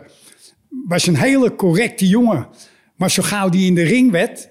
[0.87, 2.47] was een hele correcte jongen.
[2.95, 4.49] Maar zo gauw die in de ring werd,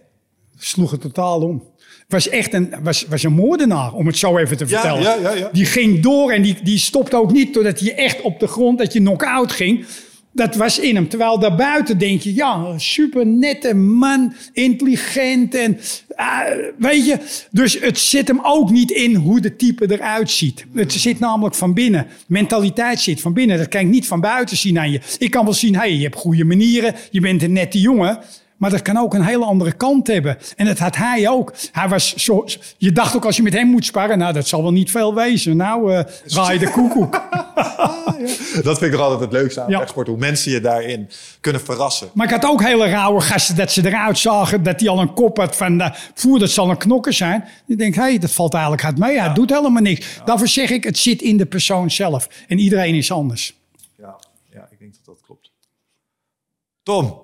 [0.57, 1.69] sloeg het totaal om.
[2.09, 5.03] Was echt een, was, was een moordenaar, om het zo even te Ja, vertellen.
[5.03, 5.49] ja, ja, ja.
[5.53, 8.79] Die ging door en die, die stopte ook niet totdat hij echt op de grond,
[8.79, 9.87] dat je knock-out ging.
[10.33, 11.09] Dat was in hem.
[11.09, 15.79] Terwijl daarbuiten denk je, ja, super nette man, intelligent en
[16.15, 16.41] ah,
[16.79, 17.19] weet je.
[17.51, 20.65] Dus het zit hem ook niet in hoe de type eruit ziet.
[20.75, 22.07] Het zit namelijk van binnen.
[22.27, 23.59] Mentaliteit zit van binnen.
[23.59, 25.01] Dat kan ik niet van buiten zien aan je.
[25.19, 28.19] Ik kan wel zien, hey, je hebt goede manieren, je bent een nette jongen.
[28.61, 30.39] Maar dat kan ook een hele andere kant hebben.
[30.57, 31.53] En dat had hij ook.
[31.73, 32.45] Hij was zo,
[32.79, 35.15] je dacht ook als je met hem moet sparren, nou dat zal wel niet veel
[35.15, 35.57] wezen.
[35.57, 37.21] Nou, raai de koekoek.
[38.63, 39.77] Dat vind ik nog altijd het leukste aan Ja.
[39.79, 40.07] vechtsport.
[40.07, 41.09] Hoe mensen je daarin
[41.41, 42.11] kunnen verrassen.
[42.15, 45.15] Maar ik had ook hele rauwe gasten dat ze eruit zagen dat hij al een
[45.15, 47.45] kop had van uh, voer, dat zal een knokker zijn.
[47.67, 49.21] Je denkt, hé, hey, dat valt eigenlijk hard mee.
[49.21, 50.21] Hij doet helemaal niks.
[50.25, 52.29] Daarvoor zeg ik, het zit in de persoon zelf.
[52.49, 53.55] En iedereen is anders.
[53.99, 54.17] Ja,
[54.53, 55.51] ja, ik denk dat dat klopt.
[56.83, 57.21] Tom,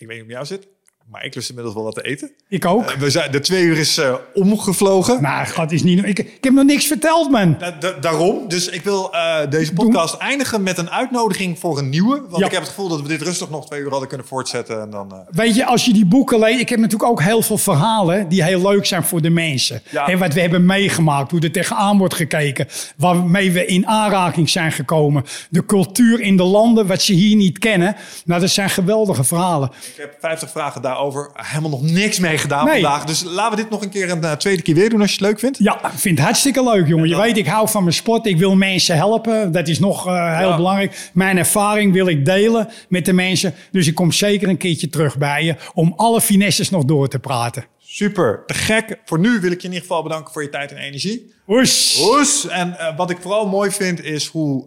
[0.00, 0.68] ik weet niet hoe jou zit,
[1.10, 2.30] maar ik lust inmiddels wel wat te eten.
[2.48, 2.90] Ik ook.
[2.90, 5.22] Eh, we zijn, de twee uur is eh, omgevlogen.
[5.22, 7.56] nou, god, is niet, ik, ik heb nog niks verteld, man.
[7.58, 8.48] Da- da- daarom.
[8.48, 12.20] Dus ik wil eh, deze podcast eindigen met een uitnodiging voor een nieuwe.
[12.28, 12.46] Want Ja.
[12.46, 14.80] ik heb het gevoel dat we dit rustig nog twee uur hadden kunnen voortzetten.
[14.80, 16.60] En dan, Weet je, als je die boeken leest...
[16.60, 19.82] Ik heb natuurlijk ook heel veel verhalen die heel leuk zijn voor de mensen.
[19.90, 20.06] Ja.
[20.08, 22.66] En wat we hebben meegemaakt, hoe er tegenaan wordt gekeken.
[22.96, 25.24] Waarmee we in aanraking zijn gekomen.
[25.50, 27.96] De cultuur in de landen, wat ze hier niet kennen.
[28.24, 29.70] Nou, dat zijn geweldige verhalen.
[29.86, 31.30] ik heb 50 vragen daarover.
[31.34, 32.82] Helemaal nog niks mee gedaan Nee.
[32.82, 33.04] vandaag.
[33.04, 35.16] Dus laten we dit nog een keer een eh, tweede keer weer doen als je
[35.16, 35.58] het leuk vindt.
[35.58, 37.08] Ja, ik vind het hartstikke leuk, jongen.
[37.08, 38.26] Je weet, ik hou van mijn sport.
[38.26, 39.52] Ik wil mensen helpen.
[39.52, 40.56] Dat is nog eh, heel Ja.
[40.56, 41.10] belangrijk.
[41.12, 43.54] Mijn ervaring wil ik delen met de mensen.
[43.70, 45.56] Dus ik kom zeker een keertje terug bij je...
[45.74, 47.64] om alle finesses nog door te praten.
[47.78, 48.98] Super, te gek.
[49.04, 51.34] Voor nu wil ik je in ieder geval bedanken voor je tijd en energie.
[51.46, 51.98] Oes!
[52.02, 52.48] Oes.
[52.48, 54.64] En eh, wat ik vooral mooi vind is hoe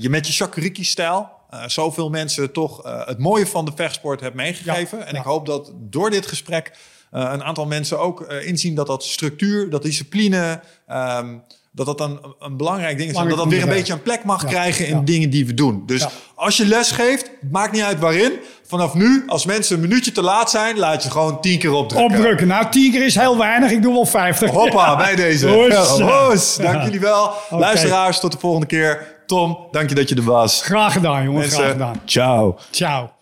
[0.00, 4.34] je met je Shakuriki-stijl eh, zoveel mensen toch eh, het mooie van de vechtsport hebt
[4.34, 4.98] meegegeven.
[4.98, 5.18] Ja, en ja.
[5.18, 6.76] ik hoop dat door dit gesprek
[7.10, 11.38] eh, een aantal mensen ook inzien dat dat structuur, dat discipline, ehm,
[11.74, 13.16] dat dat een, een belangrijk ding is.
[13.16, 15.02] Dat dat weer een beetje een plek mag Ja, krijgen in ja.
[15.04, 15.82] dingen die we doen.
[15.86, 16.10] Dus Ja.
[16.34, 18.32] als je les geeft, maakt niet uit waarin.
[18.66, 22.16] Vanaf nu, als mensen een minuutje te laat zijn, laat je gewoon tien keer opdrukken.
[22.16, 22.46] Opdrukken.
[22.46, 23.70] Nou, 10 keer is heel weinig.
[23.70, 24.50] Ik doe wel 50.
[24.50, 25.48] Hoppa, bij deze.
[26.02, 26.56] Hoes.
[26.56, 27.30] Dank jullie wel.
[27.50, 29.12] Luisteraars, tot de volgende keer.
[29.26, 30.62] Tom, dank je dat je er was.
[30.62, 31.48] Graag gedaan, jongen.
[31.50, 32.00] Graag gedaan.
[32.04, 32.56] ciao.
[32.70, 33.13] Ciao.